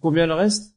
combien 0.00 0.26
le 0.26 0.34
reste? 0.34 0.76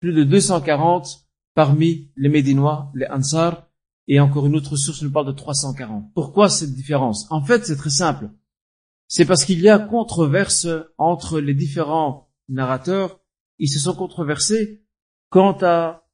Plus 0.00 0.12
de 0.12 0.24
240 0.24 1.28
parmi 1.54 2.10
les 2.16 2.28
Médinois, 2.28 2.90
les 2.94 3.06
Ansar, 3.06 3.68
et 4.08 4.18
encore 4.18 4.46
une 4.46 4.56
autre 4.56 4.76
source 4.76 5.02
nous 5.02 5.12
parle 5.12 5.26
de 5.26 5.32
340. 5.32 6.12
Pourquoi 6.14 6.48
cette 6.48 6.74
différence? 6.74 7.30
En 7.30 7.42
fait, 7.42 7.64
c'est 7.64 7.76
très 7.76 7.90
simple. 7.90 8.30
C'est 9.06 9.24
parce 9.24 9.44
qu'il 9.44 9.60
y 9.60 9.68
a 9.68 9.78
controverse 9.78 10.66
entre 10.98 11.40
les 11.40 11.54
différents 11.54 12.32
narrateurs. 12.48 13.20
Ils 13.58 13.68
se 13.68 13.78
sont 13.78 13.94
controversés 13.94 14.84
quant 15.28 15.56
à, 15.62 16.08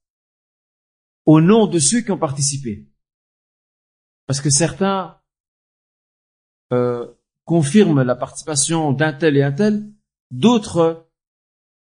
au 1.25 1.41
nom 1.41 1.67
de 1.67 1.79
ceux 1.79 2.01
qui 2.01 2.11
ont 2.11 2.19
participé. 2.19 2.86
Parce 4.27 4.41
que 4.41 4.51
certains 4.51 5.19
euh, 6.73 7.07
confirment 7.45 8.03
la 8.03 8.17
participation 8.17 8.93
d'un 8.93 9.13
tel 9.13 9.37
et 9.37 9.43
un 9.43 9.53
tel, 9.53 9.93
d'autres 10.31 11.09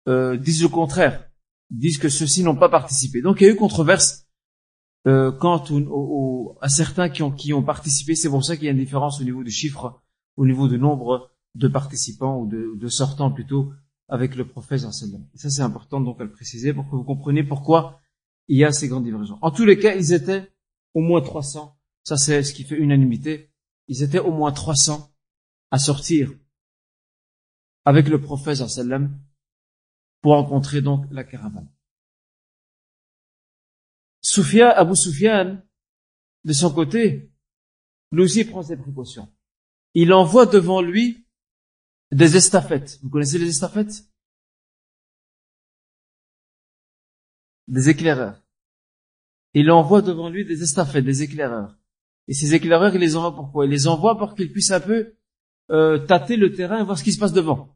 euh, 0.06 0.36
disent 0.36 0.62
le 0.62 0.68
contraire, 0.68 1.28
disent 1.70 1.98
que 1.98 2.08
ceux-ci 2.08 2.44
n'ont 2.44 2.56
pas 2.56 2.68
participé. 2.68 3.22
Donc 3.22 3.40
il 3.40 3.44
y 3.44 3.46
a 3.48 3.52
eu 3.52 3.56
controverse 3.56 4.26
euh, 5.06 5.32
quant 5.32 5.64
à 6.60 6.68
certains 6.68 7.08
qui 7.08 7.22
ont, 7.22 7.32
qui 7.32 7.52
ont 7.52 7.62
participé. 7.62 8.14
C'est 8.14 8.28
pour 8.28 8.44
ça 8.44 8.56
qu'il 8.56 8.66
y 8.66 8.68
a 8.68 8.72
une 8.72 8.78
différence 8.78 9.20
au 9.20 9.24
niveau 9.24 9.42
du 9.42 9.50
chiffre, 9.50 10.00
au 10.36 10.46
niveau 10.46 10.68
du 10.68 10.78
nombre 10.78 11.30
de 11.54 11.66
participants 11.66 12.38
ou 12.38 12.46
de, 12.46 12.74
de 12.76 12.88
sortants 12.88 13.32
plutôt 13.32 13.72
avec 14.08 14.36
le 14.36 14.46
prophète 14.46 14.82
Et 14.82 15.38
ça 15.38 15.50
c'est 15.50 15.62
important 15.62 16.00
donc 16.00 16.20
à 16.20 16.24
le 16.24 16.30
préciser 16.30 16.72
pour 16.72 16.88
que 16.88 16.96
vous 16.96 17.04
compreniez 17.04 17.42
pourquoi 17.42 18.00
il 18.48 18.56
y 18.56 18.64
a 18.64 18.72
ces 18.72 18.88
grandes 18.88 19.04
divergences. 19.04 19.38
En 19.42 19.50
tous 19.50 19.66
les 19.66 19.78
cas, 19.78 19.94
ils 19.94 20.12
étaient 20.12 20.50
au 20.94 21.00
moins 21.00 21.20
300. 21.20 21.77
Ça 22.08 22.16
c'est 22.16 22.42
ce 22.42 22.54
qui 22.54 22.64
fait 22.64 22.78
unanimité. 22.78 23.52
Ils 23.86 24.02
étaient 24.02 24.18
au 24.18 24.32
moins 24.32 24.50
300 24.50 25.14
à 25.70 25.78
sortir 25.78 26.32
avec 27.84 28.08
le 28.08 28.18
prophète 28.18 28.66
sallam 28.66 29.20
pour 30.22 30.32
rencontrer 30.32 30.80
donc 30.80 31.04
la 31.10 31.22
caravane. 31.22 31.70
Soufia, 34.22 34.70
Abu 34.70 34.96
Sufyan, 34.96 35.62
de 36.44 36.52
son 36.54 36.72
côté, 36.72 37.30
lui 38.10 38.22
aussi 38.22 38.46
prend 38.46 38.62
ses 38.62 38.78
précautions. 38.78 39.30
Il 39.92 40.14
envoie 40.14 40.46
devant 40.46 40.80
lui 40.80 41.26
des 42.10 42.36
estafettes. 42.36 43.00
Vous 43.02 43.10
connaissez 43.10 43.38
les 43.38 43.50
estafettes? 43.50 44.08
Des 47.66 47.90
éclaireurs. 47.90 48.42
Il 49.52 49.70
envoie 49.70 50.00
devant 50.00 50.30
lui 50.30 50.46
des 50.46 50.62
estafettes, 50.62 51.04
des 51.04 51.22
éclaireurs. 51.22 51.78
Et 52.28 52.34
ces 52.34 52.54
éclaireurs, 52.54 52.94
il 52.94 53.00
les 53.00 53.16
envoie 53.16 53.34
pourquoi? 53.34 53.64
Il 53.64 53.70
les 53.70 53.86
envoie 53.86 54.18
pour 54.18 54.34
qu'ils 54.34 54.52
puissent 54.52 54.70
un 54.70 54.80
peu 54.80 55.16
euh, 55.70 55.98
tâter 55.98 56.36
le 56.36 56.52
terrain 56.52 56.80
et 56.80 56.84
voir 56.84 56.98
ce 56.98 57.02
qui 57.02 57.12
se 57.12 57.18
passe 57.18 57.32
devant. 57.32 57.74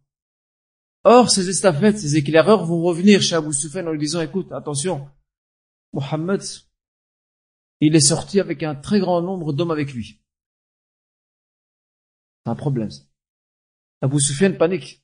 Or, 1.04 1.30
ces 1.30 1.48
estafettes, 1.48 1.98
ces 1.98 2.16
éclaireurs 2.16 2.64
vont 2.66 2.82
revenir 2.82 3.22
chez 3.22 3.34
Abu 3.34 3.52
Sufyan 3.52 3.86
en 3.86 3.92
lui 3.92 3.98
disant, 3.98 4.20
écoute, 4.20 4.52
attention, 4.52 5.08
Mohammed, 5.94 6.42
il 7.80 7.96
est 7.96 8.00
sorti 8.00 8.40
avec 8.40 8.62
un 8.62 8.74
très 8.74 9.00
grand 9.00 9.22
nombre 9.22 9.52
d'hommes 9.54 9.70
avec 9.70 9.92
lui. 9.92 10.20
C'est 12.44 12.50
un 12.50 12.54
problème, 12.54 12.90
ça. 12.90 13.02
Abu 14.02 14.20
Sufyan 14.20 14.52
panique. 14.52 15.02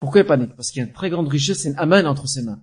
Pourquoi 0.00 0.22
il 0.22 0.26
panique? 0.26 0.54
Parce 0.56 0.70
qu'il 0.70 0.80
y 0.80 0.84
a 0.84 0.88
une 0.88 0.92
très 0.92 1.10
grande 1.10 1.28
richesse 1.28 1.64
et 1.66 1.70
une 1.70 1.78
amène 1.78 2.06
entre 2.06 2.26
ses 2.26 2.42
mains. 2.42 2.62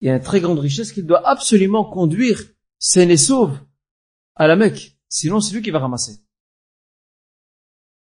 Il 0.00 0.08
y 0.08 0.10
a 0.10 0.16
une 0.16 0.22
très 0.22 0.40
grande 0.40 0.58
richesse 0.58 0.92
qu'il 0.92 1.06
doit 1.06 1.26
absolument 1.26 1.84
conduire 1.84 2.42
saine 2.78 3.10
et 3.10 3.16
sauve 3.16 3.58
à 4.38 4.46
la 4.46 4.56
Mecque. 4.56 4.96
Sinon, 5.08 5.40
c'est 5.40 5.54
lui 5.54 5.62
qui 5.62 5.70
va 5.70 5.80
ramasser. 5.80 6.22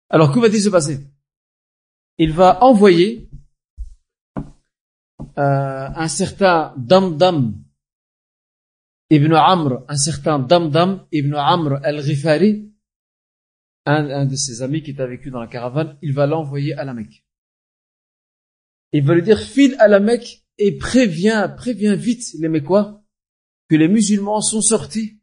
Alors, 0.09 0.31
que 0.31 0.39
va-t-il 0.39 0.61
se 0.61 0.69
passer? 0.69 1.05
Il 2.17 2.31
va 2.31 2.63
envoyer 2.63 3.29
euh, 5.37 5.89
un 5.95 6.07
certain 6.07 6.73
Damdam 6.77 7.53
ibn 9.09 9.33
Amr, 9.33 9.83
un 9.87 9.97
certain 9.97 10.39
Damdam 10.39 11.05
ibn 11.11 11.33
Amr 11.35 11.79
al-Ghifari, 11.83 12.71
un, 13.85 14.25
de 14.25 14.35
ses 14.35 14.61
amis 14.61 14.83
qui 14.83 14.91
était 14.91 15.07
vécu 15.07 15.31
dans 15.31 15.39
la 15.39 15.47
caravane, 15.47 15.97
il 16.01 16.13
va 16.13 16.27
l'envoyer 16.27 16.73
à 16.73 16.83
la 16.83 16.93
Mecque. 16.93 17.23
Il 18.91 19.03
va 19.05 19.15
lui 19.15 19.21
dire, 19.21 19.39
file 19.39 19.75
à 19.79 19.87
la 19.87 19.99
Mecque 19.99 20.45
et 20.57 20.77
préviens, 20.77 21.47
préviens 21.49 21.95
vite 21.95 22.33
les 22.39 22.49
Mécois 22.49 23.03
que 23.69 23.75
les 23.75 23.87
musulmans 23.87 24.41
sont 24.41 24.61
sortis 24.61 25.19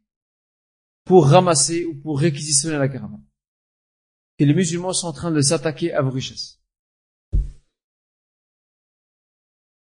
pour 1.05 1.27
ramasser 1.27 1.85
ou 1.85 1.95
pour 1.95 2.19
réquisitionner 2.19 2.77
la 2.77 2.89
caravane 2.89 3.23
que 4.37 4.43
les 4.43 4.53
musulmans 4.53 4.93
sont 4.93 5.07
en 5.07 5.13
train 5.13 5.31
de 5.31 5.41
s'attaquer 5.41 5.93
à 5.93 6.01
vos 6.01 6.11
richesses. 6.11 6.61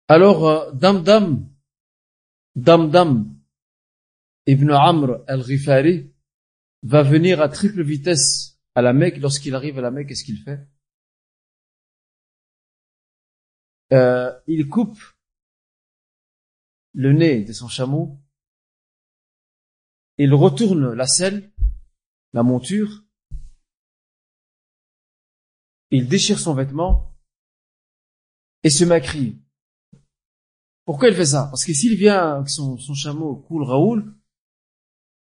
Alors, 0.09 0.49
euh, 0.49 0.73
Damdam, 0.73 1.49
Damdam 2.57 3.37
ibn 4.47 4.71
Amr 4.73 5.23
al-Ghifari 5.29 6.13
va 6.83 7.03
venir 7.03 7.41
à 7.41 7.49
triple 7.49 7.83
vitesse 7.83 8.59
à 8.75 8.83
la 8.83 8.93
Mecque. 8.93 9.19
Lorsqu'il 9.19 9.55
arrive 9.55 9.79
à 9.79 9.83
la 9.83 9.93
Mecque, 9.93 10.09
qu'est-ce 10.09 10.25
qu'il 10.25 10.43
fait? 10.43 10.67
Euh, 13.93 14.33
Il 14.49 14.69
coupe 14.69 14.99
le 16.95 17.13
nez 17.13 17.45
de 17.45 17.53
son 17.53 17.69
chameau, 17.69 18.20
il 20.23 20.35
retourne 20.35 20.93
la 20.93 21.07
selle, 21.07 21.51
la 22.35 22.43
monture, 22.43 23.05
il 25.91 26.09
déchire 26.09 26.39
son 26.39 26.53
vêtement 26.53 27.17
et 28.63 28.69
se 28.69 28.85
met 28.85 28.97
à 28.97 29.01
crier. 29.01 29.39
Pourquoi 30.85 31.09
il 31.09 31.15
fait 31.15 31.25
ça? 31.25 31.47
Parce 31.47 31.65
que 31.65 31.73
s'il 31.73 31.97
vient 31.97 32.37
avec 32.37 32.51
son, 32.51 32.77
chameau 32.95 33.37
cool 33.37 33.63
Raoul 33.63 34.15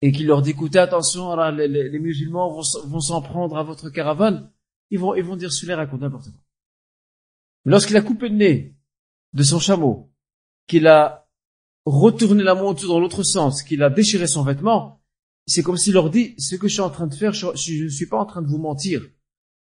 et 0.02 0.12
qu'il 0.12 0.28
leur 0.28 0.42
dit 0.42 0.50
écoutez 0.50 0.80
attention, 0.80 1.34
les, 1.52 2.00
musulmans 2.00 2.52
vont, 2.52 3.00
s'en 3.00 3.22
prendre 3.22 3.58
à 3.58 3.64
votre 3.64 3.90
caravane, 3.90 4.52
ils 4.90 5.00
vont, 5.00 5.16
ils 5.16 5.24
vont 5.24 5.38
dire 5.38 5.54
celui-là 5.54 5.78
raconte 5.78 6.02
n'importe 6.02 6.30
quoi. 6.30 6.42
Lorsqu'il 7.64 7.96
a 7.96 8.02
coupé 8.02 8.28
le 8.28 8.36
nez 8.36 8.76
de 9.32 9.44
son 9.44 9.60
chameau, 9.60 10.12
qu'il 10.68 10.88
a 10.88 11.23
retourné 11.86 12.44
la 12.44 12.56
monture 12.56 12.90
dans 12.90 13.00
l'autre 13.00 13.24
sens, 13.24 13.64
qu'il 13.64 13.84
a 13.84 13.90
déchiré 13.90 14.28
son 14.28 14.44
vêtement, 14.44 15.02
c'est 15.46 15.64
comme 15.64 15.78
s'il 15.78 15.94
leur 15.94 16.10
dit 16.10 16.36
ce 16.38 16.56
que 16.56 16.68
je 16.68 16.74
suis 16.74 16.82
en 16.82 16.90
train 16.90 17.08
de 17.08 17.14
faire, 17.14 17.34
je 17.34 17.84
ne 17.84 17.90
suis 17.90 18.08
pas 18.08 18.18
en 18.18 18.26
train 18.26 18.42
de 18.42 18.48
vous 18.48 18.58
mentir. 18.58 19.02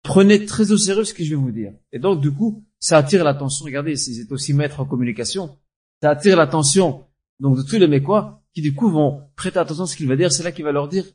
Prenez 0.03 0.45
très 0.45 0.71
au 0.71 0.77
sérieux 0.77 1.03
ce 1.03 1.13
que 1.13 1.23
je 1.23 1.29
vais 1.29 1.35
vous 1.35 1.51
dire. 1.51 1.73
Et 1.91 1.99
donc, 1.99 2.21
du 2.21 2.31
coup, 2.31 2.65
ça 2.79 2.97
attire 2.97 3.23
l'attention. 3.23 3.65
Regardez, 3.65 3.95
s'ils 3.95 4.19
étaient 4.19 4.33
aussi 4.33 4.53
maîtres 4.53 4.79
en 4.79 4.85
communication. 4.85 5.57
Ça 6.01 6.09
attire 6.09 6.35
l'attention, 6.35 7.05
donc, 7.39 7.57
de 7.57 7.61
tous 7.61 7.77
les 7.77 7.87
Mécois, 7.87 8.43
qui, 8.53 8.61
du 8.61 8.73
coup, 8.73 8.89
vont 8.89 9.29
prêter 9.35 9.59
attention 9.59 9.83
à 9.83 9.87
ce 9.87 9.95
qu'il 9.95 10.07
va 10.07 10.15
dire. 10.15 10.31
C'est 10.31 10.43
là 10.43 10.51
qu'il 10.51 10.65
va 10.65 10.71
leur 10.71 10.87
dire, 10.87 11.05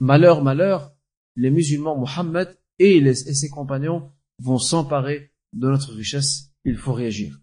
malheur, 0.00 0.42
malheur, 0.42 0.92
les 1.36 1.50
musulmans, 1.50 1.96
Mohammed 1.96 2.58
et, 2.78 2.96
et 2.96 3.14
ses 3.14 3.50
compagnons 3.50 4.10
vont 4.38 4.58
s'emparer 4.58 5.32
de 5.52 5.68
notre 5.68 5.92
richesse. 5.92 6.50
Il 6.64 6.76
faut 6.76 6.94
réagir. 6.94 7.38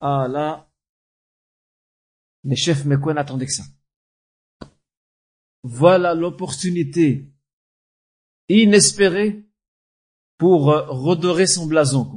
Ah 0.00 0.26
là, 0.28 0.70
les 2.44 2.56
chefs 2.56 2.84
mécois 2.84 3.14
n'attendaient 3.14 3.46
que 3.46 3.52
ça. 3.52 3.64
Voilà 5.62 6.14
l'opportunité 6.14 7.32
inespéré 8.48 9.48
pour 10.36 10.70
euh, 10.70 10.84
redorer 10.88 11.46
son 11.46 11.66
blason, 11.66 12.12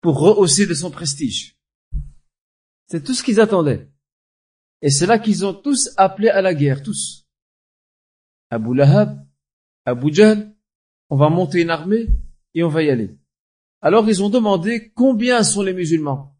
pour 0.00 0.18
rehausser 0.18 0.66
de 0.66 0.74
son 0.74 0.90
prestige. 0.90 1.56
C'est 2.88 3.04
tout 3.04 3.14
ce 3.14 3.22
qu'ils 3.22 3.40
attendaient. 3.40 3.88
Et 4.80 4.90
c'est 4.90 5.06
là 5.06 5.18
qu'ils 5.18 5.44
ont 5.44 5.54
tous 5.54 5.90
appelé 5.96 6.28
à 6.28 6.40
la 6.40 6.54
guerre, 6.54 6.82
tous. 6.82 7.26
Abu 8.50 8.74
Lahab, 8.74 9.26
Abu 9.84 10.12
Jahl, 10.12 10.56
on 11.10 11.16
va 11.16 11.28
monter 11.28 11.62
une 11.62 11.70
armée 11.70 12.06
et 12.54 12.62
on 12.62 12.68
va 12.68 12.82
y 12.82 12.90
aller. 12.90 13.16
Alors 13.80 14.08
ils 14.08 14.22
ont 14.22 14.30
demandé 14.30 14.90
combien 14.92 15.42
sont 15.42 15.62
les 15.62 15.74
musulmans. 15.74 16.37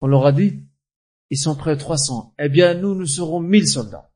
On 0.00 0.06
leur 0.06 0.26
a 0.26 0.32
dit, 0.32 0.64
ils 1.30 1.38
sont 1.38 1.56
près 1.56 1.74
de 1.74 1.80
300. 1.80 2.34
Eh 2.38 2.48
bien, 2.48 2.74
nous, 2.74 2.94
nous 2.94 3.06
serons 3.06 3.40
1000 3.40 3.68
soldats. 3.68 4.12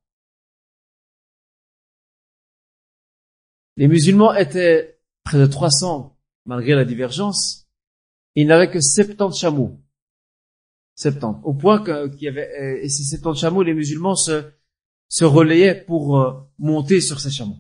Les 3.76 3.88
musulmans 3.88 4.34
étaient 4.34 5.00
près 5.24 5.38
de 5.38 5.46
300 5.46 6.16
malgré 6.44 6.74
la 6.74 6.84
divergence. 6.84 7.68
Ils 8.34 8.46
n'avaient 8.46 8.70
que 8.70 8.80
70 8.80 9.38
chameaux. 9.38 9.80
70. 10.96 11.40
Au 11.44 11.54
point 11.54 11.82
qu'il 11.82 12.22
y 12.22 12.28
avait, 12.28 12.50
euh, 12.60 12.82
et 12.82 12.88
ces 12.88 13.04
70 13.04 13.40
chameaux, 13.40 13.62
les 13.62 13.74
musulmans 13.74 14.16
se, 14.16 14.44
relayaient 15.24 15.84
pour 15.84 16.18
euh, 16.18 16.32
monter 16.58 17.00
sur 17.00 17.20
ces 17.20 17.30
chameaux. 17.30 17.58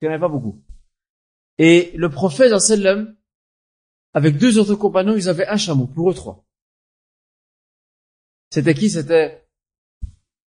Il 0.00 0.06
n'y 0.06 0.08
en 0.08 0.12
avait 0.12 0.20
pas 0.20 0.28
beaucoup. 0.28 0.62
Et 1.58 1.92
le 1.94 2.10
prophète, 2.10 2.52
avec 4.14 4.36
deux 4.38 4.58
autres 4.58 4.74
compagnons, 4.74 5.14
ils 5.14 5.28
avaient 5.28 5.46
un 5.46 5.56
chameau, 5.56 5.86
pour 5.86 6.10
eux 6.10 6.14
trois. 6.14 6.44
C'était 8.52 8.74
qui? 8.74 8.90
C'était 8.90 9.48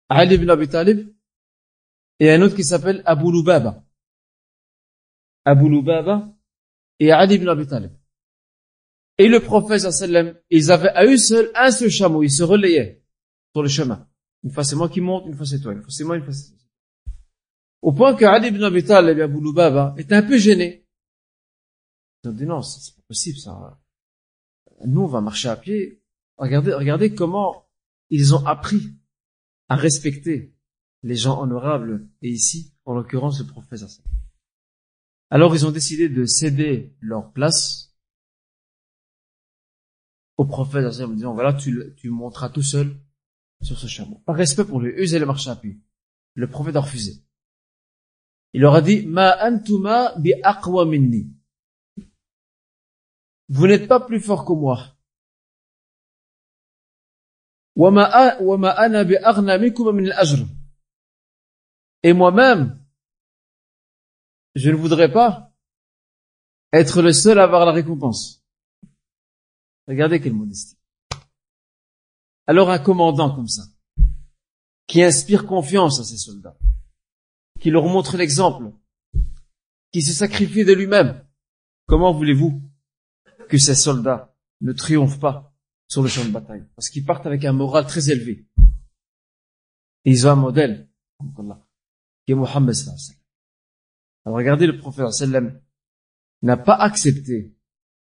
Ali 0.09 0.35
ibn 0.35 0.51
Abi 0.51 0.69
Talib 0.69 1.15
et 2.19 2.29
un 2.33 2.43
autre 2.43 2.57
qui 2.57 2.65
s'appelle 2.65 3.03
Abu 3.07 3.31
Lubaba. 3.31 3.85
Abu 5.45 5.69
Lubaba 5.69 6.29
et 6.99 7.13
Ali 7.13 7.37
ibn 7.37 7.49
Abi 7.49 7.69
Talib. 7.69 7.93
et 9.17 9.29
le 9.29 9.39
prophète 9.39 9.79
sallam, 9.79 10.37
ils 10.51 10.73
avaient 10.73 10.89
à 10.89 11.05
eux 11.05 11.17
seuls 11.17 11.53
un 11.55 11.71
seul 11.71 11.89
chameau, 11.89 12.25
ils 12.25 12.33
se 12.33 12.43
relayaient 12.43 13.05
sur 13.53 13.63
le 13.63 13.69
chemin. 13.69 14.09
Une 14.43 14.51
fois 14.51 14.65
c'est 14.65 14.75
moi 14.75 14.89
qui 14.89 15.01
monte, 15.01 15.27
une 15.27 15.37
fois 15.37 15.47
c'est 15.47 15.61
toi, 15.61 15.73
une 15.73 15.83
fois 15.83 15.91
c'est 15.91 16.03
moi, 16.03 16.17
une 16.17 16.25
fois 16.25 16.33
c'est 16.33 16.49
toi. 16.49 16.59
Au 17.81 17.93
point 17.93 18.17
que 18.17 18.25
Ali 18.25 18.49
ibn 18.49 18.65
Abi 18.65 18.83
Talib 18.83 19.19
et 19.19 19.23
Abu 19.23 19.41
Lubaba 19.41 19.95
étaient 19.99 20.17
un 20.17 20.25
peu 20.25 20.37
gênés. 20.37 20.85
Ils 22.25 22.31
ont 22.31 22.33
dit 22.33 22.45
non, 22.45 22.61
c'est 22.61 22.97
pas 22.97 23.03
possible 23.07 23.39
ça. 23.39 23.79
Nous 24.85 25.03
on 25.03 25.07
va 25.07 25.21
marcher 25.21 25.49
à 25.49 25.55
pied. 25.55 26.03
Regardez, 26.37 26.75
regardez 26.75 27.15
comment 27.15 27.64
ils 28.15 28.33
ont 28.33 28.47
appris 28.47 28.95
à 29.69 29.75
respecter 29.75 30.55
les 31.03 31.17
gens 31.17 31.43
honorables 31.43 32.09
et 32.23 32.31
ici, 32.31 32.73
en 32.85 32.95
l'occurrence 32.95 33.41
le 33.41 33.47
prophète. 33.47 33.81
Alors 35.31 35.57
ils 35.57 35.67
ont 35.67 35.73
décidé 35.73 36.09
de 36.09 36.25
céder 36.25 36.95
leur 37.01 37.33
place 37.33 37.93
au 40.37 40.45
prophète 40.45 40.85
en 41.01 41.09
disant 41.09 41.35
voilà 41.35 41.55
tu, 41.55 41.77
tu 41.97 42.09
monteras 42.09 42.51
tout 42.51 42.63
seul 42.63 42.97
sur 43.63 43.77
ce 43.77 43.89
chameau. 43.89 44.23
Par 44.27 44.37
respect 44.37 44.65
pour 44.65 44.81
lui, 44.81 44.93
eux 44.93 45.13
allaient 45.17 45.27
marcher 45.27 45.51
à 45.51 45.57
pied. 45.57 45.81
Le 46.35 46.49
prophète 46.49 46.77
a 46.77 46.81
refusé. 46.83 47.21
Il 48.53 48.61
leur 48.61 48.77
a 48.77 48.81
dit 48.81 49.05
ma 49.07 49.37
antuma 49.45 50.15
bi 50.19 50.35
aqwa 50.45 50.87
minni. 50.87 51.35
Vous 53.49 53.67
n'êtes 53.67 53.89
pas 53.89 53.99
plus 53.99 54.21
fort 54.21 54.45
que 54.45 54.53
moi. 54.53 54.94
Et 62.03 62.13
moi-même, 62.13 62.79
je 64.55 64.71
ne 64.71 64.77
voudrais 64.77 65.11
pas 65.11 65.53
être 66.73 67.03
le 67.03 67.13
seul 67.13 67.39
à 67.39 67.45
avoir 67.45 67.67
la 67.67 67.73
récompense. 67.73 68.45
Regardez 69.89 70.21
quelle 70.21 70.35
modestie. 70.35 70.77
Alors 72.47 72.71
un 72.71 72.79
commandant 72.79 73.35
comme 73.35 73.49
ça, 73.49 73.63
qui 74.87 75.03
inspire 75.03 75.47
confiance 75.47 75.99
à 75.99 76.05
ses 76.05 76.19
soldats, 76.19 76.57
qui 77.61 77.71
leur 77.71 77.85
montre 77.85 78.17
l'exemple, 78.17 78.71
qui 79.93 80.03
se 80.03 80.13
sacrifie 80.13 80.65
de 80.65 80.73
lui-même, 80.73 81.25
comment 81.87 82.13
voulez-vous 82.13 82.63
que 83.49 83.59
ces 83.59 83.75
soldats 83.75 84.37
ne 84.61 84.73
triomphent 84.73 85.21
pas 85.21 85.54
sur 85.89 86.03
le 86.03 86.09
champ 86.09 86.25
de 86.25 86.31
bataille 86.31 86.65
Parce 86.77 86.89
qu'ils 86.89 87.05
partent 87.05 87.27
avec 87.27 87.45
un 87.45 87.53
moral 87.53 87.87
très 87.87 88.11
élevé. 88.11 88.47
Ils 90.05 90.27
ont 90.27 90.31
un 90.31 90.37
modèle, 90.37 90.89
qui 92.27 92.33
est 92.33 92.35
Mohammed 92.35 92.75
alors 94.25 94.39
regardez, 94.39 94.67
le 94.67 94.79
prophète 94.79 95.07
n'a 96.43 96.57
pas 96.57 96.75
accepté 96.75 97.55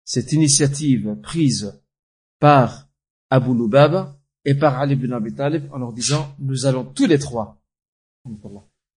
cette 0.04 0.32
initiative 0.32 1.16
prise 1.22 1.82
par 2.40 2.88
Abu 3.30 3.54
Lubaba 3.54 4.20
et 4.46 4.56
par 4.56 4.80
Ali 4.80 4.94
ibn 4.94 5.14
Abi 5.14 5.34
Talib 5.34 5.72
en 5.74 5.78
leur 5.78 5.94
disant, 5.94 6.36
nous 6.40 6.66
allons 6.66 6.86
tous 6.86 7.06
les 7.06 7.20
trois, 7.20 7.62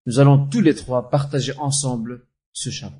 nous 0.06 0.18
allons 0.18 0.46
tous 0.46 0.60
les 0.60 0.74
trois 0.74 1.10
partager 1.10 1.52
ensemble 1.58 2.26
ce 2.52 2.70
chameau. 2.70 2.98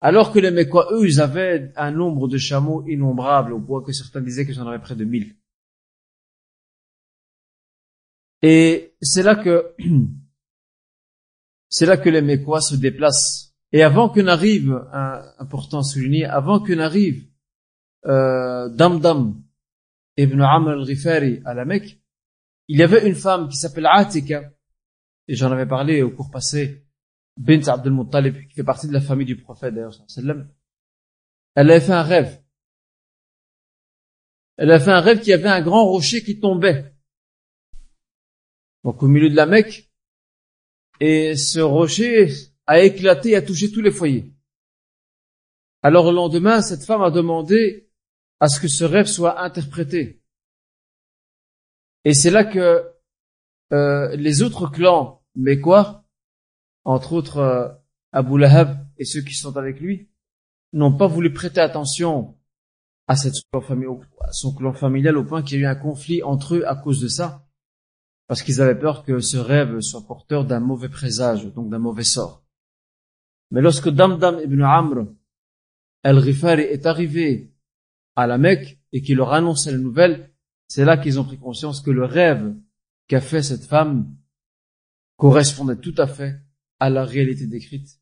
Alors 0.00 0.32
que 0.32 0.38
les 0.38 0.50
Mécois, 0.52 0.88
eux, 0.92 1.06
ils 1.06 1.20
avaient 1.20 1.72
un 1.76 1.90
nombre 1.90 2.28
de 2.28 2.38
chameaux 2.38 2.86
innombrables, 2.86 3.52
au 3.52 3.60
point 3.60 3.82
que 3.82 3.92
certains 3.92 4.20
disaient 4.20 4.46
que 4.46 4.52
j'en 4.52 4.66
avais 4.66 4.78
près 4.78 4.94
de 4.94 5.04
mille. 5.04 5.36
Et 8.42 8.94
c'est 9.00 9.24
là 9.24 9.34
que 9.34 9.74
c'est 11.68 11.86
là 11.86 11.96
que 11.96 12.08
les 12.08 12.22
Mécois 12.22 12.60
se 12.60 12.76
déplacent. 12.76 13.56
Et 13.72 13.82
avant 13.82 14.08
que 14.08 14.20
n'arrive, 14.20 14.80
important 15.38 15.82
souligner, 15.82 16.24
avant 16.24 16.60
que 16.60 16.72
n'arrive 16.72 17.28
euh, 18.06 18.68
Damdam 18.70 19.42
ibn 20.16 20.40
Amr 20.40 20.70
al-Ghifari 20.70 21.42
à 21.44 21.54
la 21.54 21.64
Mecque, 21.64 22.00
il 22.68 22.78
y 22.78 22.82
avait 22.82 23.06
une 23.06 23.14
femme 23.14 23.48
qui 23.48 23.56
s'appelle 23.56 23.86
Atika, 23.86 24.52
et 25.26 25.34
j'en 25.34 25.52
avais 25.52 25.66
parlé 25.66 26.02
au 26.02 26.10
cours 26.10 26.30
passé, 26.30 26.87
bint 27.38 27.68
Abdul 27.68 27.92
Muttalib, 27.92 28.46
qui 28.48 28.54
fait 28.54 28.64
partie 28.64 28.88
de 28.88 28.92
la 28.92 29.00
famille 29.00 29.26
du 29.26 29.36
prophète 29.36 29.74
d'ailleurs, 29.74 29.94
elle 31.54 31.70
avait 31.70 31.80
fait 31.80 31.92
un 31.92 32.02
rêve. 32.02 32.42
Elle 34.56 34.72
a 34.72 34.80
fait 34.80 34.90
un 34.90 35.00
rêve 35.00 35.20
qu'il 35.20 35.28
y 35.28 35.34
avait 35.34 35.48
un 35.48 35.62
grand 35.62 35.86
rocher 35.86 36.22
qui 36.22 36.40
tombait. 36.40 36.92
Donc 38.84 39.02
au 39.02 39.08
milieu 39.08 39.30
de 39.30 39.36
la 39.36 39.46
Mecque, 39.46 39.90
et 41.00 41.36
ce 41.36 41.60
rocher 41.60 42.28
a 42.66 42.80
éclaté 42.80 43.30
et 43.30 43.36
a 43.36 43.42
touché 43.42 43.70
tous 43.70 43.80
les 43.80 43.92
foyers. 43.92 44.34
Alors 45.82 46.06
le 46.10 46.16
lendemain, 46.16 46.60
cette 46.60 46.84
femme 46.84 47.02
a 47.02 47.10
demandé 47.12 47.88
à 48.40 48.48
ce 48.48 48.60
que 48.60 48.68
ce 48.68 48.84
rêve 48.84 49.06
soit 49.06 49.40
interprété. 49.40 50.22
Et 52.04 52.14
c'est 52.14 52.30
là 52.30 52.44
que 52.44 52.84
euh, 53.72 54.16
les 54.16 54.42
autres 54.42 54.70
clans 54.70 55.22
mais 55.36 55.60
quoi 55.60 56.07
entre 56.88 57.12
autres 57.12 57.36
euh, 57.36 57.68
Abu 58.12 58.38
Lahab 58.38 58.78
et 58.96 59.04
ceux 59.04 59.20
qui 59.20 59.34
sont 59.34 59.58
avec 59.58 59.78
lui, 59.78 60.08
n'ont 60.72 60.96
pas 60.96 61.06
voulu 61.06 61.32
prêter 61.32 61.60
attention 61.60 62.38
à, 63.06 63.14
cette, 63.14 63.34
à 63.52 64.32
son 64.32 64.54
clan 64.54 64.72
familial 64.72 65.18
au 65.18 65.24
point 65.24 65.42
qu'il 65.42 65.58
y 65.58 65.60
a 65.60 65.62
eu 65.64 65.70
un 65.70 65.74
conflit 65.74 66.22
entre 66.22 66.56
eux 66.56 66.66
à 66.66 66.76
cause 66.76 67.00
de 67.00 67.08
ça 67.08 67.46
parce 68.26 68.42
qu'ils 68.42 68.62
avaient 68.62 68.78
peur 68.78 69.04
que 69.04 69.20
ce 69.20 69.36
rêve 69.36 69.80
soit 69.80 70.06
porteur 70.06 70.46
d'un 70.46 70.60
mauvais 70.60 70.88
présage, 70.88 71.46
donc 71.54 71.68
d'un 71.68 71.78
mauvais 71.78 72.04
sort. 72.04 72.42
Mais 73.50 73.60
lorsque 73.60 73.88
Damdam 73.90 74.40
ibn 74.40 74.62
Amr 74.62 75.06
al-Ghifari 76.04 76.62
est 76.62 76.86
arrivé 76.86 77.52
à 78.16 78.26
la 78.26 78.38
Mecque 78.38 78.78
et 78.92 79.02
qu'il 79.02 79.16
leur 79.16 79.32
a 79.32 79.38
annoncé 79.38 79.70
la 79.70 79.78
nouvelle, 79.78 80.30
c'est 80.68 80.86
là 80.86 80.96
qu'ils 80.96 81.20
ont 81.20 81.24
pris 81.24 81.38
conscience 81.38 81.82
que 81.82 81.90
le 81.90 82.04
rêve 82.06 82.54
qu'a 83.08 83.20
fait 83.20 83.42
cette 83.42 83.64
femme 83.64 84.14
correspondait 85.16 85.76
tout 85.76 85.94
à 85.98 86.06
fait 86.06 86.47
à 86.80 86.90
la 86.90 87.04
réalité 87.04 87.46
décrite 87.46 88.00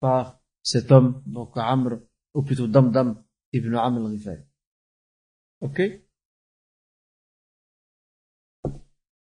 par 0.00 0.40
cet 0.62 0.90
homme, 0.90 1.22
donc 1.26 1.52
Amr, 1.56 2.00
ou 2.34 2.42
plutôt 2.42 2.66
Damdam 2.66 3.22
ibn 3.52 3.74
Amr 3.74 4.06
al-Ghifari. 4.06 4.42
Ok? 5.60 5.80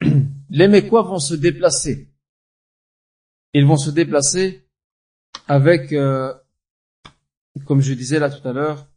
les 0.51 0.69
Mécois 0.69 1.03
vont 1.03 1.19
se 1.19 1.35
déplacer. 1.35 2.13
Ils 3.55 3.67
vont 3.67 3.77
se 3.77 3.91
déplacer 3.91 4.69
avec, 5.47 5.93
euh, 5.93 6.35
comme 7.67 7.81
je 7.81 7.95
disais 7.95 8.19
là 8.19 8.31
tout 8.31 8.47
à 8.47 8.53
l'heure, 8.53 8.91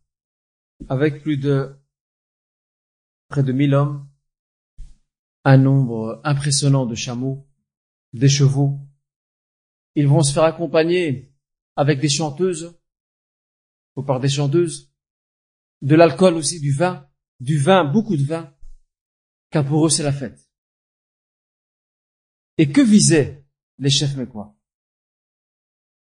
avec 0.89 1.21
plus 1.21 1.37
de 1.37 1.75
près 3.29 3.43
de 3.43 3.51
1000 3.51 3.73
hommes, 3.73 4.07
un 5.43 5.57
nombre 5.57 6.21
impressionnant 6.23 6.85
de 6.85 6.95
chameaux, 6.95 7.47
des 8.13 8.29
chevaux. 8.29 8.79
Ils 9.95 10.07
vont 10.07 10.23
se 10.23 10.33
faire 10.33 10.43
accompagner 10.43 11.33
avec 11.75 11.99
des 11.99 12.09
chanteuses, 12.09 12.77
ou 13.95 14.03
par 14.03 14.19
des 14.19 14.29
chanteuses, 14.29 14.91
de 15.81 15.95
l'alcool 15.95 16.35
aussi, 16.35 16.59
du 16.59 16.71
vin, 16.71 17.09
du 17.39 17.57
vin, 17.57 17.83
beaucoup 17.83 18.15
de 18.15 18.23
vin, 18.23 18.55
car 19.49 19.65
pour 19.65 19.85
eux 19.85 19.89
c'est 19.89 20.03
la 20.03 20.13
fête. 20.13 20.49
Et 22.57 22.71
que 22.71 22.81
visaient 22.81 23.45
les 23.79 23.89
chefs 23.89 24.15
mécois? 24.15 24.55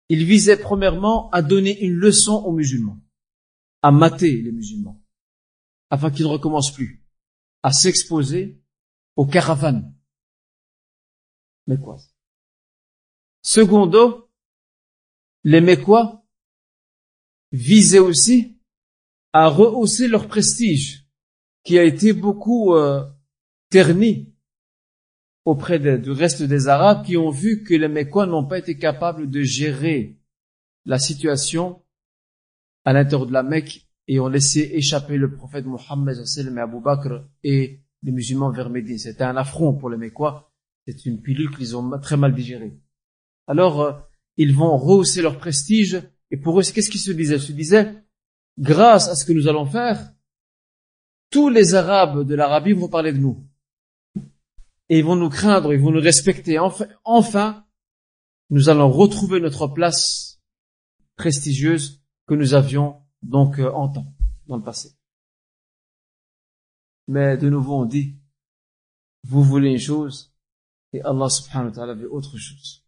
Ils 0.08 0.24
visaient 0.24 0.60
premièrement 0.60 1.30
à 1.30 1.42
donner 1.42 1.82
une 1.82 1.94
leçon 1.94 2.34
aux 2.44 2.52
musulmans, 2.52 3.00
à 3.82 3.90
mater 3.90 4.42
les 4.42 4.52
musulmans, 4.52 5.02
afin 5.90 6.10
qu'ils 6.10 6.26
ne 6.26 6.30
recommencent 6.30 6.72
plus 6.72 7.04
à 7.62 7.72
s'exposer 7.72 8.62
aux 9.16 9.26
caravanes 9.26 9.94
mécoises. 11.66 12.13
Secondo, 13.46 14.30
les 15.44 15.60
mécois 15.60 16.24
visaient 17.52 17.98
aussi 17.98 18.58
à 19.34 19.48
rehausser 19.48 20.08
leur 20.08 20.28
prestige, 20.28 21.06
qui 21.62 21.78
a 21.78 21.84
été 21.84 22.14
beaucoup 22.14 22.74
euh, 22.74 23.04
terni 23.68 24.34
auprès 25.44 25.78
du 25.78 26.10
reste 26.10 26.42
des 26.42 26.68
Arabes 26.68 27.04
qui 27.04 27.18
ont 27.18 27.30
vu 27.30 27.62
que 27.64 27.74
les 27.74 27.88
Mécois 27.88 28.24
n'ont 28.24 28.46
pas 28.46 28.58
été 28.58 28.78
capables 28.78 29.28
de 29.28 29.42
gérer 29.42 30.18
la 30.86 30.98
situation 30.98 31.84
à 32.86 32.94
l'intérieur 32.94 33.26
de 33.26 33.32
la 33.34 33.42
Mecque 33.42 33.86
et 34.08 34.20
ont 34.20 34.28
laissé 34.28 34.70
échapper 34.72 35.18
le 35.18 35.34
prophète 35.34 35.66
Mohammed 35.66 36.16
et 36.16 36.58
Abu 36.58 36.80
Bakr 36.80 37.26
et 37.42 37.82
les 38.02 38.12
musulmans 38.12 38.52
vers 38.52 38.70
Médine. 38.70 38.98
C'était 38.98 39.24
un 39.24 39.36
affront 39.36 39.74
pour 39.74 39.90
les 39.90 39.98
Mécois. 39.98 40.50
C'est 40.86 41.04
une 41.04 41.20
pilule 41.20 41.54
qu'ils 41.54 41.76
ont 41.76 41.98
très 42.00 42.16
mal 42.16 42.34
digérée. 42.34 42.80
Alors, 43.46 43.80
euh, 43.82 43.92
ils 44.36 44.54
vont 44.54 44.76
rehausser 44.76 45.22
leur 45.22 45.38
prestige 45.38 46.02
et 46.30 46.36
pour 46.36 46.58
eux, 46.58 46.62
qu'est-ce 46.62 46.90
qu'ils 46.90 47.00
se 47.00 47.12
disaient? 47.12 47.36
Ils 47.36 47.40
se 47.40 47.52
disaient, 47.52 48.04
grâce 48.58 49.08
à 49.08 49.14
ce 49.14 49.24
que 49.24 49.32
nous 49.32 49.48
allons 49.48 49.66
faire, 49.66 50.12
tous 51.30 51.48
les 51.48 51.74
Arabes 51.74 52.26
de 52.26 52.34
l'Arabie 52.34 52.72
vont 52.72 52.88
parler 52.88 53.12
de 53.12 53.18
nous 53.18 53.46
et 54.88 54.98
ils 54.98 55.04
vont 55.04 55.16
nous 55.16 55.28
craindre, 55.28 55.72
ils 55.72 55.80
vont 55.80 55.90
nous 55.90 56.00
respecter. 56.00 56.58
Enfin, 57.04 57.66
nous 58.50 58.68
allons 58.68 58.90
retrouver 58.90 59.40
notre 59.40 59.66
place 59.68 60.42
prestigieuse 61.16 62.02
que 62.26 62.34
nous 62.34 62.54
avions 62.54 63.02
donc 63.22 63.58
euh, 63.58 63.72
en 63.72 63.88
temps. 63.88 64.14
dans 64.46 64.56
le 64.56 64.62
passé. 64.62 64.96
Mais 67.06 67.36
de 67.36 67.48
nouveau, 67.48 67.80
on 67.80 67.86
dit, 67.86 68.18
vous 69.24 69.42
voulez 69.42 69.70
une 69.70 69.78
chose, 69.78 70.34
et 70.92 71.02
Allah 71.02 71.28
subhanahu 71.28 71.70
wa 71.70 71.74
ta'ala 71.74 71.94
veut 71.94 72.12
autre 72.12 72.36
chose. 72.36 72.83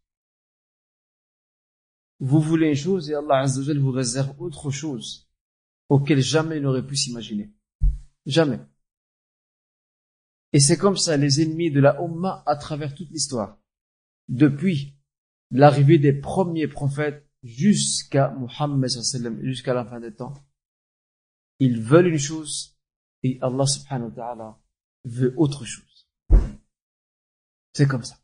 Vous 2.19 2.41
voulez 2.41 2.69
une 2.69 2.75
chose, 2.75 3.11
et 3.11 3.15
Allah 3.15 3.41
azza 3.41 3.75
vous 3.75 3.91
réserve 3.91 4.41
autre 4.41 4.71
chose, 4.71 5.29
auquel 5.89 6.21
jamais 6.21 6.57
il 6.57 6.63
n'aurait 6.63 6.87
pu 6.87 6.97
s'imaginer. 6.97 7.53
Jamais. 8.25 8.61
Et 10.53 10.61
c'est 10.61 10.79
comme 10.79 10.97
ça 10.97 11.17
les 11.17 11.43
ennemis 11.43 11.71
de 11.71 11.81
la 11.81 12.01
Ummah 12.01 12.43
à 12.47 12.57
travers 12.57 12.95
toute 12.95 13.11
l'histoire. 13.11 13.59
Depuis 14.29 14.97
l'arrivée 15.51 15.99
des 15.99 16.15
premiers 16.15 16.69
prophètes 16.69 17.29
jusqu'à 17.43 18.31
Muhammad 18.31 18.91
jusqu'à 19.43 19.75
la 19.75 19.85
fin 19.85 20.01
des 20.01 20.15
temps, 20.15 20.35
ils 21.59 21.81
veulent 21.81 22.09
une 22.09 22.19
chose 22.19 22.77
et 23.23 23.39
Allah 23.43 23.67
subhanahu 23.67 24.09
wa 24.09 24.15
ta'ala 24.15 24.61
veut 25.05 25.35
autre 25.37 25.65
chose. 25.65 26.09
C'est 27.73 27.87
comme 27.87 28.05
ça. 28.05 28.17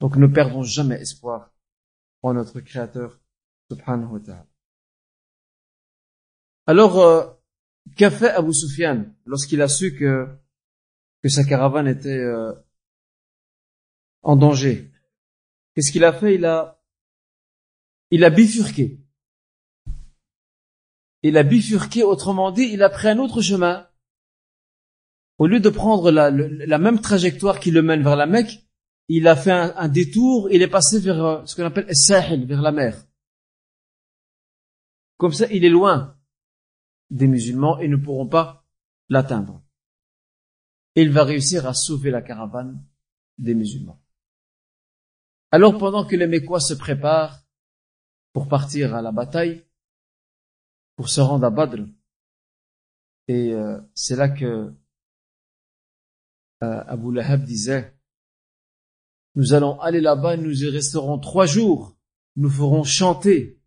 Donc 0.00 0.16
ne 0.16 0.26
perdons 0.26 0.62
jamais 0.62 1.00
espoir 1.00 1.52
en 2.22 2.34
notre 2.34 2.60
Créateur 2.60 3.20
subhanahu 3.70 4.12
wa. 4.12 4.46
Alors, 6.66 7.00
euh, 7.00 7.26
qu'a 7.96 8.10
fait 8.10 8.30
Abu 8.30 8.52
Sufyan 8.54 9.06
lorsqu'il 9.24 9.62
a 9.62 9.68
su 9.68 9.96
que, 9.96 10.28
que 11.22 11.28
sa 11.28 11.44
caravane 11.44 11.88
était 11.88 12.08
euh, 12.08 12.52
en 14.22 14.36
danger? 14.36 14.92
Qu'est-ce 15.74 15.92
qu'il 15.92 16.04
a 16.04 16.12
fait? 16.12 16.34
Il 16.34 16.44
a 16.44 16.80
il 18.10 18.24
a 18.24 18.30
bifurqué. 18.30 18.98
Il 21.22 21.36
a 21.36 21.42
bifurqué, 21.42 22.02
autrement 22.02 22.50
dit, 22.50 22.68
il 22.72 22.82
a 22.82 22.90
pris 22.90 23.08
un 23.08 23.18
autre 23.18 23.40
chemin. 23.40 23.88
Au 25.38 25.46
lieu 25.46 25.60
de 25.60 25.70
prendre 25.70 26.10
la, 26.10 26.30
la 26.30 26.78
même 26.78 27.00
trajectoire 27.00 27.60
qui 27.60 27.70
le 27.70 27.82
mène 27.82 28.02
vers 28.02 28.16
la 28.16 28.26
Mecque, 28.26 28.66
il 29.12 29.26
a 29.26 29.34
fait 29.34 29.50
un, 29.50 29.88
détour, 29.88 30.48
il 30.52 30.62
est 30.62 30.68
passé 30.68 31.00
vers 31.00 31.24
euh, 31.24 31.44
ce 31.44 31.56
qu'on 31.56 31.64
appelle 31.64 31.92
Sahel, 31.96 32.46
vers 32.46 32.62
la 32.62 32.70
mer. 32.70 33.04
Comme 35.16 35.32
ça, 35.32 35.46
il 35.50 35.64
est 35.64 35.68
loin 35.68 36.16
des 37.10 37.26
musulmans 37.26 37.80
et 37.80 37.88
ne 37.88 37.96
pourront 37.96 38.28
pas 38.28 38.64
l'atteindre. 39.08 39.64
il 40.94 41.10
va 41.10 41.24
réussir 41.24 41.66
à 41.66 41.74
sauver 41.74 42.12
la 42.12 42.22
caravane 42.22 42.86
des 43.36 43.56
musulmans. 43.56 44.00
Alors 45.50 45.76
pendant 45.76 46.06
que 46.06 46.14
les 46.14 46.28
Mécois 46.28 46.60
se 46.60 46.74
préparent 46.74 47.42
pour 48.32 48.46
partir 48.46 48.94
à 48.94 49.02
la 49.02 49.10
bataille, 49.10 49.66
pour 50.94 51.08
se 51.08 51.20
rendre 51.20 51.46
à 51.46 51.50
Badr, 51.50 51.82
et 53.26 53.54
euh, 53.54 53.80
c'est 53.92 54.14
là 54.14 54.28
que 54.28 54.72
euh, 56.62 56.84
Abu 56.86 57.12
Lahab 57.12 57.42
disait, 57.42 57.99
nous 59.40 59.54
allons 59.54 59.80
aller 59.80 60.02
là-bas, 60.02 60.36
nous 60.36 60.64
y 60.64 60.68
resterons 60.68 61.18
trois 61.18 61.46
jours, 61.46 61.96
nous 62.36 62.50
ferons 62.50 62.84
chanter 62.84 63.58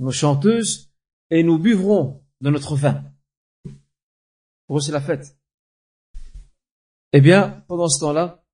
nos 0.00 0.10
chanteuses 0.10 0.92
et 1.30 1.44
nous 1.44 1.56
buvrons 1.56 2.26
de 2.40 2.50
notre 2.50 2.74
vin. 2.74 3.04
Pour 4.66 4.82
c'est 4.82 4.90
la 4.90 5.00
fête. 5.00 5.38
Eh 7.12 7.20
bien, 7.20 7.64
pendant 7.68 7.88
ce 7.88 8.00
temps-là, 8.00 8.44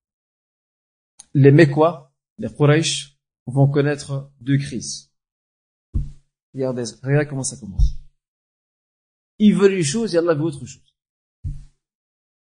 les 1.33 1.51
Mécois, 1.51 2.15
les 2.37 2.55
Quraysh, 2.55 3.19
vont 3.47 3.71
connaître 3.71 4.31
deux 4.43 4.59
crises. 4.59 5.11
Regardez, 6.53 6.85
regardez 7.03 7.27
comment 7.27 7.43
ça 7.43 7.57
commence. 7.57 7.95
Ils 9.39 9.55
veulent 9.55 9.79
une 9.79 9.83
chose 9.83 10.15
et 10.15 10.19
Allah 10.19 10.35
veut 10.35 10.43
autre 10.43 10.67
chose. 10.67 10.95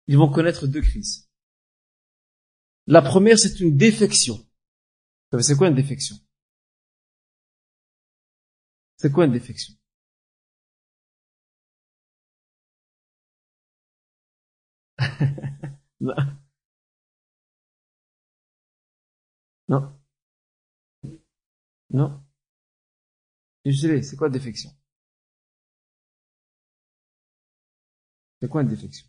Ils 0.07 0.17
vont 0.17 0.31
connaître 0.31 0.65
deux 0.65 0.81
crises. 0.81 1.29
La 2.87 3.01
première, 3.01 3.37
c'est 3.37 3.59
une 3.59 3.75
défection. 3.75 4.39
C'est 5.41 5.57
quoi 5.57 5.67
une 5.67 5.75
défection? 5.75 6.15
C'est 8.97 9.11
quoi 9.11 9.25
une 9.25 9.33
défection? 9.33 9.75
Non. 15.99 16.15
Non. 19.67 19.93
Non. 21.89 22.23
C'est 23.65 24.15
quoi 24.15 24.29
défection? 24.29 24.71
C'est 28.39 28.47
quoi 28.47 28.61
une 28.61 28.67
défection? 28.67 29.07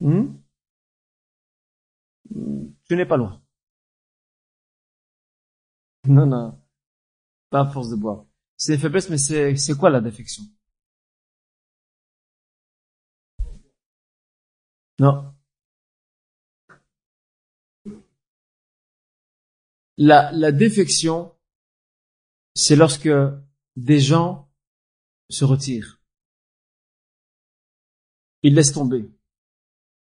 Hmm? 0.00 0.34
Tu 2.88 2.96
n'es 2.96 3.06
pas 3.06 3.16
loin. 3.16 3.42
Non, 6.04 6.26
non. 6.26 6.60
Pas 7.50 7.60
à 7.60 7.70
force 7.70 7.90
de 7.90 7.96
boire. 7.96 8.24
C'est 8.56 8.74
une 8.74 8.80
faiblesse, 8.80 9.10
mais 9.10 9.18
c'est, 9.18 9.56
c'est 9.56 9.76
quoi 9.76 9.90
la 9.90 10.00
défection? 10.00 10.44
Non. 14.98 15.34
La, 19.98 20.30
la 20.32 20.52
défection, 20.52 21.34
c'est 22.54 22.76
lorsque 22.76 23.08
des 23.76 24.00
gens 24.00 24.50
se 25.28 25.44
retirent. 25.44 26.00
Ils 28.42 28.54
laissent 28.54 28.72
tomber. 28.72 29.10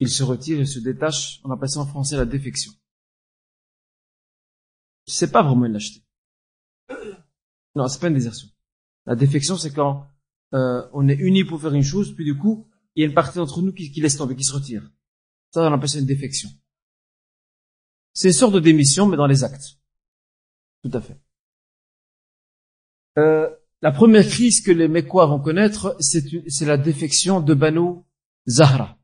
Ils 0.02 0.10
se 0.10 0.24
retirent, 0.24 0.60
ils 0.60 0.68
se 0.68 0.80
détachent. 0.80 1.40
On 1.44 1.52
appelle 1.52 1.70
ça 1.70 1.80
en 1.80 1.86
français 1.86 2.18
la 2.18 2.26
défection. 2.26 2.74
C'est 5.06 5.32
pas 5.32 5.44
vraiment 5.44 5.66
une 5.66 5.74
lâcheté. 5.74 6.04
Non, 7.76 7.88
c'est 7.88 8.00
pas 8.00 8.08
une 8.08 8.16
désertion. 8.16 8.50
La 9.06 9.16
défection, 9.16 9.58
c'est 9.58 9.72
quand 9.72 10.12
euh, 10.56 10.88
on 10.94 11.08
est 11.08 11.16
unis 11.16 11.46
pour 11.46 11.62
faire 11.62 11.76
une 11.76 11.84
chose, 11.84 12.16
puis 12.16 12.26
du 12.26 12.36
coup, 12.36 12.68
il 12.96 13.02
y 13.02 13.06
a 13.06 13.08
une 13.08 13.14
partie 13.14 13.38
d'entre 13.38 13.62
nous 13.62 13.74
qui, 13.74 13.90
laisse 14.02 14.18
tomber, 14.18 14.36
qui 14.36 14.44
se 14.44 14.54
retire. 14.54 14.92
Ça, 15.52 15.70
on 15.70 15.74
appelle 15.74 15.88
ça 15.88 16.00
une 16.00 16.08
défection. 16.08 16.50
C'est 18.14 18.30
une 18.30 18.34
sorte 18.34 18.56
de 18.56 18.60
démission, 18.60 19.06
mais 19.06 19.18
dans 19.18 19.28
les 19.28 19.44
actes. 19.44 19.78
Tout 20.82 20.92
à 20.94 21.02
fait. 21.02 21.22
Euh, 23.20 23.56
la 23.84 23.92
première 23.92 24.28
crise 24.28 24.62
que 24.62 24.72
les 24.72 24.88
Mécois 24.88 25.28
vont 25.28 25.40
connaître, 25.40 25.96
c'est 26.00 26.66
la 26.66 26.78
défection 26.78 27.40
de 27.40 27.54
Banu 27.54 28.02
Zahra. 28.48 28.98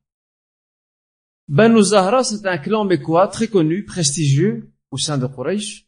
Banu 1.47 1.81
Zahra, 1.81 2.23
c'est 2.23 2.45
un 2.45 2.57
clan 2.57 2.83
mécois 2.83 3.27
très 3.29 3.47
connu, 3.47 3.85
prestigieux 3.85 4.73
au 4.91 4.97
sein 4.97 5.17
de 5.17 5.27
Quraysh. 5.27 5.87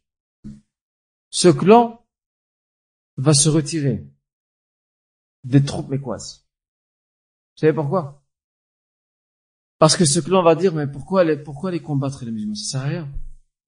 Ce 1.31 1.49
clan 1.49 2.05
va 3.17 3.33
se 3.33 3.49
retirer 3.49 4.07
des 5.43 5.63
troupes 5.63 5.89
mécoises. 5.89 6.45
Vous 7.55 7.61
savez 7.61 7.73
pourquoi? 7.73 8.23
Parce 9.79 9.97
que 9.97 10.05
ce 10.05 10.19
clan 10.19 10.43
va 10.43 10.55
dire, 10.55 10.73
mais 10.73 10.87
pourquoi 10.87 11.23
les, 11.23 11.37
pourquoi 11.37 11.71
les 11.71 11.81
combattre 11.81 12.23
les 12.23 12.31
musulmans? 12.31 12.55
Ça 12.55 12.71
sert 12.71 12.81
à 12.81 12.85
rien. 12.85 13.09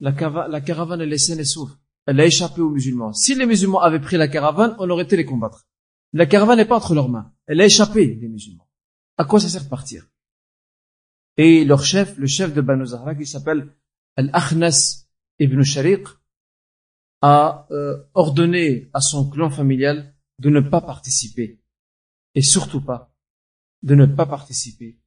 La, 0.00 0.60
caravane, 0.60 1.00
elle 1.00 1.12
est 1.12 1.18
saine 1.18 1.44
sauve. 1.44 1.76
Elle 2.06 2.20
a 2.20 2.26
échappé 2.26 2.60
aux 2.60 2.70
musulmans. 2.70 3.12
Si 3.12 3.34
les 3.34 3.46
musulmans 3.46 3.80
avaient 3.80 4.00
pris 4.00 4.16
la 4.16 4.28
caravane, 4.28 4.74
on 4.78 4.90
aurait 4.90 5.04
été 5.04 5.16
les 5.16 5.24
combattre. 5.24 5.66
La 6.12 6.26
caravane 6.26 6.56
n'est 6.56 6.64
pas 6.64 6.76
entre 6.76 6.94
leurs 6.94 7.08
mains. 7.08 7.32
Elle 7.46 7.60
a 7.60 7.66
échappé 7.66 8.16
des 8.16 8.28
musulmans. 8.28 8.68
À 9.16 9.24
quoi 9.24 9.40
ça 9.40 9.48
sert 9.48 9.64
de 9.64 9.68
partir? 9.68 10.06
Et 11.36 11.64
leur 11.64 11.84
chef, 11.84 12.16
le 12.18 12.26
chef 12.26 12.52
de 12.52 12.60
Banu 12.60 12.86
Zahra, 12.86 13.14
qui 13.14 13.26
s'appelle 13.26 13.74
Al-Akhnas 14.16 15.06
ibn 15.38 15.62
Shariq, 15.62 16.06
a 17.22 17.66
euh, 17.70 18.02
ordonné 18.14 18.90
à 18.92 19.00
son 19.00 19.30
clan 19.30 19.50
familial 19.50 20.14
de 20.38 20.50
ne 20.50 20.60
pas 20.60 20.80
participer. 20.80 21.60
Et 22.34 22.42
surtout 22.42 22.80
pas 22.80 23.12
de 23.82 23.94
ne 23.94 24.06
pas 24.06 24.26
participer 24.26 24.98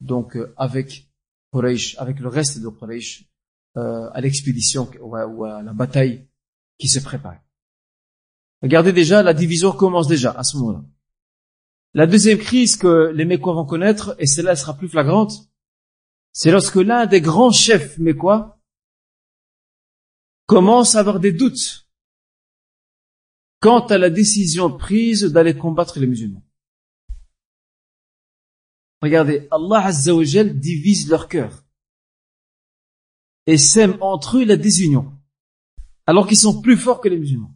donc 0.00 0.36
euh, 0.36 0.52
avec 0.56 1.10
Quraysh, 1.52 1.96
avec 1.98 2.18
le 2.18 2.28
reste 2.28 2.60
de 2.60 2.68
Quraysh, 2.68 3.28
euh, 3.76 4.10
à 4.12 4.20
l'expédition 4.20 4.90
ou, 5.00 5.14
à, 5.16 5.62
la 5.62 5.72
bataille 5.72 6.28
qui 6.78 6.88
se 6.88 7.00
prépare. 7.00 7.40
Regardez 8.62 8.92
déjà, 8.92 9.22
la 9.22 9.34
division 9.34 9.72
commence 9.72 10.08
déjà 10.08 10.32
à 10.32 10.44
ce 10.44 10.56
moment-là. 10.58 10.84
La 11.94 12.06
deuxième 12.06 12.38
crise 12.38 12.76
que 12.76 13.12
les 13.14 13.24
Mécois 13.24 13.54
vont 13.54 13.66
connaître, 13.66 14.16
et 14.18 14.26
celle-là 14.26 14.56
sera 14.56 14.76
plus 14.76 14.88
flagrante, 14.88 15.51
c'est 16.32 16.50
lorsque 16.50 16.76
l'un 16.76 17.06
des 17.06 17.20
grands 17.20 17.52
chefs 17.52 17.98
Mécois 17.98 18.58
commence 20.46 20.94
à 20.94 21.00
avoir 21.00 21.20
des 21.20 21.32
doutes 21.32 21.86
quant 23.60 23.86
à 23.86 23.98
la 23.98 24.10
décision 24.10 24.76
prise 24.76 25.24
d'aller 25.24 25.56
combattre 25.56 26.00
les 26.00 26.06
musulmans. 26.06 26.42
Regardez, 29.02 29.48
Allah 29.50 29.86
Azza 29.86 30.14
wa 30.14 30.24
divise 30.24 31.08
leur 31.08 31.28
cœur 31.28 31.64
et 33.46 33.58
sème 33.58 33.96
entre 34.00 34.38
eux 34.38 34.44
la 34.44 34.56
désunion, 34.56 35.12
alors 36.06 36.26
qu'ils 36.26 36.38
sont 36.38 36.62
plus 36.62 36.76
forts 36.76 37.00
que 37.00 37.08
les 37.08 37.18
musulmans. 37.18 37.54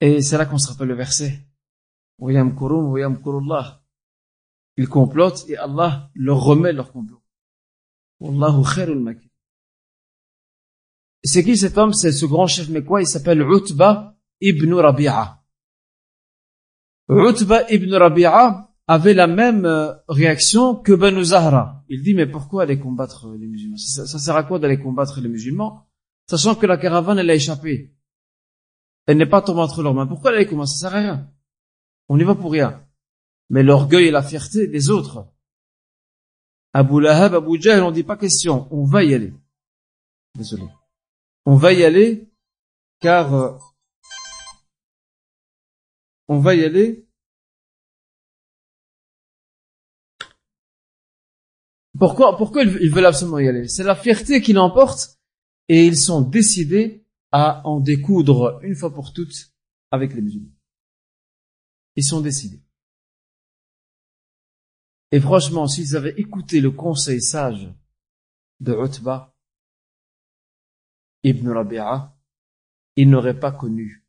Et 0.00 0.22
c'est 0.22 0.38
là 0.38 0.46
qu'on 0.46 0.58
se 0.58 0.68
rappelle 0.68 0.88
le 0.88 0.94
verset. 0.94 1.40
Ils 4.76 4.88
complotent 4.88 5.48
et 5.48 5.56
Allah 5.56 6.10
leur 6.14 6.40
remet 6.40 6.72
leur 6.72 6.92
complot. 6.92 7.22
Wallahu 8.20 8.62
khairul 8.62 8.98
makin. 8.98 9.28
C'est 11.24 11.42
qui 11.44 11.56
cet 11.56 11.76
homme? 11.78 11.92
C'est 11.92 12.12
ce 12.12 12.26
grand 12.26 12.46
chef 12.46 12.68
mais 12.68 12.84
quoi? 12.84 13.02
Il 13.02 13.06
s'appelle 13.06 13.40
Utba 13.40 14.16
ibn 14.40 14.72
Rabi'a. 14.74 15.42
Utba 17.08 17.70
ibn 17.70 17.94
Rabi'a 17.94 18.70
avait 18.86 19.14
la 19.14 19.26
même 19.26 19.64
euh, 19.64 19.92
réaction 20.08 20.76
que 20.76 20.92
Banu 20.92 21.24
Zahra. 21.24 21.84
Il 21.88 22.02
dit 22.02 22.14
mais 22.14 22.26
pourquoi 22.26 22.62
aller 22.62 22.78
combattre 22.78 23.26
euh, 23.28 23.36
les 23.36 23.46
musulmans? 23.46 23.76
Ça, 23.76 24.06
sert 24.06 24.36
à 24.36 24.44
quoi 24.44 24.58
d'aller 24.58 24.78
combattre 24.78 25.20
les 25.20 25.28
musulmans? 25.28 25.88
Sachant 26.28 26.54
que 26.54 26.66
la 26.66 26.76
caravane 26.76 27.18
elle 27.18 27.30
a 27.30 27.34
échappé. 27.34 27.94
Elle 29.06 29.16
n'est 29.16 29.26
pas 29.26 29.42
tombée 29.42 29.60
entre 29.60 29.82
leurs 29.82 29.94
mains. 29.94 30.06
Pourquoi 30.06 30.30
aller 30.30 30.46
combattre 30.46 30.70
Ça 30.70 30.90
sert 30.90 30.96
à 30.96 31.00
rien. 31.00 31.30
On 32.08 32.18
y 32.18 32.24
va 32.24 32.34
pour 32.34 32.52
rien. 32.52 32.85
Mais 33.50 33.62
l'orgueil 33.62 34.06
et 34.06 34.10
la 34.10 34.22
fierté 34.22 34.66
des 34.66 34.90
autres. 34.90 35.26
Abu 36.72 37.00
Lahab, 37.00 37.34
Abu 37.34 37.60
Jahl, 37.60 37.82
on 37.82 37.90
dit 37.90 38.02
pas 38.02 38.16
question. 38.16 38.68
On 38.70 38.84
va 38.84 39.04
y 39.04 39.14
aller. 39.14 39.32
Désolé. 40.34 40.64
On 41.44 41.54
va 41.54 41.72
y 41.72 41.84
aller 41.84 42.28
car 43.00 43.34
euh, 43.34 43.56
on 46.28 46.40
va 46.40 46.54
y 46.54 46.64
aller 46.64 47.06
Pourquoi, 51.98 52.36
pourquoi 52.36 52.62
ils 52.62 52.90
veulent 52.90 53.06
absolument 53.06 53.38
y 53.38 53.48
aller? 53.48 53.68
C'est 53.68 53.84
la 53.84 53.96
fierté 53.96 54.42
qui 54.42 54.52
l'emporte 54.52 55.18
et 55.68 55.86
ils 55.86 55.96
sont 55.96 56.20
décidés 56.20 57.06
à 57.32 57.66
en 57.66 57.80
découdre 57.80 58.60
une 58.62 58.74
fois 58.74 58.92
pour 58.92 59.12
toutes 59.12 59.54
avec 59.90 60.14
les 60.14 60.20
musulmans. 60.20 60.52
Ils 61.96 62.04
sont 62.04 62.20
décidés. 62.20 62.65
Et 65.12 65.20
franchement, 65.20 65.66
s'ils 65.66 65.96
avaient 65.96 66.18
écouté 66.18 66.60
le 66.60 66.70
conseil 66.70 67.20
sage 67.22 67.72
de 68.60 68.72
Utba 68.72 69.34
ibn 71.22 71.48
Rabi'a, 71.48 72.16
ils 72.96 73.08
n'auraient 73.08 73.38
pas 73.38 73.52
connu 73.52 74.06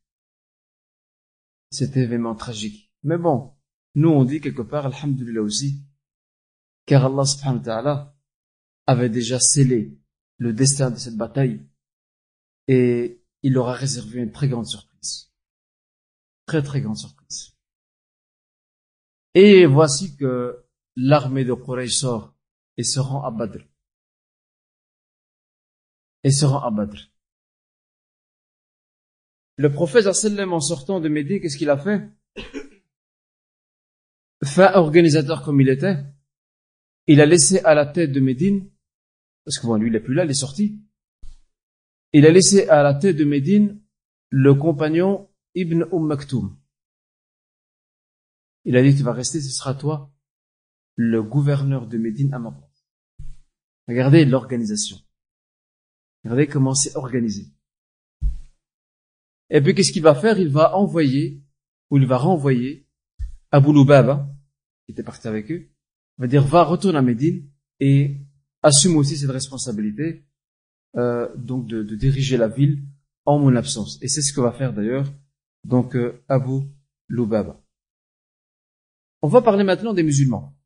cet 1.72 1.98
événement 1.98 2.36
tragique. 2.36 2.92
Mais 3.04 3.18
bon, 3.18 3.54
nous 3.96 4.10
on 4.10 4.24
dit 4.24 4.42
quelque 4.42 4.62
part, 4.62 4.86
alhamdulillah 4.86 5.42
aussi, 5.42 5.84
car 6.86 7.06
Allah 7.06 7.26
subhanahu 7.26 7.60
wa 7.60 7.64
ta'ala 7.64 8.18
avait 8.86 9.10
déjà 9.10 9.40
scellé 9.40 10.00
le 10.38 10.54
destin 10.54 10.92
de 10.92 10.98
cette 10.98 11.18
bataille 11.18 11.66
et 12.68 13.24
il 13.44 13.54
leur 13.54 13.70
a 13.70 13.74
réservé 13.74 14.20
une 14.20 14.32
très 14.32 14.48
grande 14.48 14.68
surprise. 14.68 15.32
Très 16.46 16.64
très 16.64 16.82
grande 16.82 16.98
surprise. 16.98 17.54
Et 19.34 19.66
voici 19.66 20.16
que 20.16 20.67
l'armée 20.98 21.46
de 21.46 21.54
Quraysh 21.54 21.94
sort 21.94 22.36
et 22.76 22.84
se 22.84 23.00
rend 23.00 23.24
à 23.24 23.32
Badr. 23.32 23.64
Et 26.24 26.32
se 26.32 26.44
rend 26.46 26.62
à 26.64 26.72
Badr. 26.72 26.98
Le 29.58 29.72
prophète 29.72 30.12
sallam 30.12 30.54
en 30.54 30.60
sortant 30.60 31.00
de 31.00 31.08
Médine, 31.08 31.40
qu'est-ce 31.40 31.58
qu'il 31.58 31.70
a 31.70 31.78
fait? 31.78 32.10
Fin 34.44 34.74
organisateur 34.74 35.44
comme 35.44 35.62
il 35.62 35.70
était, 35.70 36.04
il 37.08 37.22
a 37.22 37.26
laissé 37.26 37.60
à 37.60 37.74
la 37.74 37.86
tête 37.86 38.12
de 38.12 38.20
Médine, 38.20 38.70
parce 39.46 39.58
que 39.60 39.66
bon, 39.66 39.76
lui 39.76 39.88
il 39.88 39.94
n'est 39.94 40.00
plus 40.00 40.14
là, 40.14 40.26
il 40.26 40.32
est 40.32 40.36
sorti, 40.36 40.80
il 42.14 42.26
a 42.26 42.32
laissé 42.32 42.68
à 42.70 42.84
la 42.84 42.94
tête 42.94 43.16
de 43.16 43.24
Médine 43.24 43.82
le 44.30 44.54
compagnon 44.54 45.30
Ibn 45.56 45.86
Umm 45.92 46.08
Maktoum. 46.08 46.58
Il 48.66 48.76
a 48.76 48.84
dit, 48.84 48.96
tu 48.96 49.04
vas 49.04 49.14
rester, 49.14 49.40
ce 49.40 49.50
sera 49.50 49.74
toi, 49.74 50.12
le 50.98 51.24
gouverneur 51.24 51.88
de 51.88 51.98
Médine 51.98 52.34
à 52.34 52.40
ma 52.40 52.52
place. 52.52 52.86
Regardez 53.88 54.26
l'organisation. 54.26 54.98
Regardez 56.24 56.48
comment 56.48 56.74
c'est 56.74 56.96
organisé. 56.98 57.46
Et 59.50 59.62
puis 59.62 59.74
qu'est-ce 59.74 59.94
qu'il 59.94 60.04
va 60.04 60.16
faire? 60.16 60.40
Il 60.40 60.50
va 60.50 60.76
envoyer, 60.76 61.42
ou 61.90 61.98
il 61.98 62.06
va 62.06 62.18
renvoyer 62.18 62.86
Abu 63.52 63.72
Lubaba, 63.72 64.30
qui 64.86 64.92
était 64.92 65.04
parti 65.04 65.28
avec 65.28 65.50
eux, 65.52 65.70
va 66.18 66.28
dire 66.28 66.44
va 66.44 66.64
retourne 66.64 66.98
à 66.98 67.02
Médine 67.02 67.50
et 67.80 68.18
assume 68.64 68.98
aussi 68.98 69.16
cette 69.16 69.30
responsabilité 69.30 70.26
euh, 70.96 71.34
donc 71.38 71.68
de, 71.68 71.84
de, 71.84 71.96
diriger 71.96 72.38
la 72.38 72.48
ville 72.48 72.84
en 73.26 73.40
mon 73.40 73.56
absence. 73.56 74.00
Et 74.02 74.08
c'est 74.08 74.22
ce 74.22 74.34
que 74.34 74.42
va 74.42 74.52
faire 74.52 74.74
d'ailleurs 74.74 75.06
donc 75.64 75.96
euh, 75.96 76.24
Abu 76.28 76.68
Lubaba. 77.08 77.62
On 79.22 79.28
va 79.28 79.42
parler 79.42 79.64
maintenant 79.64 79.94
des 79.94 80.04
musulmans. 80.04 80.57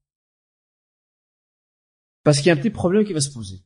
Parce 2.24 2.38
qu'il 2.38 2.48
y 2.48 2.50
a 2.50 2.54
un 2.54 2.58
petit 2.58 2.70
problème 2.70 3.06
qui 3.06 3.14
va 3.14 3.22
se 3.22 3.32
poser. 3.32 3.64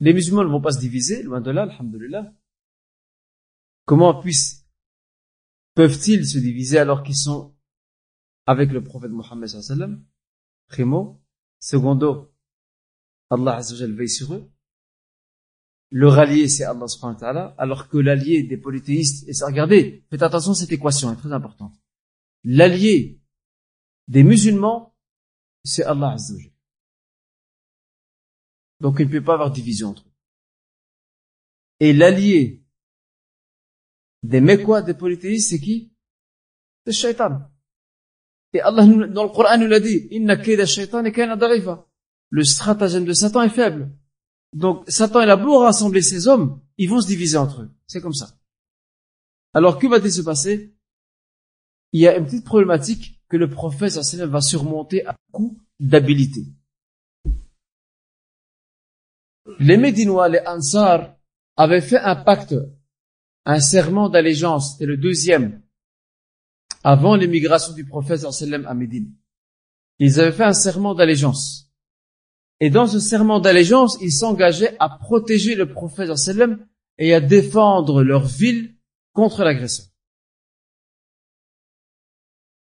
Les 0.00 0.12
musulmans 0.12 0.44
ne 0.44 0.48
vont 0.48 0.60
pas 0.60 0.72
se 0.72 0.80
diviser, 0.80 1.22
loin 1.22 1.40
de 1.40 1.50
là, 1.50 1.62
alhamdulillah. 1.62 2.32
Comment 3.84 4.20
peuvent-ils 5.74 6.26
se 6.26 6.38
diviser 6.38 6.78
alors 6.78 7.02
qu'ils 7.02 7.16
sont 7.16 7.54
avec 8.46 8.72
le 8.72 8.82
prophète 8.82 9.10
Mohammed 9.10 9.48
sallallahu 9.48 10.02
Primo. 10.68 11.22
Secondo, 11.60 12.34
Allah 13.30 13.56
Azzawajal 13.56 13.92
veille 13.92 14.08
sur 14.08 14.34
eux. 14.34 14.50
Le 15.90 16.08
rallié, 16.08 16.48
c'est 16.48 16.64
Allah 16.64 16.88
subhanahu 16.88 17.16
wa 17.16 17.20
ta'ala, 17.20 17.54
alors 17.58 17.88
que 17.88 17.98
l'allié 17.98 18.42
des 18.42 18.56
polythéistes, 18.56 19.28
et 19.28 19.34
ça, 19.34 19.46
regardez, 19.46 20.04
faites 20.10 20.22
attention 20.22 20.54
cette 20.54 20.72
équation, 20.72 21.12
est 21.12 21.16
très 21.16 21.32
importante. 21.32 21.74
L'allié 22.44 23.20
des 24.08 24.24
musulmans, 24.24 24.96
c'est 25.64 25.84
Allah 25.84 26.12
Azzawajal. 26.12 26.51
Donc 28.82 28.96
il 28.98 29.06
ne 29.06 29.12
peut 29.12 29.22
pas 29.22 29.34
avoir 29.34 29.52
division 29.52 29.90
entre 29.90 30.02
eux. 30.02 30.12
Et 31.78 31.92
l'allié 31.92 32.64
des 34.24 34.40
Mekwa, 34.40 34.82
des 34.82 34.94
polythéistes, 34.94 35.50
c'est 35.50 35.60
qui? 35.60 35.92
C'est 36.84 36.92
shaitan. 36.92 37.42
Et 38.52 38.60
Allah, 38.60 38.84
dans 39.06 39.22
le 39.22 39.30
Coran, 39.30 39.56
nous 39.56 39.68
l'a 39.68 39.78
dit, 39.78 40.08
Inna 40.10 40.36
shaitan 40.66 41.02
Le 42.30 42.44
stratagème 42.44 43.04
de 43.04 43.12
Satan 43.12 43.42
est 43.42 43.50
faible. 43.50 43.92
Donc, 44.52 44.84
Satan, 44.88 45.22
il 45.22 45.30
a 45.30 45.36
beau 45.36 45.58
rassembler 45.60 46.02
ses 46.02 46.26
hommes, 46.26 46.60
ils 46.76 46.90
vont 46.90 47.00
se 47.00 47.06
diviser 47.06 47.36
entre 47.36 47.62
eux. 47.62 47.70
C'est 47.86 48.00
comme 48.00 48.12
ça. 48.12 48.36
Alors, 49.54 49.78
que 49.78 49.86
va-t-il 49.86 50.12
se 50.12 50.22
passer? 50.22 50.74
Il 51.92 52.00
y 52.00 52.08
a 52.08 52.16
une 52.16 52.24
petite 52.26 52.44
problématique 52.44 53.22
que 53.28 53.36
le 53.36 53.48
prophète 53.48 53.94
va 53.94 54.40
surmonter 54.40 55.06
à 55.06 55.16
coup 55.30 55.58
d'habilité. 55.78 56.46
Les 59.58 59.76
Médinois, 59.76 60.28
les 60.28 60.40
Ansar, 60.46 61.16
avaient 61.56 61.80
fait 61.80 61.98
un 61.98 62.16
pacte, 62.16 62.54
un 63.44 63.60
serment 63.60 64.08
d'allégeance, 64.08 64.72
c'était 64.72 64.86
le 64.86 64.96
deuxième, 64.96 65.62
avant 66.84 67.16
l'émigration 67.16 67.72
du 67.74 67.84
prophète 67.84 68.24
à 68.24 68.74
Médine. 68.74 69.14
Ils 69.98 70.20
avaient 70.20 70.32
fait 70.32 70.44
un 70.44 70.52
serment 70.52 70.94
d'allégeance. 70.94 71.70
Et 72.60 72.70
dans 72.70 72.86
ce 72.86 73.00
serment 73.00 73.40
d'allégeance, 73.40 73.98
ils 74.00 74.12
s'engageaient 74.12 74.76
à 74.78 74.88
protéger 74.88 75.54
le 75.54 75.68
prophète 75.68 76.10
et 76.98 77.14
à 77.14 77.20
défendre 77.20 78.02
leur 78.02 78.26
ville 78.26 78.76
contre 79.12 79.42
l'agresseur. 79.42 79.86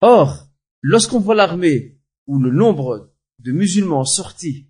Or, 0.01 0.49
lorsqu'on 0.83 1.21
voit 1.21 1.35
l'armée 1.35 1.99
ou 2.27 2.39
le 2.39 2.51
nombre 2.51 3.12
de 3.39 3.53
musulmans 3.53 4.05
sortis 4.05 4.69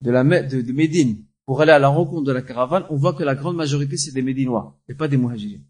de, 0.00 0.10
la, 0.10 0.24
de 0.24 0.72
Médine 0.72 1.25
pour 1.46 1.62
aller 1.62 1.72
à 1.72 1.78
la 1.78 1.88
rencontre 1.88 2.24
de 2.24 2.32
la 2.32 2.42
caravane, 2.42 2.84
on 2.90 2.96
voit 2.96 3.14
que 3.14 3.22
la 3.22 3.36
grande 3.36 3.56
majorité 3.56 3.96
c'est 3.96 4.12
des 4.12 4.22
Médinois 4.22 4.78
et 4.88 4.94
pas 4.94 5.08
des 5.08 5.16
Muhajirins. 5.16 5.62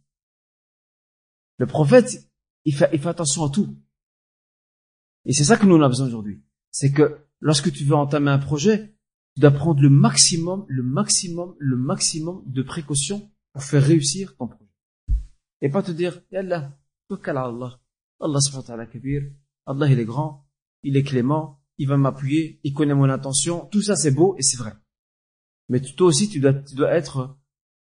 Le 1.58 1.66
prophète, 1.66 2.28
il 2.64 2.74
fait, 2.74 3.06
attention 3.06 3.44
à 3.44 3.50
tout. 3.50 3.76
Et 5.24 5.32
c'est 5.32 5.44
ça 5.44 5.56
que 5.56 5.66
nous 5.66 5.76
on 5.76 5.82
a 5.82 5.88
besoin 5.88 6.06
aujourd'hui. 6.06 6.42
C'est 6.70 6.92
que 6.92 7.18
lorsque 7.40 7.72
tu 7.72 7.84
veux 7.84 7.94
entamer 7.94 8.30
un 8.30 8.38
projet, 8.38 8.96
tu 9.34 9.40
dois 9.40 9.50
prendre 9.50 9.80
le 9.80 9.90
maximum, 9.90 10.64
le 10.66 10.82
maximum, 10.82 11.54
le 11.58 11.76
maximum 11.76 12.42
de 12.46 12.62
précautions 12.62 13.30
pour 13.52 13.62
faire 13.62 13.82
réussir 13.82 14.34
ton 14.36 14.48
projet. 14.48 14.64
Et 15.60 15.70
pas 15.70 15.82
te 15.82 15.92
dire, 15.92 16.20
Yallah, 16.32 16.76
Allah. 17.10 17.80
Allah 18.20 18.40
subhanahu 18.40 18.88
kabir. 18.88 19.22
Allah 19.66 19.88
il 19.90 20.00
est 20.00 20.04
grand, 20.04 20.46
il 20.82 20.96
est 20.96 21.02
clément, 21.02 21.60
il 21.76 21.88
va 21.88 21.96
m'appuyer, 21.96 22.60
il 22.64 22.72
connaît 22.72 22.94
mon 22.94 23.10
intention. 23.10 23.66
Tout 23.66 23.82
ça 23.82 23.96
c'est 23.96 24.10
beau 24.10 24.36
et 24.38 24.42
c'est 24.42 24.56
vrai. 24.56 24.72
Mais 25.68 25.80
toi 25.80 26.06
aussi 26.06 26.28
tu 26.28 26.40
dois, 26.40 26.52
être, 26.90 27.36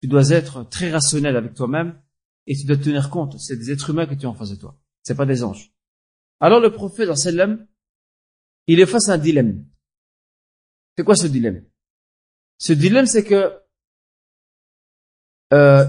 tu 0.00 0.08
dois 0.08 0.30
être 0.30 0.68
très 0.68 0.90
rationnel 0.90 1.36
avec 1.36 1.54
toi-même 1.54 2.00
et 2.46 2.56
tu 2.56 2.66
dois 2.66 2.76
tenir 2.76 3.10
compte, 3.10 3.38
c'est 3.38 3.56
des 3.56 3.70
êtres 3.70 3.90
humains 3.90 4.06
que 4.06 4.14
tu 4.14 4.26
as 4.26 4.28
en 4.28 4.34
face 4.34 4.50
de 4.50 4.56
toi. 4.56 4.78
C'est 5.02 5.16
pas 5.16 5.26
des 5.26 5.42
anges. 5.42 5.72
Alors 6.40 6.60
le 6.60 6.72
prophète 6.72 7.14
sallam, 7.16 7.66
il 8.66 8.80
est 8.80 8.86
face 8.86 9.08
à 9.08 9.14
un 9.14 9.18
dilemme. 9.18 9.66
C'est 10.96 11.04
quoi 11.04 11.16
ce 11.16 11.26
dilemme? 11.26 11.64
Ce 12.58 12.72
dilemme, 12.72 13.06
c'est 13.06 13.24
que 13.24 13.58
euh, 15.52 15.84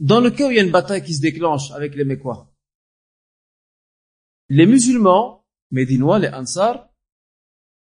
dans 0.00 0.20
le 0.20 0.30
cas 0.30 0.48
où 0.48 0.50
il 0.50 0.56
y 0.56 0.60
a 0.60 0.64
une 0.64 0.70
bataille 0.70 1.02
qui 1.02 1.14
se 1.14 1.20
déclenche 1.20 1.70
avec 1.72 1.94
les 1.94 2.04
Mécois, 2.04 2.52
les 4.48 4.66
musulmans, 4.66 5.46
médinois, 5.70 6.18
les 6.18 6.28
Ansar, 6.28 6.90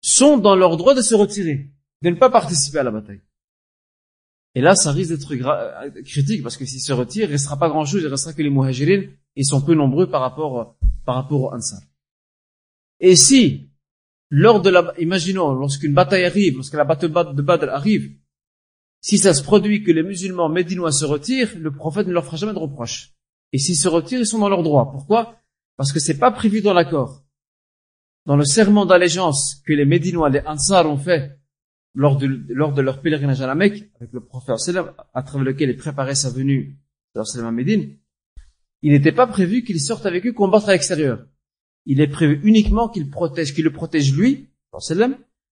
sont 0.02 0.38
dans 0.38 0.56
leur 0.56 0.78
droit 0.78 0.96
de 0.96 1.02
se 1.02 1.16
retirer, 1.16 1.72
de 2.02 2.10
ne 2.10 2.16
pas 2.16 2.30
participer 2.30 2.80
à 2.80 2.84
la 2.84 2.92
bataille. 2.92 3.22
Et 4.56 4.62
là, 4.62 4.76
ça 4.76 4.92
risque 4.92 5.12
d'être 5.12 5.34
euh, 5.34 6.02
critique 6.04 6.42
parce 6.42 6.58
que 6.58 6.66
s'ils 6.66 6.82
se 6.82 6.94
retirent, 6.94 7.30
il 7.30 7.34
restera 7.34 7.58
pas 7.58 7.70
grand 7.70 7.86
chose, 7.86 8.02
il 8.02 8.08
restera 8.08 8.34
que 8.34 8.42
les 8.42 8.50
muhajirin, 8.50 9.04
ils 9.36 9.46
sont 9.46 9.62
peu 9.62 9.76
nombreux 9.76 10.10
par 10.10 10.22
rapport, 10.22 10.78
par 11.06 11.16
rapport 11.16 11.42
aux 11.42 11.54
Ansar. 11.54 11.82
Et 13.00 13.16
si, 13.16 13.70
lors 14.30 14.62
de 14.62 14.70
la, 14.70 14.94
imaginons, 15.00 15.54
lorsqu'une 15.54 15.94
bataille 15.94 16.26
arrive, 16.26 16.56
lorsque 16.56 16.74
la 16.74 16.86
bataille 16.86 17.12
de 17.12 17.42
Badr 17.42 17.70
arrive, 17.70 18.16
si 19.02 19.18
ça 19.18 19.34
se 19.34 19.44
produit 19.44 19.84
que 19.84 19.92
les 19.92 20.04
musulmans 20.04 20.50
médinois 20.50 20.92
se 20.92 21.06
retirent, 21.06 21.54
le 21.58 21.72
prophète 21.72 22.08
ne 22.08 22.14
leur 22.14 22.26
fera 22.26 22.38
jamais 22.38 22.54
de 22.54 22.60
reproche. 22.60 23.14
Et 23.54 23.60
s'ils 23.60 23.78
se 23.78 23.88
retirent, 23.88 24.20
ils 24.20 24.26
sont 24.26 24.40
dans 24.40 24.50
leur 24.50 24.64
droit. 24.64 24.92
Pourquoi? 24.92 25.38
Parce 25.78 25.92
que 25.94 26.00
c'est 26.00 26.18
pas 26.18 26.32
prévu 26.32 26.62
dans 26.62 26.74
l'accord. 26.74 27.24
Dans 28.26 28.36
le 28.36 28.44
serment 28.44 28.86
d'allégeance 28.86 29.62
que 29.66 29.74
les 29.74 29.86
Médinois, 29.86 30.30
les 30.30 30.42
Ansar 30.46 30.90
ont 30.90 30.98
fait 30.98 31.40
lors 31.98 32.16
de, 32.16 32.28
lors 32.50 32.80
leur 32.80 33.02
pèlerinage 33.02 33.42
à 33.42 33.48
la 33.48 33.56
Mecque, 33.56 33.90
avec 33.96 34.14
le 34.14 34.24
prophète 34.24 34.56
à 35.16 35.24
travers 35.24 35.44
lequel 35.44 35.72
il 35.72 35.78
préparait 35.78 36.14
sa 36.14 36.30
venue 36.30 36.78
à 37.16 37.52
Médine, 37.52 37.98
il 38.84 38.92
n'était 38.92 39.12
pas 39.12 39.26
prévu 39.26 39.64
qu'ils 39.64 39.82
sortent 39.82 40.06
avec 40.06 40.24
eux 40.28 40.32
combattre 40.32 40.70
à 40.70 40.74
l'extérieur. 40.74 41.26
Il 41.86 42.00
est 42.00 42.08
prévu 42.08 42.40
uniquement 42.44 42.88
qu'il 42.88 43.10
protège, 43.10 43.56
qu'il 43.56 43.64
le 43.64 43.74
protège 43.74 44.16
lui, 44.16 44.52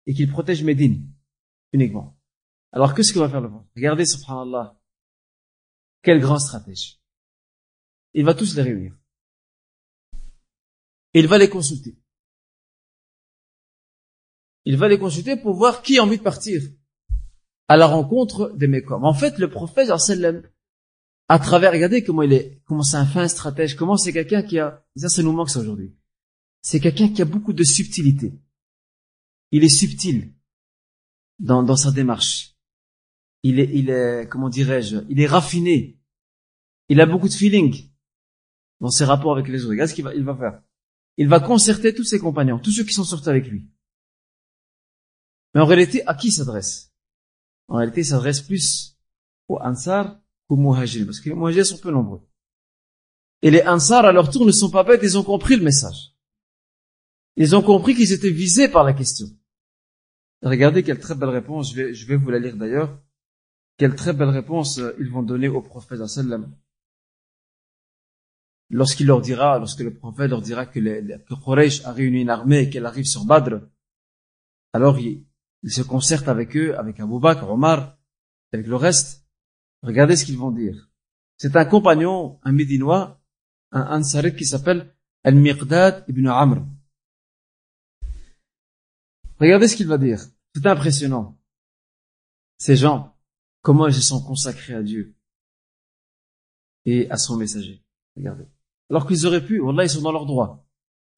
et 0.07 0.15
qu'il 0.15 0.31
protège 0.31 0.63
Médine, 0.63 1.11
uniquement. 1.73 2.17
Alors 2.71 2.95
qu'est-ce 2.95 3.13
qu'il 3.13 3.21
va 3.21 3.29
faire 3.29 3.41
le 3.41 3.49
prophète? 3.49 3.73
Regardez, 3.75 4.07
subhanallah, 4.07 4.79
quel 6.03 6.21
grand 6.21 6.39
stratège. 6.39 7.01
Il 8.15 8.25
va 8.25 8.35
tous 8.35 8.55
les 8.55 8.63
réunir. 8.63 8.97
il 11.15 11.27
va 11.27 11.37
les 11.37 11.49
consulter. 11.49 11.99
Il 14.69 14.77
va 14.77 14.87
les 14.87 14.99
consulter 14.99 15.37
pour 15.37 15.55
voir 15.55 15.81
qui 15.81 15.97
a 15.97 16.03
envie 16.05 16.19
de 16.19 16.23
partir 16.23 16.61
à 17.69 17.79
la 17.79 17.87
rencontre 17.87 18.53
des 18.55 18.67
Mécois. 18.67 19.01
En 19.03 19.15
fait, 19.15 19.39
le 19.39 19.49
prophète, 19.49 19.91
à 21.29 21.39
travers, 21.39 21.73
regardez 21.73 22.05
comment 22.05 22.23
il 22.23 22.35
est, 22.35 22.61
comment 22.67 22.83
c'est 22.83 22.99
un 22.99 23.07
fin 23.07 23.27
stratège, 23.29 23.77
comment 23.77 23.97
c'est 23.97 24.13
quelqu'un 24.13 24.43
qui 24.43 24.59
a, 24.59 24.85
ça, 24.95 25.09
ça 25.09 25.23
nous 25.23 25.33
manque 25.33 25.49
ça 25.49 25.61
aujourd'hui. 25.61 25.97
C'est 26.61 26.81
quelqu'un 26.81 27.09
qui 27.09 27.23
a 27.23 27.25
beaucoup 27.25 27.55
de 27.55 27.65
subtilité. 27.65 28.35
Il 29.53 29.65
est 29.65 29.71
subtil 29.71 30.35
dans, 31.39 31.63
dans 31.63 31.77
sa 31.77 31.91
démarche 31.91 32.59
il 33.43 33.61
est, 33.61 33.71
il 33.73 33.89
est, 33.89 34.29
comment 34.29 34.51
dirais-je, 34.51 34.99
il 35.09 35.21
est 35.21 35.27
raffiné. 35.27 35.99
Il 36.91 37.01
a 37.01 37.07
beaucoup 37.07 37.29
de 37.29 37.33
feeling 37.33 37.91
dans 38.81 38.91
ses 38.91 39.05
rapports 39.05 39.33
avec 39.33 39.49
les 39.49 39.63
autres. 39.63 39.71
Regarde 39.71 39.89
ce 39.89 39.95
qu'il 39.95 40.05
va, 40.05 40.15
il 40.15 40.25
va 40.25 40.37
faire. 40.37 40.61
Il 41.17 41.29
va 41.29 41.41
concerter 41.41 41.95
tous 41.95 42.05
ses 42.05 42.19
compagnons, 42.19 42.59
tous 42.59 42.73
ceux 42.73 42.85
qui 42.85 42.93
sont 42.93 43.05
sortis 43.05 43.29
avec 43.29 43.47
lui. 43.47 43.67
Mais 45.59 45.65
en 45.65 45.67
réalité, 45.67 46.07
à 46.07 46.15
qui 46.15 46.31
s'adresse? 46.31 46.95
En 47.67 47.79
réalité, 47.79 48.03
il 48.03 48.05
s'adresse 48.05 48.41
plus 48.43 48.97
aux 49.49 49.59
Ansar 49.59 50.21
qu'aux 50.47 50.55
Muhajirs, 50.57 51.05
parce 51.05 51.19
que 51.19 51.31
les 51.31 51.35
Muhajirs 51.35 51.67
sont 51.67 51.79
peu 51.79 51.91
nombreux. 51.91 52.21
Et 53.43 53.51
les 53.51 53.63
Ansar, 53.63 54.05
à 54.05 54.13
leur 54.13 54.31
tour, 54.31 54.47
ne 54.47 54.53
sont 54.53 54.71
pas 54.71 54.85
bêtes, 54.85 55.01
ils 55.03 55.19
ont 55.19 55.25
compris 55.25 55.57
le 55.57 55.65
message. 55.65 56.15
Ils 57.35 57.57
ont 57.57 57.63
compris 57.63 57.97
qu'ils 57.97 58.13
étaient 58.13 58.31
visés 58.31 58.69
par 58.69 58.85
la 58.85 58.93
question. 58.93 59.27
Regardez 60.43 60.85
quelle 60.85 61.01
très 61.01 61.17
belle 61.17 61.31
réponse, 61.31 61.73
je 61.73 61.75
vais, 61.75 61.93
je 61.93 62.07
vais 62.07 62.15
vous 62.15 62.31
la 62.31 62.39
lire 62.39 62.57
d'ailleurs. 62.57 62.97
Quelle 63.79 63.97
très 63.97 64.13
belle 64.13 64.29
réponse 64.29 64.79
euh, 64.79 64.95
ils 65.01 65.11
vont 65.11 65.25
donner 65.25 65.49
au 65.49 65.61
prophète 65.61 66.07
sallam. 66.07 66.55
Lorsqu'il 68.71 69.09
leur 69.09 69.21
dira, 69.21 69.59
lorsque 69.59 69.81
le 69.81 69.93
prophète 69.93 70.31
leur 70.31 70.41
dira 70.41 70.67
que, 70.67 70.79
les, 70.79 71.03
que 71.03 71.85
a 71.85 71.93
réuni 71.93 72.21
une 72.21 72.31
armée 72.31 72.61
et 72.61 72.71
qu'elle 72.71 72.87
arrive 72.87 73.07
sur 73.07 73.25
Badr, 73.25 73.57
alors 74.73 75.01
il, 75.01 75.28
se 75.67 75.83
concerte 75.83 76.29
avec 76.29 76.57
eux, 76.57 76.79
avec 76.79 77.01
Abu 77.01 77.19
Bakr, 77.19 77.51
Omar, 77.51 77.99
avec 78.53 78.67
le 78.67 78.77
reste. 78.77 79.27
Regardez 79.83 80.17
ce 80.17 80.25
qu'ils 80.25 80.39
vont 80.39 80.51
dire. 80.51 80.89
C'est 81.37 81.57
un 81.57 81.65
compagnon, 81.65 82.39
un 82.43 82.53
Médinois, 82.53 83.21
un 83.73 83.99
Ansarit 83.99 84.35
qui 84.35 84.45
s'appelle 84.45 84.95
Al-Miqdad 85.25 86.05
ibn 86.09 86.29
Amr. 86.29 86.65
Regardez 89.41 89.69
ce 89.69 89.77
qu'il 89.77 89.87
va 89.87 89.99
dire. 89.99 90.21
C'est 90.55 90.67
impressionnant. 90.67 91.39
Ces 92.59 92.77
gens, 92.77 93.15
Comment 93.63 93.87
ils 93.87 93.95
se 93.95 94.01
sont 94.01 94.23
consacrés 94.23 94.75
à 94.75 94.83
Dieu 94.83 95.15
et 96.85 97.11
à 97.11 97.17
son 97.17 97.37
messager. 97.37 97.83
Regardez. 98.17 98.47
Alors 98.89 99.07
qu'ils 99.07 99.27
auraient 99.27 99.45
pu, 99.45 99.61
là 99.75 99.85
ils 99.85 99.91
sont 99.91 100.01
dans 100.01 100.13
leur 100.13 100.27
droit. 100.27 100.67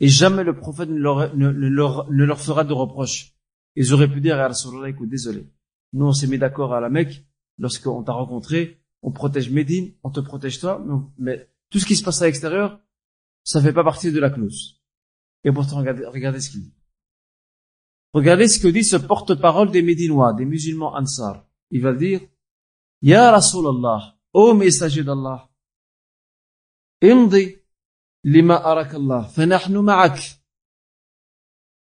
Et 0.00 0.08
jamais 0.08 0.42
le 0.42 0.56
prophète 0.56 0.88
ne 0.88 0.98
leur, 0.98 2.40
fera 2.40 2.64
de 2.64 2.72
reproches. 2.72 3.36
Ils 3.76 3.92
auraient 3.92 4.10
pu 4.10 4.20
dire 4.20 4.38
à 4.38 4.48
Rasulallah, 4.48 4.90
écoute, 4.90 5.08
désolé. 5.08 5.46
Nous, 5.92 6.06
on 6.06 6.12
s'est 6.12 6.26
mis 6.26 6.38
d'accord 6.38 6.74
à 6.74 6.80
la 6.80 6.88
Mecque. 6.88 7.24
Lorsqu'on 7.58 8.02
t'a 8.02 8.12
rencontré, 8.12 8.80
on 9.02 9.12
protège 9.12 9.50
Médine, 9.50 9.92
on 10.02 10.10
te 10.10 10.20
protège 10.20 10.60
toi, 10.60 10.82
mais 11.18 11.48
tout 11.68 11.78
ce 11.78 11.86
qui 11.86 11.96
se 11.96 12.02
passe 12.02 12.22
à 12.22 12.26
l'extérieur, 12.26 12.80
ça 13.44 13.60
fait 13.60 13.72
pas 13.72 13.84
partie 13.84 14.12
de 14.12 14.20
la 14.20 14.30
clause. 14.30 14.80
Et 15.44 15.52
pourtant, 15.52 15.76
regardez, 15.78 16.40
ce 16.40 16.50
qu'il 16.50 16.62
dit. 16.62 16.74
Regardez 18.12 18.48
ce 18.48 18.58
que 18.58 18.68
dit 18.68 18.84
ce 18.84 18.96
porte-parole 18.96 19.70
des 19.70 19.82
Médinois, 19.82 20.32
des 20.32 20.44
musulmans 20.44 20.94
Ansar 20.96 21.46
il 21.70 21.82
va 21.82 21.92
dire, 21.92 22.20
Ya 23.02 23.30
Rasulallah, 23.30 24.16
ô 24.32 24.54
messager 24.54 25.04
d'Allah, 25.04 25.48
imdi 27.00 27.56
lima 28.24 28.56
arakallah, 28.56 29.30
ma'ak. 29.82 30.40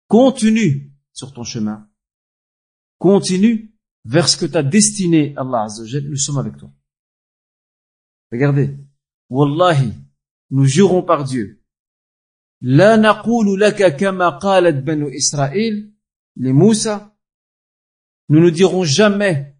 Continue 0.09 0.94
sur 1.15 1.33
ton 1.33 1.45
chemin. 1.45 1.89
Continue 2.99 3.75
vers 4.05 4.29
ce 4.29 4.37
que 4.37 4.45
t'as 4.45 4.63
destiné, 4.63 5.33
Allah 5.37 5.63
Azzawajal, 5.63 6.05
nous 6.05 6.17
sommes 6.17 6.39
avec 6.39 6.59
toi. 6.59 6.71
Regardez. 8.31 8.77
Wallahi, 9.31 9.95
nous 10.51 10.67
jurons 10.67 11.03
par 11.03 11.25
Dieu. 11.25 11.65
La 12.61 12.99
naqulu 12.99 13.57
laka 13.57 13.91
kama 13.91 14.39
qalat 14.41 14.73
banu 14.73 15.15
Israël, 15.15 15.91
les 16.37 16.53
Moussa. 16.53 17.17
Nous 18.29 18.41
ne 18.41 18.51
dirons 18.51 18.85
jamais 18.85 19.55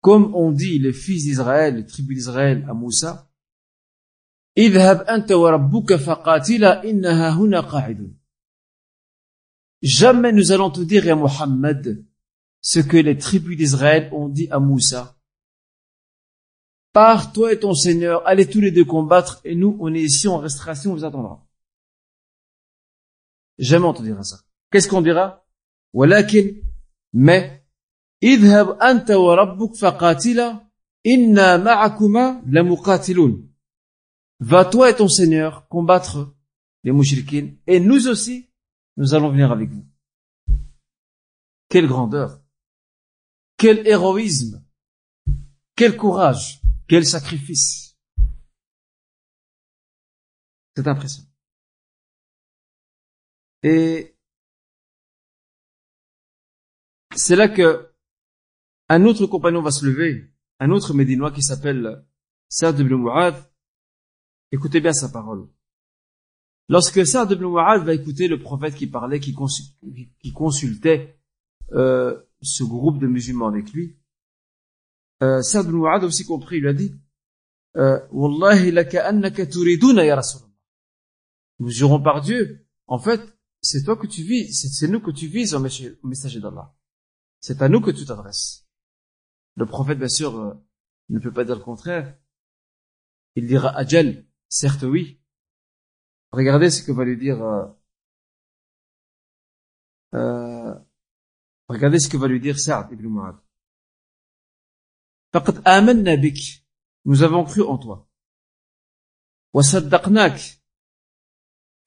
comme 0.00 0.34
on 0.34 0.52
dit 0.52 0.78
les 0.78 0.92
fils 0.92 1.24
d'Israël, 1.24 1.76
les 1.76 1.86
tribus 1.86 2.18
d'Israël 2.18 2.66
à 2.68 2.74
Moussa, 2.74 3.30
Jamais 9.84 10.32
nous 10.32 10.50
allons 10.50 10.70
te 10.70 10.80
dire 10.80 11.12
à 11.12 11.14
Mohammed 11.14 12.06
ce 12.62 12.80
que 12.80 12.96
les 12.96 13.18
tribus 13.18 13.58
d'Israël 13.58 14.08
ont 14.14 14.30
dit 14.30 14.48
à 14.50 14.58
Moussa. 14.58 15.14
Pars, 16.94 17.34
toi 17.34 17.52
et 17.52 17.60
ton 17.60 17.74
Seigneur, 17.74 18.26
allez 18.26 18.48
tous 18.48 18.62
les 18.62 18.70
deux 18.70 18.86
combattre, 18.86 19.42
et 19.44 19.54
nous, 19.54 19.76
on 19.80 19.92
est 19.92 20.00
ici, 20.00 20.26
on 20.26 20.38
restera 20.38 20.72
on 20.86 20.94
vous 20.94 21.04
attendra. 21.04 21.46
Jamais 23.58 23.84
on 23.84 23.92
te 23.92 24.02
dira 24.02 24.24
ça. 24.24 24.38
Qu'est-ce 24.70 24.88
qu'on 24.88 25.02
dira? 25.02 25.44
mais, 27.12 27.66
idhab 28.22 28.78
anta 28.80 29.20
wa 29.20 29.36
rabbuk 29.36 29.76
faqatila, 29.76 30.66
inna 31.04 31.58
ma'akuma 31.58 32.40
la 32.46 32.62
muqatilun. 32.62 33.42
Va 34.40 34.64
toi 34.64 34.88
et 34.88 34.96
ton 34.96 35.08
Seigneur 35.08 35.68
combattre 35.68 36.34
les 36.84 36.92
mouchriquines, 36.92 37.58
et 37.66 37.80
nous 37.80 38.08
aussi, 38.08 38.48
nous 38.96 39.14
allons 39.14 39.30
venir 39.30 39.50
avec 39.50 39.70
vous. 39.70 39.86
Quelle 41.68 41.86
grandeur, 41.86 42.40
quel 43.56 43.86
héroïsme, 43.86 44.64
quel 45.74 45.96
courage, 45.96 46.60
quel 46.88 47.04
sacrifice. 47.04 47.98
C'est 50.76 50.86
impressionnant. 50.86 51.30
Et 53.62 54.16
c'est 57.16 57.36
là 57.36 57.48
que 57.48 57.90
un 58.88 59.04
autre 59.04 59.26
compagnon 59.26 59.62
va 59.62 59.70
se 59.70 59.86
lever, 59.86 60.30
un 60.60 60.70
autre 60.70 60.92
Médinois 60.92 61.32
qui 61.32 61.42
s'appelle 61.42 62.04
Sa'd 62.48 62.78
ibn. 62.78 62.94
Écoutez 64.52 64.80
bien 64.80 64.92
sa 64.92 65.08
parole. 65.08 65.48
Lorsque 66.68 67.06
Sa'd 67.06 67.30
ibn 67.30 67.44
Mu'adh 67.44 67.84
va 67.84 67.94
écouter 67.94 68.28
le 68.28 68.38
prophète 68.38 68.74
qui 68.74 68.86
parlait, 68.86 69.20
qui, 69.20 69.34
consultait 70.32 71.18
euh, 71.72 72.18
ce 72.40 72.64
groupe 72.64 72.98
de 72.98 73.06
musulmans 73.06 73.48
avec 73.48 73.72
lui, 73.72 73.98
euh, 75.22 75.42
Sa'd 75.42 75.66
ibn 75.66 75.76
Mu'adh 75.76 76.04
aussi 76.04 76.24
compris, 76.24 76.56
il 76.56 76.62
lui 76.62 76.68
a 76.68 76.72
dit 76.72 76.94
euh, 77.76 78.00
Wallahi 78.12 78.70
laka 78.70 79.46
turiduna 79.46 80.04
ya 80.04 80.16
Rasulallah. 80.16 80.52
Nous 81.60 81.68
jurons 81.68 82.00
par 82.00 82.20
Dieu, 82.20 82.66
en 82.86 82.98
fait, 82.98 83.20
c'est 83.60 83.84
toi 83.84 83.96
que 83.96 84.06
tu 84.06 84.22
vis, 84.22 84.52
c'est 84.52 84.88
nous 84.88 85.00
que 85.00 85.10
tu 85.10 85.26
vises 85.26 85.54
au 85.54 85.60
messager 85.60 86.40
d'Allah. 86.40 86.74
C'est 87.40 87.62
à 87.62 87.68
nous 87.68 87.80
que 87.80 87.90
tu 87.90 88.04
t'adresses. 88.04 88.66
Le 89.56 89.66
prophète, 89.66 89.98
bien 89.98 90.08
sûr, 90.08 90.38
euh, 90.38 90.54
ne 91.08 91.18
peut 91.18 91.32
pas 91.32 91.44
dire 91.44 91.56
le 91.56 91.62
contraire. 91.62 92.16
Il 93.36 93.46
dira 93.46 93.76
Ajal, 93.76 94.24
certes 94.48 94.82
oui. 94.82 95.20
Regardez 96.34 96.68
ce 96.70 96.82
que 96.82 96.90
va 96.90 97.04
lui 97.04 97.16
dire. 97.16 97.40
Euh, 97.42 97.64
euh, 100.14 100.74
regardez 101.68 102.00
ce 102.00 102.08
que 102.08 102.16
va 102.16 102.26
lui 102.26 102.40
dire 102.40 102.58
Saad 102.58 102.90
ibn 102.90 103.06
Mu'ad. 103.06 103.36
Nous 107.04 107.22
avons 107.22 107.44
cru 107.44 107.62
en 107.62 107.78
toi. 107.78 108.08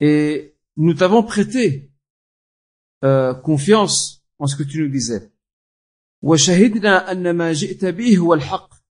Et 0.00 0.56
nous 0.76 0.94
t'avons 0.94 1.22
prêté 1.22 1.92
euh, 3.04 3.34
confiance 3.34 4.24
en 4.38 4.46
ce 4.46 4.56
que 4.56 4.62
tu 4.62 4.82
nous 4.82 4.88
disais. 4.88 5.30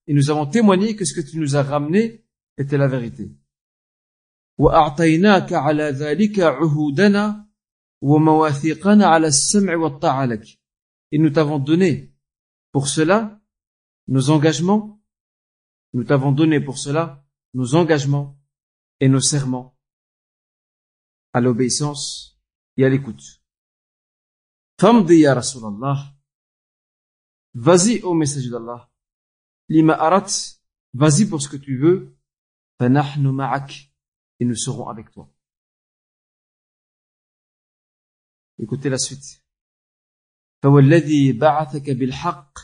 Et 0.07 0.13
nous 0.13 0.29
avons 0.29 0.45
témoigné 0.45 0.95
que 0.95 1.03
ce 1.03 1.13
que 1.13 1.29
tu 1.29 1.37
nous 1.37 1.57
as 1.57 1.63
ramené 1.63 2.23
était 2.57 2.77
la 2.77 2.87
vérité. 2.87 3.29
وأعطيناك 4.58 5.52
على 5.52 5.82
ذلك 5.82 6.40
عهودنا 6.40 7.48
ومواثيقنا 8.00 9.06
على 9.06 9.26
السمع 9.26 9.76
والطاعة 9.76 10.24
لك 10.24 10.60
et 11.12 11.18
nous 11.18 11.30
t'avons 11.30 11.58
donné 11.58 12.12
pour 12.72 12.88
cela 12.88 13.40
nos 14.08 14.30
engagements 14.30 15.00
nous 15.92 16.04
t'avons 16.04 16.32
donné 16.32 16.60
pour 16.60 16.78
cela 16.78 17.24
nos 17.54 17.74
engagements 17.74 18.38
et 19.00 19.08
nos 19.08 19.20
serments 19.20 19.76
à 21.32 21.40
l'obéissance 21.40 22.40
et 22.76 22.84
à 22.84 22.88
l'écoute. 22.88 23.42
Famdi 24.80 25.18
ya 25.20 25.34
Rasulallah. 25.34 26.14
Vas-y 27.54 28.00
au 28.02 28.14
message 28.14 28.48
d'Allah. 28.48 28.90
Lima 29.68 29.94
arat. 29.94 30.26
Vas-y 30.94 31.26
pour 31.26 31.42
ce 31.42 31.48
que 31.48 31.56
tu 31.56 31.76
veux. 31.76 32.16
Fanahnu 32.78 33.32
ma'ak. 33.32 33.87
Et 34.40 34.44
nous 34.44 34.56
serons 34.56 34.88
avec 34.88 35.10
toi. 35.10 35.30
Écoutez 38.58 38.88
la 38.88 38.98
suite. 38.98 39.44
فوالذي 40.62 41.32
بعثك 41.32 41.90
بالحق 41.90 42.58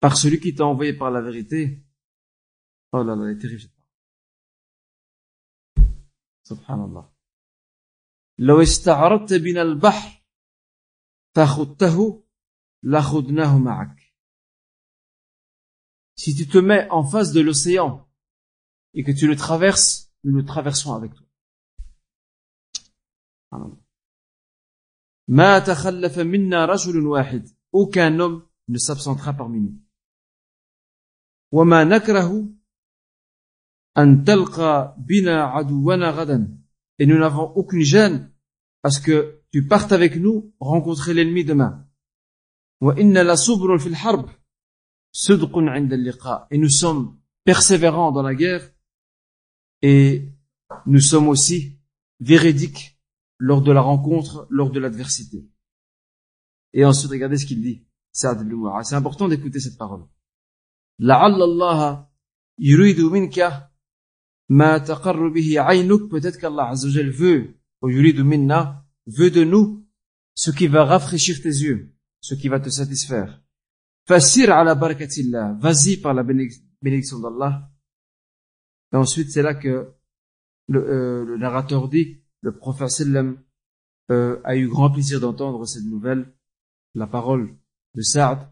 par 0.00 0.16
celui 0.16 0.38
qui 0.38 0.54
t'a 0.54 0.64
envoyé 0.64 0.92
par 0.92 1.10
la 1.10 1.22
vérité. 1.22 1.82
Oh 2.92 3.02
là 3.02 3.16
là, 3.16 3.24
elle 3.24 3.36
est 3.36 3.40
terrible. 3.40 3.70
Subhanallah. 6.44 7.10
لو 8.38 8.62
استعرضت 8.62 9.32
بنا 9.32 9.62
البحر 9.62 10.24
فخذته 11.34 12.24
لخذناه 12.82 13.58
معك. 13.58 14.14
Si 16.16 16.34
tu 16.34 16.46
te 16.46 16.58
mets 16.58 16.88
en 16.90 17.02
face 17.02 17.32
de 17.32 17.40
l'océan 17.40 18.07
et 18.94 19.02
que 19.04 19.12
tu 19.12 19.26
le 19.26 19.36
traverses, 19.36 20.12
nous 20.24 20.36
le 20.36 20.44
traversons 20.44 20.94
avec 20.94 21.14
toi. 21.14 21.26
ما 25.28 25.58
تخلف 25.58 26.18
منا 26.18 26.64
رجل 26.64 27.06
واحد. 27.06 27.48
Aucun 27.72 28.18
homme 28.20 28.42
ne 28.68 28.78
s'absentera 28.78 29.32
parmi 29.32 29.60
nous. 29.60 29.84
وما 31.52 31.84
نكره 31.84 32.48
أن 33.98 34.24
تلقى 34.24 34.96
بنا 34.98 35.42
عدونا 35.42 36.10
غدا 36.10 36.58
et 36.98 37.06
nous 37.06 37.18
n'avons 37.18 37.52
aucune 37.56 37.82
gêne 37.82 38.32
à 38.82 38.90
ce 38.90 39.00
que 39.00 39.42
tu 39.52 39.66
partes 39.66 39.92
avec 39.92 40.16
nous 40.16 40.54
rencontrer 40.60 41.14
l'ennemi 41.14 41.44
demain 41.44 41.86
وإن 42.80 43.18
لصبر 43.18 43.78
في 43.78 43.86
الحرب 43.86 44.28
صدق 45.12 45.58
عند 45.58 45.92
اللقاء 45.92 46.48
et 46.50 46.58
nous 46.58 46.70
sommes 46.70 47.18
persévérants 47.44 48.12
dans 48.12 48.22
la 48.22 48.34
guerre 48.34 48.74
Et 49.81 50.29
nous 50.85 50.99
sommes 50.99 51.27
aussi 51.27 51.79
véridiques 52.19 52.99
lors 53.37 53.61
de 53.61 53.71
la 53.71 53.81
rencontre, 53.81 54.47
lors 54.49 54.71
de 54.71 54.79
l'adversité. 54.79 55.49
Et 56.73 56.85
ensuite, 56.85 57.11
regardez 57.11 57.37
ce 57.37 57.45
qu'il 57.45 57.61
dit. 57.61 57.85
C'est 58.11 58.95
important 58.95 59.27
d'écouter 59.27 59.59
cette 59.59 59.77
parole. 59.77 60.05
Peut-être 66.09 66.37
qu'Allah 66.37 66.73
veut, 67.11 67.55
ou 67.81 67.87
minna, 68.23 68.85
veut 69.05 69.31
de 69.31 69.43
nous 69.43 69.85
ce 70.35 70.51
qui 70.51 70.67
va 70.67 70.85
rafraîchir 70.85 71.41
tes 71.41 71.49
yeux, 71.49 71.95
ce 72.21 72.35
qui 72.35 72.47
va 72.49 72.59
te 72.59 72.69
satisfaire. 72.69 73.41
Fasir 74.05 74.51
ala 74.51 74.75
barakatillah. 74.75 75.57
Vas-y 75.59 75.97
par 75.97 76.13
la 76.13 76.23
bénédiction 76.23 77.19
d'Allah 77.19 77.69
et 78.93 78.95
ensuite 78.95 79.31
c'est 79.31 79.41
là 79.41 79.53
que 79.53 79.93
le, 80.67 80.79
euh, 80.79 81.25
le 81.25 81.37
narrateur 81.37 81.89
dit 81.89 82.21
le 82.41 82.55
prophète 82.55 82.89
sallam 82.89 83.41
euh, 84.11 84.39
a 84.43 84.55
eu 84.55 84.67
grand 84.67 84.91
plaisir 84.91 85.19
d'entendre 85.19 85.65
cette 85.65 85.85
nouvelle 85.85 86.33
la 86.95 87.07
parole 87.07 87.55
de 87.95 88.01
Saad 88.01 88.51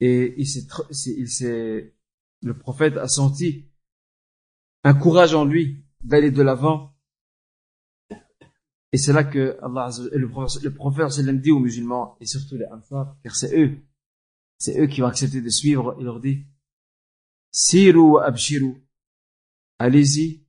et 0.00 0.34
il 0.38 0.46
s'est, 0.46 0.66
il 1.16 1.28
s'est, 1.28 1.94
le 2.42 2.58
prophète 2.58 2.96
a 2.96 3.08
senti 3.08 3.70
un 4.82 4.94
courage 4.94 5.34
en 5.34 5.44
lui 5.44 5.84
d'aller 6.02 6.30
de 6.30 6.42
l'avant. 6.42 6.94
Et 8.92 8.98
c'est 8.98 9.12
là 9.12 9.24
que 9.24 9.58
Allah, 9.62 9.90
le 10.12 10.28
prophète, 10.28 10.68
prophète 10.70 11.40
dit 11.40 11.50
aux 11.50 11.58
musulmans 11.58 12.16
et 12.20 12.26
surtout 12.26 12.56
les 12.56 12.66
Ansar, 12.66 13.16
car 13.22 13.34
c'est 13.34 13.58
eux, 13.58 13.78
c'est 14.58 14.78
eux 14.80 14.86
qui 14.86 15.02
ont 15.02 15.06
accepté 15.06 15.40
de 15.40 15.48
suivre, 15.48 15.96
il 15.98 16.04
leur 16.04 16.20
dit, 16.20 16.46
Siru 17.50 17.98
wa 17.98 18.24
abshiru, 18.24 18.83
allez-y, 19.77 20.45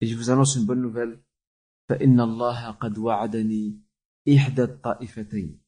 et 0.00 0.06
je 0.06 0.16
vous 0.16 0.30
annonce 0.30 0.56
une 0.56 0.66
bonne 0.66 0.82
nouvelle, 0.82 1.22
فإن 1.88 2.20
الله 2.20 2.70
قد 2.70 2.98
وعدني 2.98 3.80
إحدى 4.28 4.62
الطائفتين 4.62 5.60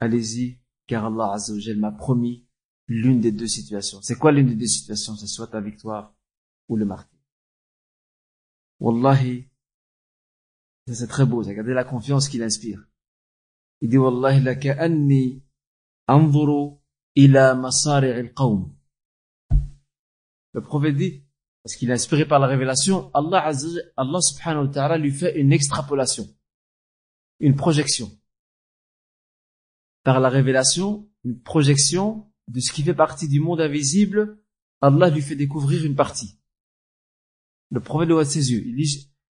allez-y, 0.00 0.58
car 0.86 1.04
Allah 1.04 1.34
Azzawajal 1.34 1.78
m'a 1.78 1.92
promis 1.92 2.46
l'une 2.88 3.20
des 3.20 3.32
deux 3.32 3.46
situations. 3.46 4.00
C'est 4.02 4.16
quoi 4.16 4.32
l'une 4.32 4.46
des 4.46 4.54
deux 4.54 4.66
situations 4.66 5.14
C'est 5.14 5.26
soit 5.26 5.48
ta 5.48 5.60
victoire 5.60 6.14
ou 6.68 6.76
le 6.76 6.86
martyr. 6.86 7.18
Wallahi, 8.80 9.50
c'est 10.90 11.06
très 11.06 11.26
beau, 11.26 11.42
regardez 11.42 11.74
la 11.74 11.84
confiance 11.84 12.28
qu'il 12.28 12.42
inspire. 12.42 12.82
Il 13.82 13.90
dit 13.90 13.98
Wallahi 13.98 14.42
la 14.42 14.54
ka'anni 14.54 15.44
anzuru 16.06 16.78
ila 17.14 17.54
masari' 17.54 18.12
al-qawm. 18.12 18.72
Le 20.55 20.61
prophète 20.61 20.95
dit, 20.95 21.21
parce 21.63 21.75
qu'il 21.75 21.89
est 21.89 21.93
inspiré 21.93 22.25
par 22.25 22.39
la 22.39 22.47
révélation, 22.47 23.11
Allah, 23.13 23.51
Allah 23.97 24.21
subhanahu 24.21 24.67
wa 24.67 24.73
ta'ala 24.73 24.97
lui 24.97 25.11
fait 25.11 25.37
une 25.37 25.51
extrapolation, 25.51 26.29
une 27.41 27.57
projection 27.57 28.09
par 30.03 30.21
la 30.21 30.29
révélation, 30.29 31.09
une 31.25 31.41
projection 31.41 32.31
de 32.47 32.61
ce 32.61 32.71
qui 32.71 32.83
fait 32.83 32.93
partie 32.93 33.27
du 33.27 33.41
monde 33.41 33.59
invisible, 33.59 34.39
Allah 34.79 35.09
lui 35.09 35.21
fait 35.21 35.35
découvrir 35.35 35.83
une 35.83 35.95
partie. 35.95 36.39
Le 37.69 37.81
prophète 37.81 38.07
de 38.07 38.23
ses 38.23 38.53
yeux. 38.53 38.63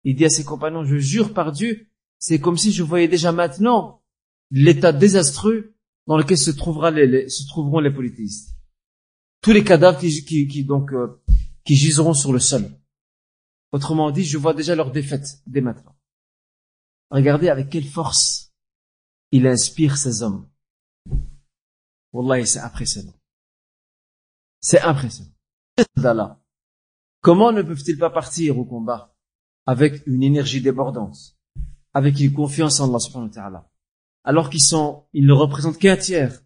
Il 0.05 0.15
dit, 0.15 0.25
à 0.25 0.31
ses 0.31 0.45
compagnons, 0.45 0.85
je 0.85 0.99
jure 0.99 1.35
par 1.35 1.51
Dieu, 1.51 1.89
c'est 2.21 2.39
comme 2.39 2.59
si 2.59 2.71
je 2.71 2.85
voyais 2.85 3.09
déjà 3.09 3.33
maintenant 3.33 4.05
l'état 4.53 4.93
désastreux 4.93 5.75
dans 6.07 6.17
lequel 6.17 6.39
se 6.39 6.53
trouveront 6.53 7.81
les 7.81 7.91
polythéistes. 7.91 8.58
Tous 9.41 9.53
les 9.53 9.65
cadavres 9.65 10.01
qui, 10.01 10.65
donc 10.65 10.93
euh, 10.93 11.23
qui 11.65 11.77
giseront 11.77 12.15
sur 12.15 12.33
le 12.33 12.39
sol. 12.39 12.71
Autrement 13.73 14.11
dit, 14.11 14.25
je 14.25 14.39
vois 14.39 14.55
déjà 14.55 14.75
leur 14.75 14.91
défaite 14.91 15.43
dès 15.47 15.61
maintenant. 15.61 15.97
Regardez 17.11 17.49
avec 17.49 17.71
quelle 17.71 17.87
force 17.87 18.53
il 19.31 19.47
inspire 19.47 19.97
ces 19.97 20.23
hommes. 20.23 20.49
Wallahi, 22.13 22.47
c'est 22.47 22.61
impressionnant. 22.61 23.15
C'est 24.61 24.81
impressionnant. 24.81 25.33
Comment 27.21 27.53
ne 27.53 27.63
peuvent-ils 27.63 27.99
pas 27.99 28.11
partir 28.11 28.59
au 28.59 28.65
combat 28.65 29.15
avec 29.67 30.07
une 30.07 30.23
énergie 30.23 30.63
débordante, 30.63 31.37
avec 31.93 32.19
une 32.21 32.33
confiance 32.33 32.81
en 32.81 32.89
Allah 32.89 32.99
subhanahu 32.99 33.29
wa 33.29 33.35
ta'ala, 33.35 33.71
alors 34.25 34.49
qu'ils 34.49 34.63
sont, 34.63 35.05
ils 35.13 35.27
ne 35.27 35.33
représentent 35.33 35.79
qu'un 35.79 35.97
tiers. 35.97 36.41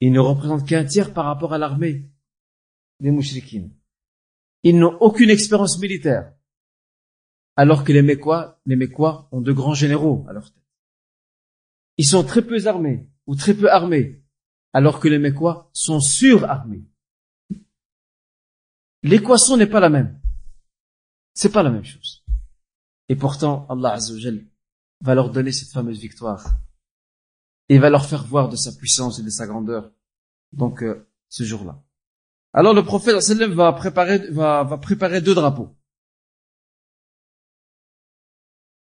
Ils 0.00 0.12
ne 0.12 0.20
représentent 0.20 0.66
qu'un 0.66 0.84
tiers 0.84 1.12
par 1.14 1.24
rapport 1.24 1.54
à 1.54 1.58
l'armée 1.58 2.10
des 3.00 3.10
mouchriquines. 3.10 3.70
Ils 4.62 4.78
n'ont 4.78 4.96
aucune 5.00 5.30
expérience 5.30 5.78
militaire. 5.78 6.32
Alors 7.56 7.84
que 7.84 7.92
les 7.92 8.02
Mécois, 8.02 8.60
les 8.66 8.76
Mécois 8.76 9.28
ont 9.32 9.40
de 9.40 9.52
grands 9.52 9.74
généraux 9.74 10.26
à 10.28 10.32
leur 10.32 10.52
tête. 10.52 10.62
Ils 11.98 12.06
sont 12.06 12.24
très 12.24 12.42
peu 12.42 12.66
armés, 12.66 13.08
ou 13.26 13.34
très 13.34 13.54
peu 13.54 13.70
armés, 13.70 14.22
alors 14.72 15.00
que 15.00 15.08
les 15.08 15.18
Mécois 15.18 15.70
sont 15.72 16.00
surarmés. 16.00 16.84
L'équation 19.02 19.56
n'est 19.56 19.66
pas 19.66 19.80
la 19.80 19.88
même. 19.88 20.20
C'est 21.32 21.52
pas 21.52 21.62
la 21.62 21.70
même 21.70 21.84
chose. 21.84 22.24
Et 23.08 23.16
pourtant, 23.16 23.66
Allah 23.68 23.92
Azzawajal 23.92 24.44
va 25.00 25.14
leur 25.14 25.30
donner 25.30 25.52
cette 25.52 25.70
fameuse 25.70 26.00
victoire. 26.00 26.44
Et 27.68 27.78
va 27.78 27.90
leur 27.90 28.06
faire 28.06 28.24
voir 28.24 28.48
de 28.48 28.56
sa 28.56 28.72
puissance 28.72 29.18
et 29.18 29.22
de 29.22 29.30
sa 29.30 29.46
grandeur. 29.46 29.92
Donc, 30.52 30.82
euh, 30.82 31.08
ce 31.28 31.42
jour-là. 31.42 31.82
Alors 32.52 32.72
le 32.72 32.84
prophète 32.84 33.16
va 33.16 33.72
préparer, 33.74 34.30
va, 34.30 34.64
va 34.64 34.78
préparer 34.78 35.20
deux 35.20 35.34
drapeaux. 35.34 35.76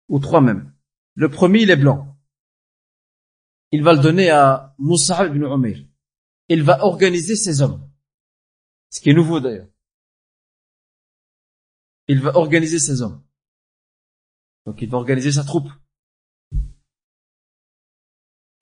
Ou 0.09 0.20
trois 0.20 0.41
même. 0.41 0.72
Le 1.14 1.29
premier, 1.29 1.62
il 1.62 1.70
est 1.70 1.77
blanc. 1.77 2.16
Il 3.72 3.83
va 3.83 3.95
le 3.95 4.01
donner 4.01 4.31
à 4.31 4.74
Moussa 4.79 5.27
ibn 5.27 5.43
Umair. 5.43 5.79
Il 6.49 6.62
va 6.62 6.85
organiser 6.85 7.35
ses 7.35 7.61
hommes. 7.61 7.91
Ce 8.91 9.01
qui 9.01 9.11
est 9.11 9.14
nouveau 9.14 9.41
d'ailleurs. 9.41 9.68
Il 12.07 12.20
va 12.20 12.37
organiser 12.37 12.79
ses 12.79 13.03
hommes. 13.03 13.24
Donc 14.64 14.81
il 14.81 14.89
va 14.89 14.99
organiser 14.99 15.33
sa 15.33 15.43
troupe. 15.43 15.68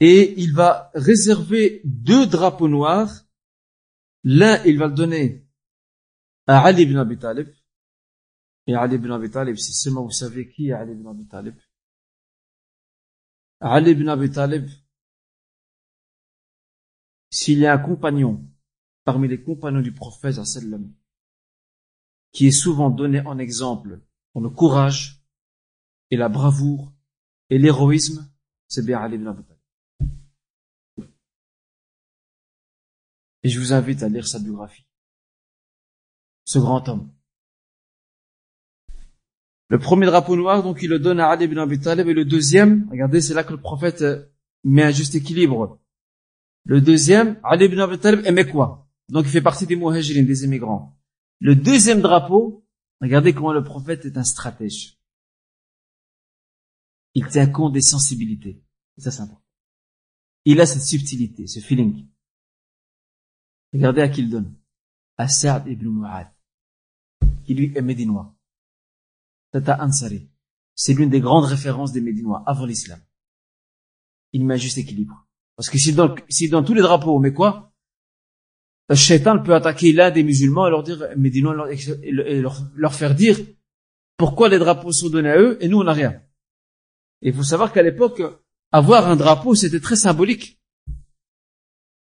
Et 0.07 0.35
il 0.39 0.53
va 0.53 0.91
réserver 0.93 1.81
deux 1.85 2.27
drapeaux 2.27 2.69
noirs 2.69 3.25
L'un, 4.23 4.63
il 4.65 4.79
va 4.79 4.89
le 4.89 4.95
donner 4.95 5.47
à 6.47 6.63
Ali 6.63 6.83
ibn 6.83 6.99
Abi 6.99 7.19
Talib. 7.19 7.49
Et 8.67 8.75
Ali 8.75 8.97
ibn 8.97 9.11
Abi 9.13 9.31
Talib, 9.31 9.57
si 9.57 9.73
seulement 9.73 10.05
vous 10.05 10.11
savez 10.11 10.51
qui 10.51 10.69
est 10.69 10.73
Ali 10.73 10.93
ibn 10.93 11.07
Abi 11.09 11.27
Talib. 11.27 11.55
Ali 13.61 13.93
ibn 13.93 14.07
Abi 14.11 14.31
Talib, 14.31 14.69
s'il 17.31 17.61
y 17.61 17.67
a 17.67 17.73
un 17.73 17.79
compagnon 17.79 18.47
parmi 19.05 19.27
les 19.27 19.43
compagnons 19.43 19.81
du 19.81 19.93
prophète 19.93 20.37
qui 22.31 22.47
est 22.49 22.59
souvent 22.65 22.91
donné 22.91 23.21
en 23.21 23.39
exemple 23.39 24.01
pour 24.33 24.43
le 24.43 24.51
courage 24.51 25.25
et 26.11 26.19
la 26.19 26.29
bravoure 26.29 26.93
et 27.49 27.59
l'héroïsme, 27.59 28.31
c'est 28.69 28.85
bien 28.85 28.99
Ali 29.01 29.17
ibn 29.17 29.29
Abi 29.29 29.45
Talib. 29.45 29.54
Et 33.45 33.51
je 33.51 33.61
vous 33.61 33.73
invite 33.75 34.03
à 34.03 34.09
lire 34.09 34.27
sa 34.27 34.39
biographie. 34.41 34.87
Ce 36.45 36.59
grand 36.59 36.89
homme. 36.89 37.11
Le 39.69 39.79
premier 39.79 40.07
drapeau 40.07 40.35
noir, 40.35 40.63
donc, 40.63 40.79
il 40.83 40.89
le 40.89 40.99
donne 40.99 41.21
à 41.21 41.29
Ali 41.29 41.45
ibn 41.45 41.59
Abi 41.59 41.79
Talib, 41.79 42.09
et 42.09 42.15
le 42.15 42.25
deuxième, 42.25 42.89
regardez, 42.91 43.21
c'est 43.21 43.35
là 43.35 43.45
que 43.45 43.53
le 43.53 43.61
prophète 43.61 44.03
euh, 44.03 44.25
met 44.63 44.83
un 44.83 44.91
juste 44.91 45.15
équilibre. 45.15 45.79
Le 46.65 46.81
deuxième, 46.81 47.39
Ali 47.43 47.67
ibn 47.67 47.81
Abi 47.81 47.99
Talib 47.99 48.25
aimait 48.25 48.49
quoi 48.49 48.89
Donc, 49.11 49.27
il 49.27 49.31
fait 49.31 49.43
partie 49.43 49.67
des 49.67 49.77
muhajirin, 49.77 50.23
des 50.23 50.45
immigrants. 50.45 50.99
Le 51.41 51.55
deuxième 51.55 52.01
drapeau, 52.01 52.67
regardez 53.01 53.35
comment 53.35 53.53
le 53.53 53.63
prophète 53.63 54.07
est 54.07 54.17
un 54.17 54.25
stratège. 54.25 54.99
Il 57.15 57.27
tient 57.27 57.47
compte 57.47 57.75
des 57.75 57.83
sensibilités. 57.83 58.63
ça, 58.99 59.11
c'est 59.11 59.21
important. 59.21 59.45
Il 60.47 60.61
a 60.61 60.67
cette 60.67 60.83
subtilité, 60.83 61.47
ce 61.47 61.61
feeling. 61.61 62.07
Regardez 63.75 64.03
à 64.03 64.09
qui 64.09 64.23
il 64.23 64.31
donne. 64.31 64.55
À 65.19 65.29
Sa'd 65.29 65.67
ibn 65.67 65.89
Mu'ad, 65.89 66.29
qui 67.45 67.55
lui 67.55 67.73
est 67.75 67.83
médinois. 67.83 68.35
Tata 69.53 69.83
Ansari. 69.85 70.29
C'est 70.75 70.95
l'une 70.95 71.11
des 71.11 71.21
grandes 71.21 71.45
références 71.45 71.93
des 71.93 72.01
Médinois 72.01 72.43
avant 72.47 72.67
l'islam. 72.67 73.01
Il 74.33 74.45
met 74.45 74.55
un 74.55 74.57
juste 74.57 74.79
équilibre. 74.79 75.27
Parce 75.57 75.71
que 75.71 75.79
si 75.79 75.93
dans, 75.93 76.15
si 76.29 76.49
dans 76.49 76.65
tous 76.65 76.75
les 76.75 76.83
drapeaux, 76.83 77.21
mais 77.21 77.33
quoi? 77.33 77.73
Le 78.89 78.97
shaitan 78.97 79.41
peut 79.43 79.55
attaquer 79.55 79.93
l'un 79.93 80.11
des 80.11 80.25
musulmans 80.25 80.67
et 80.67 80.71
leur 80.71 80.83
dire, 80.83 81.09
Médinois, 81.17 81.73
et 81.73 82.41
leur, 82.41 82.95
faire 82.95 83.15
dire 83.15 83.39
pourquoi 84.17 84.49
les 84.49 84.59
drapeaux 84.59 84.93
sont 84.93 85.09
donnés 85.09 85.31
à 85.31 85.39
eux 85.39 85.57
et 85.63 85.69
nous 85.69 85.79
on 85.79 85.85
n'a 85.85 85.93
rien. 85.93 86.21
Et 87.23 87.29
il 87.29 87.35
faut 87.35 87.45
savoir 87.45 87.73
qu'à 87.73 87.83
l'époque, 87.83 88.21
avoir 88.73 89.09
un 89.09 89.17
drapeau, 89.17 89.55
c'était 89.55 89.81
très 89.81 89.97
symbolique. 89.97 90.61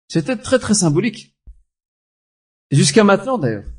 C'était 0.08 0.36
très 0.36 0.58
très 0.58 0.74
symbolique. 0.74 1.33
Jusqu'à 2.70 3.04
maintenant 3.04 3.38
d'ailleurs. 3.38 3.70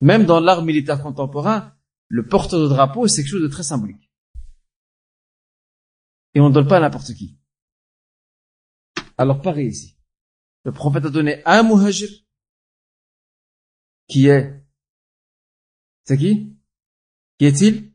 Même 0.00 0.26
dans 0.26 0.40
l'art 0.40 0.62
militaire 0.62 1.02
contemporain, 1.02 1.74
le 2.08 2.26
porteur 2.26 2.60
de 2.60 2.68
drapeau, 2.68 3.08
c'est 3.08 3.22
quelque 3.22 3.30
chose 3.30 3.42
de 3.42 3.48
très 3.48 3.62
symbolique. 3.62 4.10
Et 6.34 6.40
on 6.40 6.50
ne 6.50 6.54
donne 6.54 6.68
pas 6.68 6.76
à 6.76 6.80
n'importe 6.80 7.14
qui. 7.14 7.38
Alors 9.16 9.40
pareil 9.40 9.68
ici. 9.68 9.96
Le 10.64 10.72
prophète 10.72 11.06
a 11.06 11.10
donné 11.10 11.42
un 11.46 11.62
muhajir 11.62 12.10
qui 14.08 14.28
est 14.28 14.66
c'est 16.06 16.16
qui? 16.16 16.56
Qui 17.38 17.46
est-il? 17.46 17.92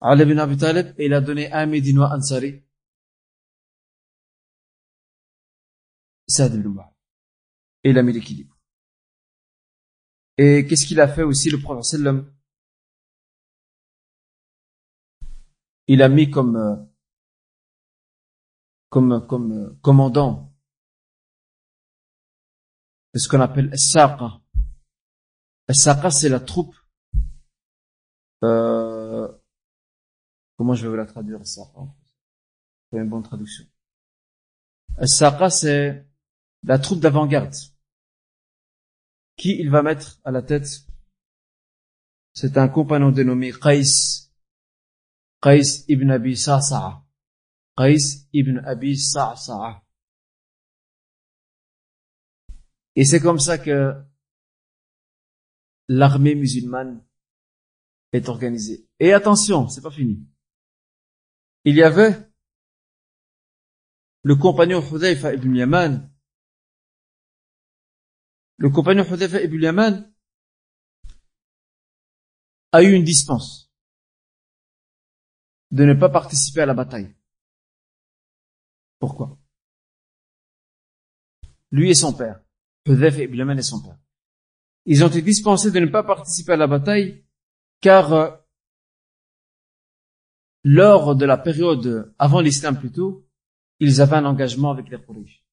Ali 0.00 0.22
ibn 0.22 0.38
Abi 0.38 0.56
Talib 0.56 0.94
et 0.98 1.06
il 1.06 1.14
a 1.14 1.20
donné 1.20 1.50
un 1.50 1.66
médinois 1.66 2.10
ansari. 2.14 2.62
Saad 6.28 6.54
ibn 6.54 6.78
Et 7.84 7.90
il 7.90 7.98
a 7.98 8.02
mis 8.02 8.12
l'équilibre. 8.12 8.57
Et 10.40 10.64
qu'est-ce 10.66 10.86
qu'il 10.86 11.00
a 11.00 11.08
fait 11.08 11.24
aussi 11.24 11.50
le 11.50 11.60
prophète 11.60 11.84
sallam? 11.84 12.32
Il 15.88 16.00
a 16.00 16.08
mis 16.08 16.30
comme 16.30 16.56
euh, 16.56 16.76
comme 18.88 19.26
comme 19.26 19.52
euh, 19.52 19.78
commandant 19.82 20.54
ce 23.16 23.28
qu'on 23.28 23.40
appelle 23.40 23.76
Saqa. 23.76 24.40
Saqa 25.70 26.10
c'est 26.12 26.28
la 26.28 26.38
troupe 26.38 26.76
euh, 28.44 29.26
comment 30.56 30.74
je 30.74 30.84
vais 30.84 30.88
vous 30.88 30.96
la 30.96 31.06
traduire 31.06 31.44
Saqa 31.44 31.80
C'est 32.92 32.98
une 32.98 33.08
bonne 33.08 33.24
traduction. 33.24 33.64
Saqa 35.04 35.50
c'est 35.50 36.06
la 36.62 36.78
troupe 36.78 37.00
d'avant-garde 37.00 37.54
qui 39.38 39.56
il 39.58 39.70
va 39.70 39.82
mettre 39.82 40.20
à 40.24 40.30
la 40.30 40.42
tête? 40.42 40.68
C'est 42.34 42.58
un 42.58 42.68
compagnon 42.68 43.10
dénommé 43.10 43.52
Qais, 43.52 43.82
Qais 45.40 45.84
ibn 45.88 46.10
Abi 46.10 46.36
Sa'sa'a. 46.36 47.02
Qais 47.76 48.28
ibn 48.32 48.58
Abi 48.58 48.98
Sa'sa'a. 48.98 49.82
Et 52.96 53.04
c'est 53.04 53.20
comme 53.20 53.38
ça 53.38 53.58
que 53.58 53.94
l'armée 55.86 56.34
musulmane 56.34 57.06
est 58.12 58.28
organisée. 58.28 58.88
Et 58.98 59.12
attention, 59.12 59.68
c'est 59.68 59.82
pas 59.82 59.92
fini. 59.92 60.26
Il 61.64 61.76
y 61.76 61.82
avait 61.82 62.28
le 64.22 64.34
compagnon 64.34 64.80
Hudayfa 64.80 65.34
ibn 65.34 65.54
Yaman 65.54 66.10
le 68.58 68.70
compagnon 68.70 69.04
Hudayfa 69.04 69.40
ibn 69.42 69.62
Yaman 69.62 70.12
a 72.72 72.82
eu 72.82 72.92
une 72.92 73.04
dispense 73.04 73.72
de 75.70 75.84
ne 75.84 75.94
pas 75.94 76.08
participer 76.08 76.62
à 76.62 76.66
la 76.66 76.74
bataille. 76.74 77.14
Pourquoi? 78.98 79.38
Lui 81.70 81.90
et 81.90 81.94
son 81.94 82.12
père. 82.12 82.40
Hudayfa 82.84 83.22
ibn 83.22 83.36
Yaman 83.36 83.58
et 83.58 83.62
son 83.62 83.80
père. 83.82 83.98
Ils 84.86 85.04
ont 85.04 85.08
été 85.08 85.22
dispensés 85.22 85.70
de 85.70 85.78
ne 85.78 85.86
pas 85.86 86.02
participer 86.02 86.52
à 86.52 86.56
la 86.56 86.66
bataille 86.66 87.24
car 87.80 88.12
euh, 88.12 88.30
lors 90.64 91.14
de 91.14 91.24
la 91.24 91.38
période 91.38 92.12
avant 92.18 92.40
l'islam 92.40 92.78
plutôt, 92.78 93.24
ils 93.78 94.00
avaient 94.00 94.16
un 94.16 94.24
engagement 94.24 94.70
avec 94.70 94.88
les 94.88 95.00
Quraysh. 95.00 95.44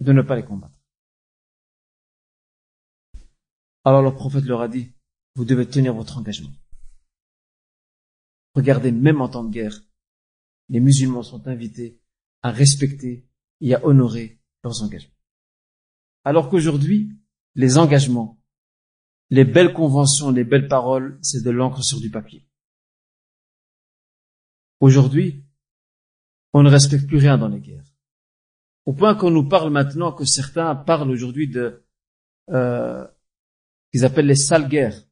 De 0.00 0.12
ne 0.12 0.22
pas 0.22 0.36
les 0.36 0.44
combattre. 0.44 0.74
Alors 3.84 4.02
le 4.02 4.14
prophète 4.14 4.44
leur 4.44 4.60
a 4.60 4.68
dit, 4.68 4.92
vous 5.34 5.44
devez 5.44 5.66
tenir 5.66 5.94
votre 5.94 6.18
engagement. 6.18 6.52
Regardez, 8.54 8.92
même 8.92 9.20
en 9.20 9.28
temps 9.28 9.44
de 9.44 9.52
guerre, 9.52 9.80
les 10.68 10.80
musulmans 10.80 11.22
sont 11.22 11.46
invités 11.46 12.00
à 12.42 12.50
respecter 12.50 13.26
et 13.60 13.74
à 13.74 13.84
honorer 13.84 14.40
leurs 14.62 14.82
engagements. 14.82 15.14
Alors 16.24 16.50
qu'aujourd'hui, 16.50 17.16
les 17.54 17.78
engagements, 17.78 18.40
les 19.30 19.44
belles 19.44 19.72
conventions, 19.72 20.30
les 20.30 20.44
belles 20.44 20.68
paroles, 20.68 21.18
c'est 21.22 21.42
de 21.42 21.50
l'encre 21.50 21.82
sur 21.82 22.00
du 22.00 22.10
papier. 22.10 22.46
Aujourd'hui, 24.80 25.44
on 26.52 26.62
ne 26.62 26.70
respecte 26.70 27.06
plus 27.06 27.18
rien 27.18 27.38
dans 27.38 27.48
les 27.48 27.60
guerres. 27.60 27.84
Au 28.88 28.94
point 28.94 29.14
qu'on 29.14 29.30
nous 29.30 29.46
parle 29.46 29.70
maintenant, 29.70 30.12
que 30.12 30.24
certains 30.24 30.74
parlent 30.74 31.10
aujourd'hui 31.10 31.46
de 31.46 31.84
euh, 32.48 33.06
qu'ils 33.92 34.06
appellent 34.06 34.28
les 34.28 34.34
sales 34.34 34.66
guerres. 34.66 35.04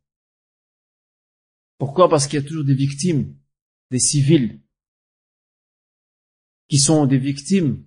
Pourquoi? 1.76 2.08
Parce 2.08 2.26
qu'il 2.26 2.40
y 2.40 2.42
a 2.42 2.48
toujours 2.48 2.64
des 2.64 2.74
victimes, 2.74 3.36
des 3.90 3.98
civils, 3.98 4.62
qui 6.70 6.78
sont 6.78 7.04
des 7.04 7.18
victimes 7.18 7.84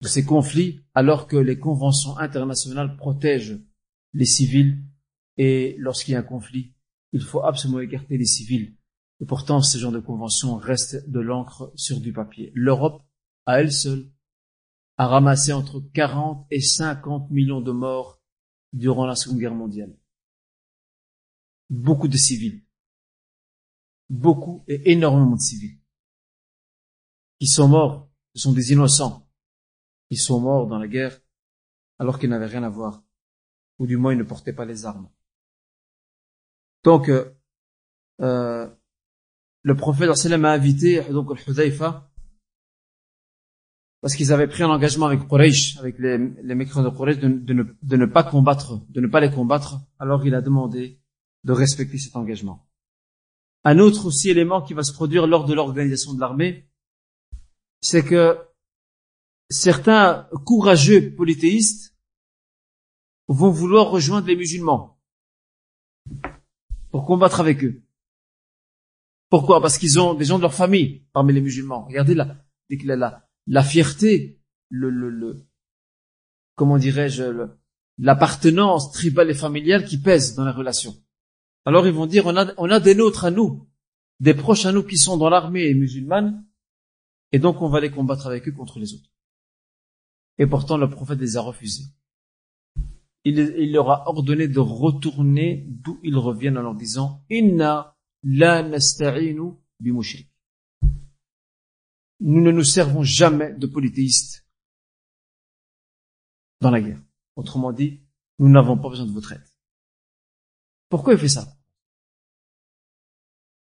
de 0.00 0.08
ces 0.08 0.24
conflits, 0.24 0.80
alors 0.94 1.26
que 1.26 1.36
les 1.36 1.58
conventions 1.58 2.16
internationales 2.16 2.96
protègent 2.96 3.60
les 4.14 4.24
civils, 4.24 4.82
et 5.36 5.76
lorsqu'il 5.78 6.12
y 6.12 6.16
a 6.16 6.20
un 6.20 6.22
conflit, 6.22 6.72
il 7.12 7.20
faut 7.20 7.44
absolument 7.44 7.80
écarter 7.80 8.16
les 8.16 8.24
civils. 8.24 8.78
Et 9.20 9.26
pourtant, 9.26 9.60
ce 9.60 9.76
genre 9.76 9.92
de 9.92 10.00
conventions 10.00 10.56
restent 10.56 11.06
de 11.06 11.20
l'encre 11.20 11.70
sur 11.74 12.00
du 12.00 12.14
papier. 12.14 12.50
L'Europe, 12.54 13.02
à 13.44 13.60
elle 13.60 13.72
seule, 13.72 14.10
a 14.98 15.06
ramassé 15.06 15.52
entre 15.52 15.80
40 15.80 16.46
et 16.50 16.60
50 16.60 17.30
millions 17.30 17.60
de 17.60 17.70
morts 17.70 18.20
durant 18.72 19.06
la 19.06 19.14
Seconde 19.14 19.38
Guerre 19.38 19.54
mondiale. 19.54 19.96
Beaucoup 21.70 22.08
de 22.08 22.16
civils. 22.16 22.64
Beaucoup 24.10 24.64
et 24.66 24.90
énormément 24.90 25.36
de 25.36 25.40
civils. 25.40 25.78
Qui 27.38 27.46
sont 27.46 27.68
morts, 27.68 28.10
ce 28.34 28.42
sont 28.42 28.52
des 28.52 28.72
innocents. 28.72 29.30
Ils 30.10 30.18
sont 30.18 30.40
morts 30.40 30.66
dans 30.66 30.78
la 30.78 30.88
guerre 30.88 31.20
alors 31.98 32.18
qu'ils 32.18 32.30
n'avaient 32.30 32.46
rien 32.46 32.64
à 32.64 32.68
voir. 32.68 33.04
Ou 33.78 33.86
du 33.86 33.96
moins 33.96 34.12
ils 34.12 34.18
ne 34.18 34.24
portaient 34.24 34.52
pas 34.52 34.64
les 34.64 34.84
armes. 34.84 35.08
Donc, 36.82 37.08
euh, 37.08 37.36
euh 38.20 38.68
le 39.62 39.76
prophète 39.76 40.08
a 40.08 40.50
invité 40.50 41.02
donc 41.12 41.30
Hudayfa 41.46 42.10
parce 44.00 44.14
qu'ils 44.14 44.32
avaient 44.32 44.46
pris 44.46 44.62
un 44.62 44.70
engagement 44.70 45.06
avec 45.06 45.26
Quraysh, 45.28 45.76
avec 45.78 45.98
les, 45.98 46.18
les 46.18 46.54
mécréants 46.54 46.84
de 46.84 46.96
Quraysh, 46.96 47.18
de, 47.18 47.28
de, 47.28 47.52
ne, 47.52 47.64
de, 47.82 47.96
ne, 47.96 48.06
pas 48.06 48.22
combattre, 48.22 48.80
de 48.90 49.00
ne 49.00 49.08
pas 49.08 49.20
les 49.20 49.30
combattre. 49.30 49.80
Alors 49.98 50.24
il 50.24 50.34
a 50.34 50.40
demandé 50.40 51.00
de 51.44 51.52
respecter 51.52 51.98
cet 51.98 52.14
engagement. 52.14 52.68
Un 53.64 53.78
autre 53.78 54.06
aussi 54.06 54.30
élément 54.30 54.62
qui 54.62 54.74
va 54.74 54.84
se 54.84 54.92
produire 54.92 55.26
lors 55.26 55.44
de 55.44 55.54
l'organisation 55.54 56.14
de 56.14 56.20
l'armée, 56.20 56.68
c'est 57.80 58.04
que 58.04 58.38
certains 59.50 60.28
courageux 60.44 61.14
polythéistes 61.14 61.96
vont 63.26 63.50
vouloir 63.50 63.90
rejoindre 63.90 64.28
les 64.28 64.36
musulmans 64.36 64.98
pour 66.90 67.04
combattre 67.04 67.40
avec 67.40 67.64
eux. 67.64 67.82
Pourquoi? 69.28 69.60
Parce 69.60 69.76
qu'ils 69.76 70.00
ont 70.00 70.14
des 70.14 70.24
gens 70.24 70.38
de 70.38 70.42
leur 70.42 70.54
famille 70.54 71.04
parmi 71.12 71.32
les 71.34 71.40
musulmans. 71.40 71.84
Regardez 71.84 72.14
la, 72.14 72.38
la, 72.70 73.27
la 73.48 73.62
fierté, 73.62 74.40
le, 74.68 74.90
le, 74.90 75.46
comment 76.54 76.78
dirais-je, 76.78 77.48
l'appartenance 77.96 78.92
tribale 78.92 79.30
et 79.30 79.34
familiale 79.34 79.84
qui 79.84 79.98
pèse 79.98 80.34
dans 80.34 80.44
la 80.44 80.52
relation. 80.52 80.94
Alors 81.64 81.86
ils 81.86 81.92
vont 81.92 82.06
dire, 82.06 82.26
on 82.26 82.36
a, 82.36 82.52
on 82.58 82.70
a 82.70 82.78
des 82.78 82.94
nôtres 82.94 83.24
à 83.24 83.30
nous, 83.30 83.68
des 84.20 84.34
proches 84.34 84.66
à 84.66 84.72
nous 84.72 84.82
qui 84.82 84.98
sont 84.98 85.16
dans 85.16 85.30
l'armée 85.30 85.72
musulmane, 85.74 86.44
et 87.32 87.38
donc 87.38 87.62
on 87.62 87.68
va 87.68 87.80
les 87.80 87.90
combattre 87.90 88.26
avec 88.26 88.46
eux 88.48 88.52
contre 88.52 88.78
les 88.78 88.94
autres. 88.94 89.10
Et 90.36 90.46
pourtant 90.46 90.76
le 90.76 90.88
prophète 90.88 91.18
les 91.18 91.36
a 91.36 91.40
refusés. 91.40 91.84
Il, 93.24 93.72
leur 93.72 93.90
a 93.90 94.08
ordonné 94.08 94.48
de 94.48 94.60
retourner 94.60 95.66
d'où 95.68 95.98
ils 96.02 96.16
reviennent 96.16 96.56
en 96.56 96.62
leur 96.62 96.74
disant, 96.74 97.24
Inna 97.28 97.96
la 98.22 98.62
nasta'inu 98.62 99.52
bimushrik. 99.80 100.30
Nous 102.20 102.40
ne 102.40 102.50
nous 102.50 102.64
servons 102.64 103.02
jamais 103.02 103.52
de 103.54 103.66
polythéistes 103.66 104.46
dans 106.60 106.70
la 106.70 106.80
guerre. 106.80 107.00
Autrement 107.36 107.72
dit, 107.72 108.00
nous 108.38 108.48
n'avons 108.48 108.76
pas 108.76 108.88
besoin 108.88 109.06
de 109.06 109.12
votre 109.12 109.32
aide. 109.32 109.44
Pourquoi 110.88 111.12
il 111.14 111.18
fait 111.18 111.28
ça? 111.28 111.56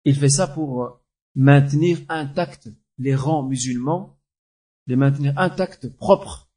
Il 0.05 0.16
fait 0.16 0.30
ça 0.30 0.47
pour 0.47 1.01
maintenir 1.34 2.01
intacts 2.09 2.70
les 2.99 3.14
rangs 3.14 3.43
musulmans, 3.43 4.18
les 4.86 4.97
maintenir 4.97 5.36
intacts, 5.38 5.88
propres, 5.97 6.51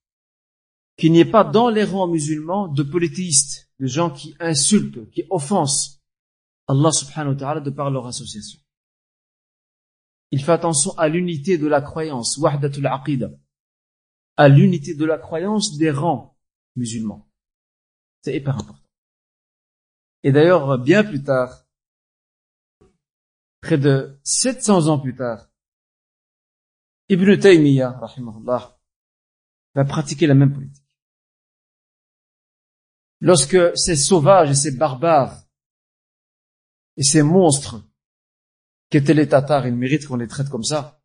qu'il 0.97 1.11
n'y 1.11 1.19
ait 1.19 1.25
pas 1.25 1.43
dans 1.43 1.69
les 1.69 1.84
rangs 1.84 2.07
musulmans 2.07 2.67
de 2.67 2.84
polythéistes, 2.84 3.71
de 3.79 3.88
gens 3.88 4.09
qui 4.09 4.36
insultent, 4.39 5.09
qui 5.11 5.23
offensent 5.29 6.01
Allah 6.67 6.91
subhanahu 6.91 7.34
wa 7.34 7.39
ta'ala 7.39 7.61
de 7.61 7.69
par 7.69 7.91
leur 7.91 8.07
association. 8.07 8.59
Il 10.34 10.43
fait 10.43 10.51
attention 10.51 10.97
à 10.97 11.09
l'unité 11.09 11.59
de 11.59 11.67
la 11.67 11.79
croyance, 11.79 12.39
wahdatul 12.39 12.88
à 14.36 14.49
l'unité 14.49 14.95
de 14.95 15.05
la 15.05 15.19
croyance 15.19 15.77
des 15.77 15.91
rangs 15.91 16.36
musulmans. 16.75 17.29
C'est 18.23 18.36
hyper 18.36 18.55
important. 18.55 18.89
Et 20.23 20.31
d'ailleurs, 20.31 20.79
bien 20.79 21.03
plus 21.03 21.21
tard, 21.21 21.67
près 23.61 23.77
de 23.77 24.19
700 24.23 24.88
ans 24.88 24.97
plus 24.97 25.15
tard, 25.15 25.51
Ibn 27.09 27.38
Taymiyyah, 27.38 27.91
rahimahullah, 27.91 28.79
va 29.75 29.86
pratiquer 29.86 30.25
la 30.25 30.34
même 30.34 30.51
politique. 30.51 30.89
Lorsque 33.19 33.77
ces 33.77 33.95
sauvages 33.95 34.49
et 34.49 34.55
ces 34.55 34.71
barbares 34.71 35.43
et 36.97 37.03
ces 37.03 37.21
monstres 37.21 37.84
qu'étaient 38.93 39.15
les 39.15 39.27
Tatars, 39.27 39.65
ils 39.65 39.73
méritent 39.73 40.05
qu'on 40.05 40.17
les 40.17 40.27
traite 40.27 40.49
comme 40.49 40.63
ça. 40.63 41.01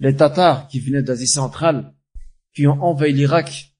Les 0.00 0.16
Tatars 0.16 0.66
qui 0.66 0.80
venaient 0.80 1.04
d'Asie 1.04 1.28
centrale, 1.28 1.94
qui 2.52 2.66
ont 2.66 2.82
envahi 2.82 3.12
l'Irak, 3.12 3.76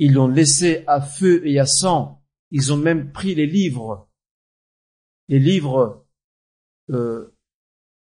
ils 0.00 0.14
l'ont 0.14 0.26
laissé 0.26 0.82
à 0.88 1.00
feu 1.00 1.46
et 1.46 1.60
à 1.60 1.66
sang. 1.66 2.24
Ils 2.50 2.72
ont 2.72 2.76
même 2.76 3.12
pris 3.12 3.36
les 3.36 3.46
livres, 3.46 4.10
les 5.28 5.38
livres 5.38 6.08
euh, 6.90 7.36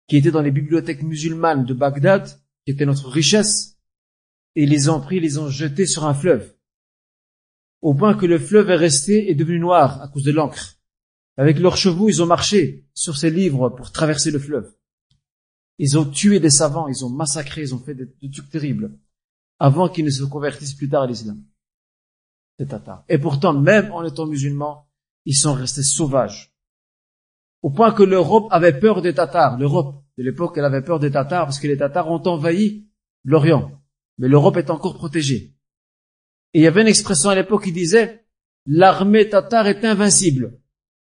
qui 0.07 0.17
étaient 0.17 0.29
dans 0.29 0.43
les 0.43 0.51
bibliothèques 0.51 1.01
musulmanes 1.01 1.65
de 1.65 1.73
Bagdad, 1.73 2.27
qui 2.63 2.71
étaient 2.71 2.85
notre 2.85 3.09
richesse, 3.09 3.79
et 4.55 4.67
les 4.67 4.87
ont 4.87 5.01
pris, 5.01 5.19
les 5.19 5.39
ont 5.39 5.49
jetés 5.49 5.87
sur 5.87 6.05
un 6.05 6.13
fleuve, 6.13 6.55
au 7.81 7.95
point 7.95 8.13
que 8.13 8.27
le 8.27 8.37
fleuve 8.37 8.69
est 8.69 8.75
resté 8.75 9.31
et 9.31 9.33
devenu 9.33 9.57
noir 9.57 9.99
à 10.03 10.09
cause 10.09 10.25
de 10.25 10.31
l'encre. 10.31 10.78
Avec 11.39 11.57
leurs 11.59 11.77
chevaux, 11.77 12.09
ils 12.09 12.21
ont 12.21 12.25
marché 12.25 12.85
sur 12.93 13.15
ces 13.15 13.29
livres 13.29 13.69
pour 13.69 13.93
traverser 13.93 14.29
le 14.29 14.39
fleuve. 14.39 14.75
Ils 15.77 15.97
ont 15.97 16.03
tué 16.03 16.41
des 16.41 16.49
savants, 16.49 16.89
ils 16.89 17.05
ont 17.05 17.09
massacré, 17.09 17.61
ils 17.61 17.73
ont 17.73 17.79
fait 17.79 17.95
des, 17.95 18.09
trucs 18.29 18.49
terribles 18.49 18.91
avant 19.57 19.87
qu'ils 19.87 20.03
ne 20.03 20.09
se 20.09 20.25
convertissent 20.25 20.73
plus 20.73 20.89
tard 20.89 21.03
à 21.03 21.07
l'islam. 21.07 21.41
Les 22.59 22.67
Tatars. 22.67 23.05
Et 23.07 23.17
pourtant, 23.17 23.53
même 23.53 23.89
en 23.93 24.03
étant 24.03 24.27
musulmans, 24.27 24.89
ils 25.23 25.33
sont 25.33 25.53
restés 25.53 25.81
sauvages. 25.81 26.53
Au 27.61 27.69
point 27.69 27.93
que 27.93 28.03
l'Europe 28.03 28.49
avait 28.51 28.77
peur 28.77 29.01
des 29.01 29.13
Tatars. 29.13 29.57
L'Europe 29.57 30.03
de 30.17 30.23
l'époque, 30.23 30.57
elle 30.57 30.65
avait 30.65 30.83
peur 30.83 30.99
des 30.99 31.11
Tatars 31.11 31.45
parce 31.45 31.59
que 31.59 31.67
les 31.67 31.77
Tatars 31.77 32.11
ont 32.11 32.27
envahi 32.27 32.89
l'Orient. 33.23 33.81
Mais 34.17 34.27
l'Europe 34.27 34.57
est 34.57 34.69
encore 34.69 34.95
protégée. 34.95 35.55
Et 36.53 36.59
il 36.59 36.63
y 36.63 36.67
avait 36.67 36.81
une 36.81 36.87
expression 36.87 37.29
à 37.29 37.35
l'époque 37.35 37.63
qui 37.63 37.71
disait, 37.71 38.25
l'armée 38.65 39.29
tatare 39.29 39.67
est 39.67 39.85
invincible. 39.85 40.59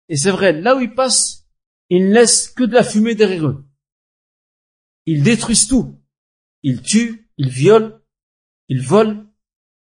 Et 0.10 0.18
c'est 0.18 0.32
vrai, 0.32 0.53
là 0.53 0.76
où 0.76 0.80
ils 0.80 0.93
passent, 0.93 1.47
ils 1.89 2.10
ne 2.10 2.14
laissent 2.14 2.49
que 2.49 2.64
de 2.64 2.74
la 2.74 2.84
fumée 2.84 3.16
derrière 3.16 3.47
eux. 3.47 3.66
Ils 5.06 5.24
détruisent 5.24 5.67
tout. 5.67 6.00
Ils 6.63 6.82
tuent, 6.82 7.30
ils 7.38 7.50
violent, 7.50 8.00
ils 8.70 8.82
volent, 8.82 9.25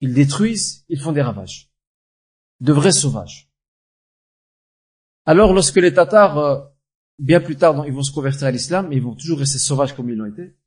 ils 0.02 0.14
détruisent, 0.14 0.86
ils 0.90 0.99
font 0.99 1.11
des 1.11 1.22
ravages. 1.22 1.72
De 2.60 2.73
vrais 2.73 2.91
sauvages. 2.91 3.49
Alors 5.26 5.53
lorsque 5.53 5.77
les 5.77 5.94
Tatars, 5.94 6.38
euh, 6.38 6.61
bien 7.19 7.41
plus 7.41 7.56
tard, 7.56 7.86
ils 7.86 7.94
vont 7.94 8.03
se 8.03 8.11
convertir 8.11 8.48
à 8.48 8.52
l'islam, 8.52 8.91
ils 8.91 9.02
vont 9.02 9.15
toujours 9.15 9.40
rester 9.40 9.60
sauvages 9.60 9.94
comme 9.94 10.10
ils 10.10 10.15
l'ont 10.15 10.26
été, 10.26 10.57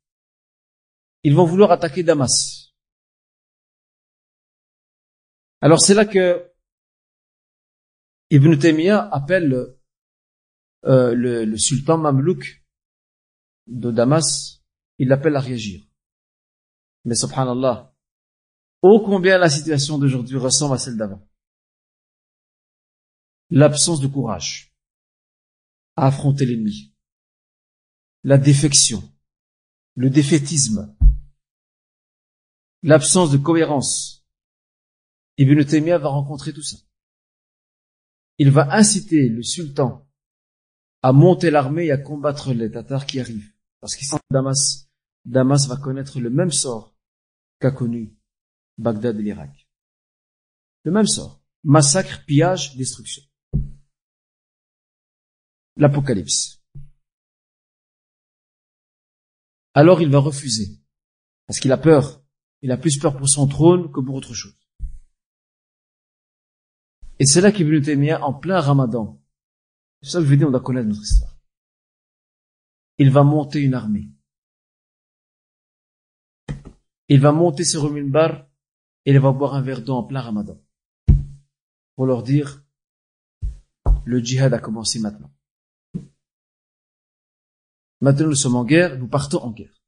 ils 1.23 1.35
vont 1.35 1.45
vouloir 1.45 1.71
attaquer 1.71 2.03
Damas. 2.03 2.73
Alors 5.61 5.79
c'est 5.79 5.93
là 5.93 6.05
que 6.05 6.50
Ibn 8.31 8.57
Taymiyyah 8.57 9.09
appelle 9.11 9.77
euh, 10.85 11.13
le, 11.13 11.57
sultan 11.57 11.97
Mamlouk 11.97 12.65
de 13.67 13.91
Damas, 13.91 14.63
il 14.99 15.09
l'appelle 15.09 15.35
à 15.35 15.41
réagir. 15.41 15.85
Mais 17.03 17.15
subhanallah, 17.15 17.93
ô 18.81 19.01
combien 19.01 19.37
la 19.37 19.49
situation 19.49 19.97
d'aujourd'hui 19.97 20.37
ressemble 20.37 20.75
à 20.75 20.77
celle 20.77 20.95
d'avant. 20.95 21.27
L'absence 23.49 23.99
de 23.99 24.07
courage 24.07 24.73
à 25.97 26.07
affronter 26.07 26.45
l'ennemi, 26.45 26.95
la 28.23 28.37
défection, 28.37 29.03
le 29.95 30.09
défaitisme, 30.09 30.95
l'absence 32.81 33.29
de 33.29 33.37
cohérence. 33.37 34.25
Ibn 35.37 35.65
Taymiyyah 35.65 35.97
va 35.97 36.07
rencontrer 36.07 36.53
tout 36.53 36.63
ça 36.63 36.77
il 38.41 38.49
va 38.49 38.73
inciter 38.75 39.29
le 39.29 39.43
sultan 39.43 40.09
à 41.03 41.11
monter 41.13 41.51
l'armée 41.51 41.85
et 41.85 41.91
à 41.91 41.99
combattre 41.99 42.53
les 42.53 42.71
Tatars 42.71 43.05
qui 43.05 43.19
arrivent. 43.19 43.53
Parce 43.79 43.95
qu'il 43.95 44.07
sent 44.07 44.17
que 44.17 44.33
Damas, 44.33 44.89
Damas 45.25 45.67
va 45.67 45.77
connaître 45.77 46.19
le 46.19 46.31
même 46.31 46.49
sort 46.49 46.97
qu'a 47.59 47.69
connu 47.69 48.17
Bagdad 48.79 49.19
et 49.19 49.21
l'Irak. 49.21 49.69
Le 50.85 50.91
même 50.91 51.05
sort. 51.05 51.39
Massacre, 51.63 52.25
pillage, 52.25 52.75
destruction. 52.77 53.21
L'Apocalypse. 55.75 56.63
Alors 59.75 60.01
il 60.01 60.09
va 60.09 60.17
refuser. 60.17 60.79
Parce 61.45 61.59
qu'il 61.59 61.71
a 61.71 61.77
peur. 61.77 62.23
Il 62.63 62.71
a 62.71 62.77
plus 62.77 62.97
peur 62.97 63.15
pour 63.15 63.29
son 63.29 63.47
trône 63.47 63.91
que 63.91 63.99
pour 63.99 64.15
autre 64.15 64.33
chose. 64.33 64.57
Et 67.21 67.25
c'est 67.25 67.39
là 67.39 67.51
qu'Ibn 67.51 67.79
Taymiyyah, 67.79 68.25
en 68.25 68.33
plein 68.33 68.59
ramadan, 68.59 69.21
ça 70.01 70.19
veux 70.19 70.35
dire, 70.35 70.47
on 70.47 70.49
doit 70.49 70.59
connaître 70.59 70.87
notre 70.87 71.03
histoire. 71.03 71.37
Il 72.97 73.11
va 73.11 73.21
monter 73.21 73.59
une 73.61 73.75
armée. 73.75 74.09
Il 77.09 77.21
va 77.21 77.31
monter 77.31 77.63
sur 77.63 77.87
le 77.87 77.93
minbar 77.93 78.47
et 79.05 79.11
il 79.11 79.19
va 79.19 79.31
boire 79.33 79.53
un 79.53 79.61
verre 79.61 79.83
d'eau 79.83 79.93
en 79.93 80.03
plein 80.03 80.21
ramadan. 80.21 80.59
Pour 81.95 82.07
leur 82.07 82.23
dire, 82.23 82.65
le 84.03 84.17
djihad 84.17 84.51
a 84.55 84.57
commencé 84.57 84.97
maintenant. 84.97 85.31
Maintenant 87.99 88.29
nous 88.29 88.35
sommes 88.35 88.55
en 88.55 88.65
guerre, 88.65 88.97
nous 88.97 89.07
partons 89.07 89.43
en 89.43 89.51
guerre. 89.51 89.79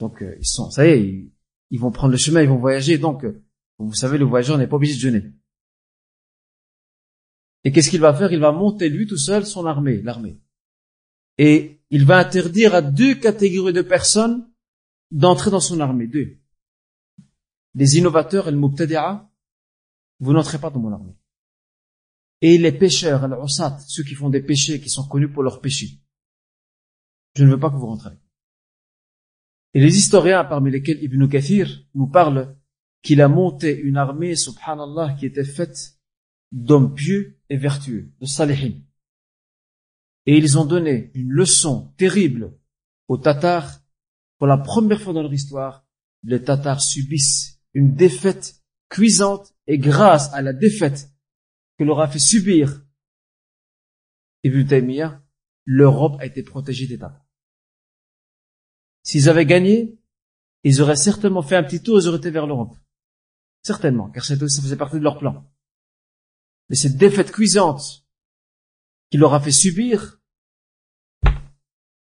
Donc 0.00 0.20
euh, 0.20 0.34
ils 0.40 0.48
sont, 0.48 0.68
ça 0.68 0.84
y 0.84 0.90
est, 0.90 1.32
ils, 1.70 1.78
vont 1.78 1.92
prendre 1.92 2.10
le 2.10 2.18
chemin, 2.18 2.42
ils 2.42 2.48
vont 2.48 2.58
voyager. 2.58 2.98
Donc, 2.98 3.24
euh, 3.24 3.40
vous 3.78 3.94
savez, 3.94 4.18
le 4.18 4.24
voyageur 4.24 4.58
n'est 4.58 4.66
pas 4.66 4.74
obligé 4.74 4.94
de 4.94 4.98
jeûner. 4.98 5.32
Et 7.66 7.72
qu'est-ce 7.72 7.90
qu'il 7.90 8.00
va 8.00 8.14
faire? 8.14 8.32
Il 8.32 8.38
va 8.38 8.52
monter 8.52 8.88
lui 8.88 9.08
tout 9.08 9.18
seul 9.18 9.44
son 9.44 9.66
armée, 9.66 10.00
l'armée. 10.00 10.40
Et 11.36 11.80
il 11.90 12.04
va 12.04 12.18
interdire 12.18 12.76
à 12.76 12.80
deux 12.80 13.16
catégories 13.16 13.72
de 13.72 13.82
personnes 13.82 14.48
d'entrer 15.10 15.50
dans 15.50 15.58
son 15.58 15.80
armée. 15.80 16.06
Deux. 16.06 16.38
Les 17.74 17.98
innovateurs 17.98 18.52
le 18.52 18.56
mubtadi'a, 18.56 19.28
vous 20.20 20.32
n'entrez 20.32 20.60
pas 20.60 20.70
dans 20.70 20.78
mon 20.78 20.92
armée. 20.92 21.16
Et 22.40 22.56
les 22.56 22.70
pécheurs, 22.70 23.24
al 23.24 23.36
ceux 23.88 24.04
qui 24.04 24.14
font 24.14 24.30
des 24.30 24.42
péchés, 24.42 24.80
qui 24.80 24.88
sont 24.88 25.08
connus 25.08 25.32
pour 25.32 25.42
leurs 25.42 25.60
péchés. 25.60 25.98
Je 27.34 27.42
ne 27.42 27.50
veux 27.50 27.58
pas 27.58 27.70
que 27.70 27.74
vous 27.74 27.88
rentrez. 27.88 28.14
Et 29.74 29.80
les 29.80 29.96
historiens, 29.96 30.44
parmi 30.44 30.70
lesquels 30.70 31.02
Ibn 31.02 31.26
Kathir, 31.26 31.84
nous 31.94 32.06
parlent 32.06 32.56
qu'il 33.02 33.20
a 33.20 33.26
monté 33.26 33.76
une 33.76 33.96
armée, 33.96 34.36
subhanallah, 34.36 35.16
qui 35.18 35.26
était 35.26 35.42
faite 35.42 35.98
d'hommes 36.52 36.94
pieux 36.94 37.35
et 37.48 37.56
vertueux, 37.56 38.12
de 38.20 38.26
salihin. 38.26 38.80
Et 40.26 40.36
ils 40.36 40.58
ont 40.58 40.64
donné 40.64 41.10
une 41.14 41.30
leçon 41.30 41.92
terrible 41.96 42.52
aux 43.08 43.18
Tatars. 43.18 43.80
Pour 44.38 44.46
la 44.46 44.58
première 44.58 45.00
fois 45.00 45.12
dans 45.12 45.22
leur 45.22 45.32
histoire, 45.32 45.86
les 46.24 46.42
Tatars 46.42 46.82
subissent 46.82 47.60
une 47.74 47.94
défaite 47.94 48.62
cuisante 48.88 49.54
et 49.66 49.78
grâce 49.78 50.32
à 50.34 50.42
la 50.42 50.52
défaite 50.52 51.10
que 51.78 51.84
leur 51.84 52.00
a 52.00 52.08
fait 52.08 52.18
subir 52.18 52.82
Ibn 54.42 54.64
Taymiyyah, 54.64 55.22
l'Europe 55.64 56.16
a 56.20 56.26
été 56.26 56.42
protégée 56.42 56.86
des 56.86 56.98
Tatars. 56.98 57.26
S'ils 59.02 59.28
avaient 59.28 59.46
gagné, 59.46 59.98
ils 60.62 60.80
auraient 60.82 60.96
certainement 60.96 61.42
fait 61.42 61.56
un 61.56 61.62
petit 61.62 61.82
tour, 61.82 61.98
ils 62.00 62.08
auraient 62.08 62.18
été 62.18 62.30
vers 62.30 62.46
l'Europe. 62.46 62.76
Certainement, 63.62 64.10
car 64.10 64.24
ça 64.24 64.36
faisait 64.36 64.76
partie 64.76 64.98
de 64.98 65.02
leur 65.02 65.18
plan. 65.18 65.44
Mais 66.68 66.76
cette 66.76 66.96
défaite 66.96 67.32
cuisante 67.32 68.06
qui 69.10 69.18
leur 69.18 69.34
a 69.34 69.40
fait 69.40 69.52
subir, 69.52 70.20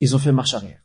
ils 0.00 0.16
ont 0.16 0.18
fait 0.18 0.32
marche 0.32 0.54
arrière. 0.54 0.82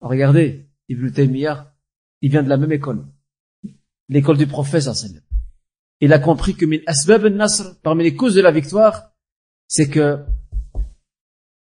regardez, 0.00 0.68
Ibn 0.88 1.10
Taymiyyah, 1.10 1.74
il 2.20 2.30
vient 2.30 2.42
de 2.42 2.48
la 2.48 2.56
même 2.56 2.72
école. 2.72 3.06
L'école 4.08 4.36
du 4.36 4.46
prophète, 4.46 4.84
Il 6.00 6.12
a 6.12 6.18
compris 6.18 6.54
que 6.54 6.66
parmi 7.82 8.04
les 8.04 8.14
causes 8.14 8.34
de 8.34 8.42
la 8.42 8.52
victoire, 8.52 9.14
c'est 9.66 9.88
que 9.88 10.24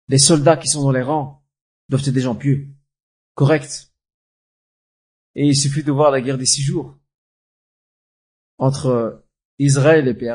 les 0.08 0.18
soldats 0.18 0.56
qui 0.56 0.68
sont 0.68 0.82
dans 0.82 0.90
les 0.90 1.02
rangs 1.02 1.42
doivent 1.88 2.02
être 2.02 2.12
des 2.12 2.20
gens 2.20 2.34
pieux, 2.34 2.68
corrects. 3.34 3.92
Et 5.34 5.46
il 5.46 5.56
suffit 5.56 5.82
de 5.82 5.92
voir 5.92 6.10
la 6.10 6.20
guerre 6.20 6.36
des 6.36 6.46
six 6.46 6.62
jours 6.62 6.98
entre 8.58 9.21
Israël 9.58 10.08
et 10.08 10.12
les 10.12 10.34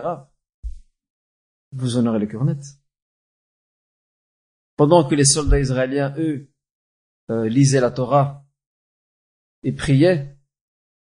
Vous 1.72 1.98
en 1.98 2.06
aurez 2.06 2.20
le 2.20 2.28
cœur 2.28 2.46
net. 2.46 2.64
Pendant 4.76 5.08
que 5.08 5.16
les 5.16 5.26
soldats 5.26 5.60
israéliens, 5.60 6.14
eux, 6.18 6.50
euh, 7.30 7.50
lisaient 7.50 7.82
la 7.82 7.92
Torah 7.92 8.46
et 9.64 9.74
priaient, 9.74 10.38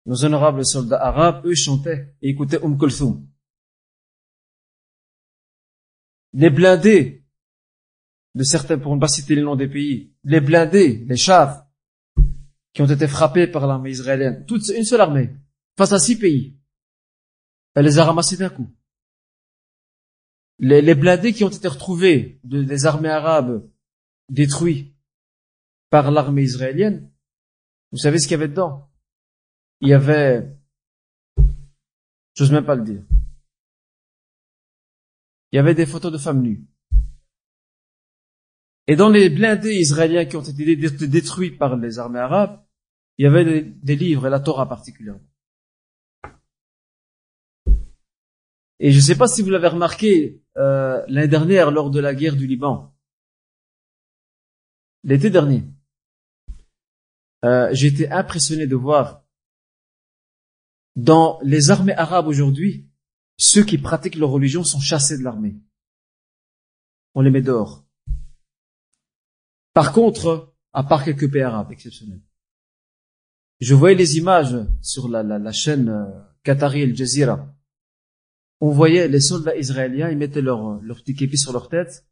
nos 0.06 0.24
honorables 0.24 0.66
soldats 0.66 1.02
arabes, 1.02 1.46
eux, 1.46 1.54
chantaient 1.54 2.14
et 2.20 2.30
écoutaient 2.30 2.62
Um 2.62 2.76
Kulthum. 2.76 3.26
Les 6.32 6.50
blindés 6.50 7.24
de 8.34 8.44
certains, 8.44 8.78
pour 8.78 8.94
ne 8.94 9.00
pas 9.00 9.08
citer 9.08 9.34
les 9.34 9.42
noms 9.42 9.56
des 9.56 9.68
pays, 9.68 10.14
les 10.24 10.40
blindés, 10.40 11.04
les 11.06 11.16
chars, 11.16 11.66
qui 12.72 12.82
ont 12.82 12.86
été 12.86 13.08
frappés 13.08 13.46
par 13.46 13.66
l'armée 13.66 13.90
israélienne, 13.90 14.44
toute 14.46 14.68
une 14.68 14.84
seule 14.84 15.00
armée, 15.00 15.34
face 15.76 15.92
à 15.92 15.98
six 15.98 16.18
pays, 16.18 16.59
elle 17.74 17.84
les 17.84 17.98
a 17.98 18.04
ramassés 18.04 18.36
d'un 18.36 18.50
coup 18.50 18.68
les, 20.60 20.94
blindés 20.94 21.32
qui 21.32 21.44
ont 21.44 21.48
été 21.48 21.68
retrouvés 21.68 22.38
des 22.44 22.86
armées 22.86 23.08
arabes 23.08 23.68
détruits 24.28 24.94
par 25.88 26.10
l'armée 26.10 26.42
israélienne, 26.42 27.10
vous 27.90 27.98
savez 27.98 28.18
ce 28.18 28.28
qu'il 28.28 28.32
y 28.32 28.40
avait 28.40 28.48
dedans? 28.48 28.88
Il 29.80 29.88
y 29.88 29.94
avait, 29.94 30.54
j'ose 32.36 32.52
même 32.52 32.66
pas 32.66 32.74
le 32.74 32.84
dire, 32.84 33.02
il 35.50 35.56
y 35.56 35.58
avait 35.58 35.74
des 35.74 35.86
photos 35.86 36.12
de 36.12 36.18
femmes 36.18 36.42
nues. 36.42 36.64
Et 38.86 38.96
dans 38.96 39.08
les 39.08 39.30
blindés 39.30 39.76
israéliens 39.76 40.26
qui 40.26 40.36
ont 40.36 40.42
été 40.42 40.76
détruits 41.06 41.52
par 41.52 41.76
les 41.76 41.98
armées 41.98 42.18
arabes, 42.18 42.62
il 43.16 43.24
y 43.24 43.26
avait 43.26 43.44
des, 43.44 43.62
des 43.62 43.96
livres, 43.96 44.26
et 44.26 44.30
la 44.30 44.40
Torah 44.40 44.68
particulièrement. 44.68 45.29
Et 48.82 48.92
je 48.92 48.96
ne 48.96 49.02
sais 49.02 49.16
pas 49.16 49.28
si 49.28 49.42
vous 49.42 49.50
l'avez 49.50 49.68
remarqué 49.68 50.42
euh, 50.56 51.04
l'année 51.06 51.28
dernière 51.28 51.70
lors 51.70 51.90
de 51.90 52.00
la 52.00 52.14
guerre 52.14 52.34
du 52.34 52.46
Liban. 52.46 52.96
L'été 55.04 55.28
dernier, 55.28 55.64
euh, 57.44 57.68
j'ai 57.72 57.88
été 57.88 58.10
impressionné 58.10 58.66
de 58.66 58.74
voir 58.74 59.22
dans 60.96 61.38
les 61.42 61.70
armées 61.70 61.94
arabes 61.94 62.26
aujourd'hui, 62.26 62.88
ceux 63.36 63.64
qui 63.64 63.76
pratiquent 63.76 64.16
leur 64.16 64.30
religion 64.30 64.64
sont 64.64 64.80
chassés 64.80 65.18
de 65.18 65.24
l'armée. 65.24 65.56
On 67.14 67.20
les 67.20 67.30
met 67.30 67.42
dehors. 67.42 67.84
Par 69.74 69.92
contre, 69.92 70.54
à 70.72 70.84
part 70.84 71.04
quelques 71.04 71.30
pays 71.30 71.42
arabes 71.42 71.70
exceptionnels, 71.70 72.22
je 73.60 73.74
voyais 73.74 73.94
les 73.94 74.16
images 74.16 74.56
sur 74.80 75.08
la, 75.08 75.52
chaîne 75.52 75.90
euh, 75.90 76.06
Qatari 76.44 76.80
El 76.80 76.96
Jazeera 76.96 77.46
on 78.60 78.70
voyait 78.70 79.08
les 79.08 79.20
soldats 79.20 79.56
israéliens, 79.56 80.10
ils 80.10 80.18
mettaient 80.18 80.42
leur, 80.42 80.80
leur 80.82 80.98
petit 80.98 81.14
képi 81.14 81.38
sur 81.38 81.52
leur 81.52 81.68
tête, 81.68 82.06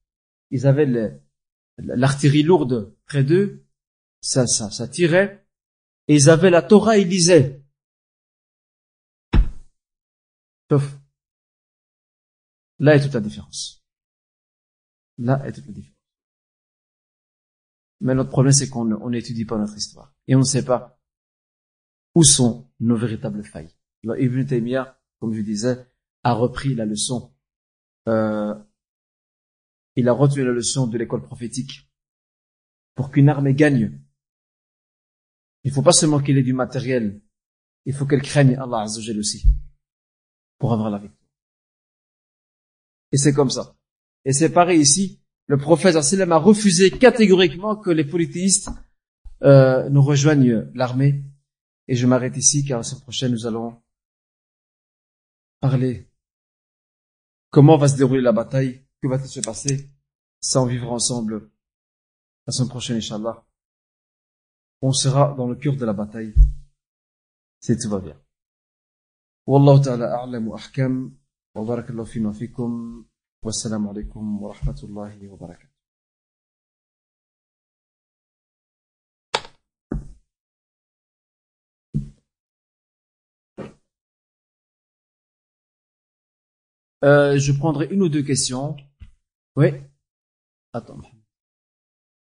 ils 0.51 0.67
avaient 0.67 1.21
l'artillerie 1.79 2.43
lourde 2.43 2.95
près 3.05 3.23
d'eux, 3.23 3.67
ça, 4.21 4.47
ça, 4.47 4.71
ça 4.71 4.89
tirait, 4.89 5.47
et 6.09 6.15
ils 6.15 6.31
avaient 6.31 6.51
la 6.51 6.63
Torah, 6.63 6.97
ils 6.97 7.09
lisaient. 7.09 7.63
Sauf, 10.71 10.99
là 12.79 12.97
est 12.97 13.03
toute 13.03 13.15
la 13.15 13.21
différence. 13.21 13.85
Là 15.19 15.47
est 15.47 15.53
toute 15.53 15.67
la 15.67 15.73
différence. 15.73 15.99
Mais 18.01 18.15
notre 18.15 18.31
problème, 18.31 18.53
c'est 18.53 18.69
qu'on 18.69 19.11
n'étudie 19.11 19.45
pas 19.45 19.59
notre 19.59 19.77
histoire. 19.77 20.15
Et 20.29 20.37
on 20.37 20.41
ne 20.41 20.45
sait 20.45 20.65
pas 20.65 21.01
où 22.15 22.23
sont 22.23 22.71
nos 22.81 22.97
véritables 22.97 23.45
failles. 23.45 23.75
Ibn 24.05 24.45
comme 25.19 25.35
je 25.35 25.41
disais, 25.41 25.85
a 26.29 26.35
repris 26.35 26.75
la 26.75 26.85
leçon. 26.85 27.35
Euh, 28.09 28.55
il 29.97 30.09
a 30.09 30.13
retenu 30.13 30.45
la 30.45 30.53
leçon 30.53 30.87
de 30.87 30.99
l'école 30.99 31.23
prophétique. 31.23 31.91
Pour 32.95 33.11
qu'une 33.11 33.29
armée 33.29 33.55
gagne, 33.55 34.01
il 35.65 35.73
faut 35.73 35.83
pas 35.83 35.93
seulement 35.93 36.21
qu'il 36.21 36.39
ait 36.39 36.43
du 36.43 36.53
matériel, 36.53 37.21
il 37.85 37.95
faut 37.95 38.07
qu'elle 38.07 38.23
craigne 38.23 38.57
Allah 38.57 38.83
Azzawajal 38.83 39.19
aussi 39.19 39.45
pour 40.59 40.73
avoir 40.73 40.91
la 40.91 40.99
victoire. 40.99 41.31
Et 43.13 43.17
c'est 43.17 43.33
comme 43.33 43.51
ça. 43.51 43.77
Et 44.25 44.33
c'est 44.33 44.51
pareil 44.51 44.81
ici. 44.81 45.21
Le 45.47 45.57
prophète 45.57 45.97
a 45.97 46.39
refusé 46.39 46.91
catégoriquement 46.91 47.77
que 47.77 47.91
les 47.91 48.05
polythéistes 48.05 48.71
euh, 49.43 49.89
nous 49.89 50.03
rejoignent 50.03 50.71
l'armée. 50.75 51.25
Et 51.87 51.97
je 51.97 52.07
m'arrête 52.07 52.37
ici 52.37 52.65
car 52.67 52.79
la 52.79 52.83
semaine 52.83 53.03
prochaine 53.03 53.33
nous 53.33 53.47
allons 53.47 53.81
parler 55.61 56.09
comment 57.50 57.78
va 57.78 57.88
se 57.88 57.98
dérouler 57.98 58.22
la 58.22 58.32
bataille, 58.32 58.86
que 59.02 59.08
va-t-il 59.08 59.30
se 59.30 59.40
passer, 59.40 59.90
sans 60.40 60.66
vivre 60.66 60.92
ensemble 60.92 61.50
la 62.46 62.52
semaine 62.52 62.70
prochaine, 62.70 62.98
Inch'Allah. 62.98 63.46
On 64.82 64.92
sera 64.92 65.34
dans 65.36 65.48
le 65.48 65.56
cœur 65.56 65.76
de 65.76 65.86
la 65.86 65.94
bataille, 65.94 66.34
si 67.60 67.78
tout 67.78 67.90
va 67.90 68.00
bien. 68.00 68.18
والله 69.48 69.82
تعالى 69.82 70.06
أعلم 70.06 70.48
وأحكم 70.48 71.12
وبارك 71.56 71.90
الله 71.90 72.04
فينا 72.04 72.30
وفيكم 72.30 73.04
والسلام 73.44 73.88
عليكم 73.88 74.44
ورحمة 74.44 74.80
الله 74.84 75.28
وبركاته 75.28 75.77
Euh, 87.04 87.38
je 87.38 87.52
prendrai 87.52 87.88
une 87.94 88.02
ou 88.02 88.10
deux 88.10 88.24
questions. 88.24 88.76
Oui. 89.56 89.70
Attends. 90.74 91.02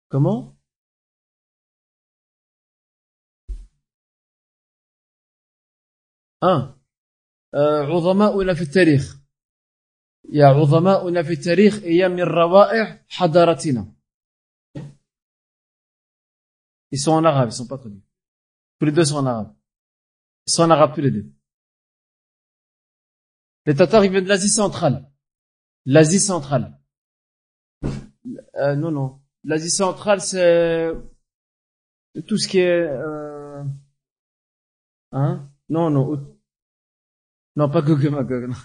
Comment 0.10 0.56
Un. 6.42 6.76
عظماؤنا 7.56 8.54
في 8.54 8.62
التاريخ 8.62 9.18
يا 10.30 10.46
عظماؤنا 10.46 11.24
في 11.24 11.34
التاريخ 11.34 11.76
هي 11.84 12.10
من 12.10 12.22
روائع 12.24 13.06
حضارتنا 13.10 13.96
Ils 16.92 17.00
sont 17.00 17.12
en 17.12 17.26
arabe, 17.26 17.50
ils 17.50 17.58
sont 17.60 17.68
pas 17.68 17.78
traduits. 17.78 18.06
Tous 18.80 18.86
les 18.86 18.92
deux 18.92 19.04
sont 19.04 19.18
en 19.18 19.26
arabe. 19.26 19.54
Ils 20.48 20.52
sont 20.54 20.64
en 20.64 20.70
arabe 20.70 20.94
tous 20.96 21.02
les 21.02 21.12
deux. 21.12 21.28
Les 23.67 23.75
Tatars, 23.75 24.05
ils 24.05 24.11
viennent 24.11 24.25
de 24.25 24.29
l'Asie 24.29 24.49
centrale. 24.49 25.11
L'Asie 25.87 26.21
centrale. 26.21 26.79
Euh, 28.57 28.75
non, 28.77 28.91
non. 28.91 29.21
L'Asie 29.45 29.71
centrale, 29.71 30.21
c'est 30.21 30.93
tout 32.27 32.39
ce 32.39 32.49
qui 32.49 32.59
est... 32.59 32.89
Euh... 32.89 33.63
Hein? 35.13 35.49
Non, 35.69 35.91
non. 35.91 36.37
Non, 37.57 37.71
pas 37.71 37.83
Gogumagog. 37.83 38.49
non. 38.49 38.57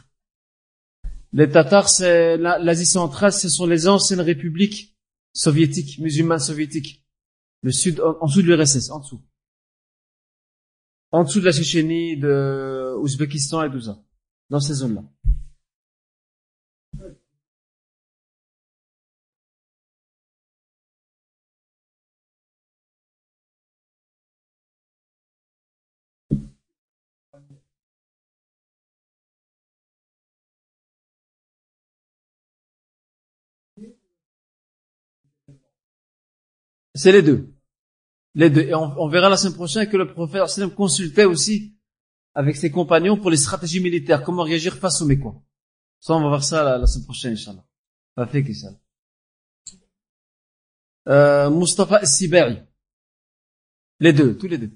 Les 1.34 1.50
Tatars, 1.50 1.90
c'est 1.90 2.38
l'Asie 2.38 2.86
centrale, 2.86 3.34
ce 3.34 3.50
sont 3.50 3.66
les 3.66 3.90
anciennes 3.90 4.22
républiques 4.22 4.96
soviétiques, 5.34 6.00
musulmanes 6.00 6.40
soviétiques. 6.40 7.04
Le 7.62 7.72
sud, 7.72 8.00
en, 8.00 8.26
dessous 8.26 8.42
de 8.42 8.48
l'URSS, 8.48 8.90
en 8.92 9.00
dessous. 9.00 9.22
En 11.12 11.24
dessous 11.24 11.42
de 11.42 11.46
la 11.46 11.52
Tchétchénie, 11.52 12.18
de 12.18 12.96
Ouzbékistan 13.00 13.64
et 13.64 13.72
tout 13.72 13.82
ça. 13.82 14.02
Dans 14.50 14.60
ces 14.60 14.74
zones-là. 14.76 15.04
C'est 36.96 37.12
les 37.12 37.22
deux. 37.22 37.54
Les 38.36 38.50
deux. 38.50 38.62
Et 38.62 38.74
on, 38.74 39.08
verra 39.10 39.30
la 39.30 39.38
semaine 39.38 39.54
prochaine 39.54 39.90
que 39.90 39.98
le 39.98 40.12
prophète 40.12 40.74
consultait 40.76 41.26
aussi 41.26 41.75
avec 42.36 42.58
ses 42.58 42.70
compagnons 42.70 43.18
pour 43.18 43.32
les 43.32 43.38
stratégies 43.38 43.80
militaires, 43.80 44.24
comment 44.24 44.44
réagir 44.44 44.76
face 44.78 45.02
aux 45.02 45.06
Mécois. 45.06 45.42
Ça, 46.00 46.14
on 46.14 46.22
va 46.22 46.28
voir 46.28 46.44
ça 46.44 46.64
la, 46.64 46.78
la 46.78 46.86
semaine 46.86 47.06
prochaine, 47.06 47.34
Inch'Allah. 47.34 47.66
Faire 48.16 48.56
ça. 48.56 48.80
Euh, 51.08 51.50
Mustafa 51.50 52.06
Siberi. 52.06 52.62
Les 54.00 54.14
deux, 54.14 54.38
tous 54.38 54.48
les 54.48 54.58
deux. 54.58 54.72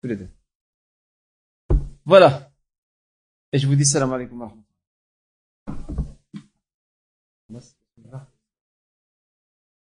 Tous 0.00 0.08
les 0.08 0.16
deux. 0.16 0.30
Voilà. 2.04 2.52
Et 3.52 3.58
je 3.58 3.66
vous 3.66 3.76
dis 3.76 3.84
salam 3.84 4.12
alaikum 4.12 4.40
wa. 4.40 4.52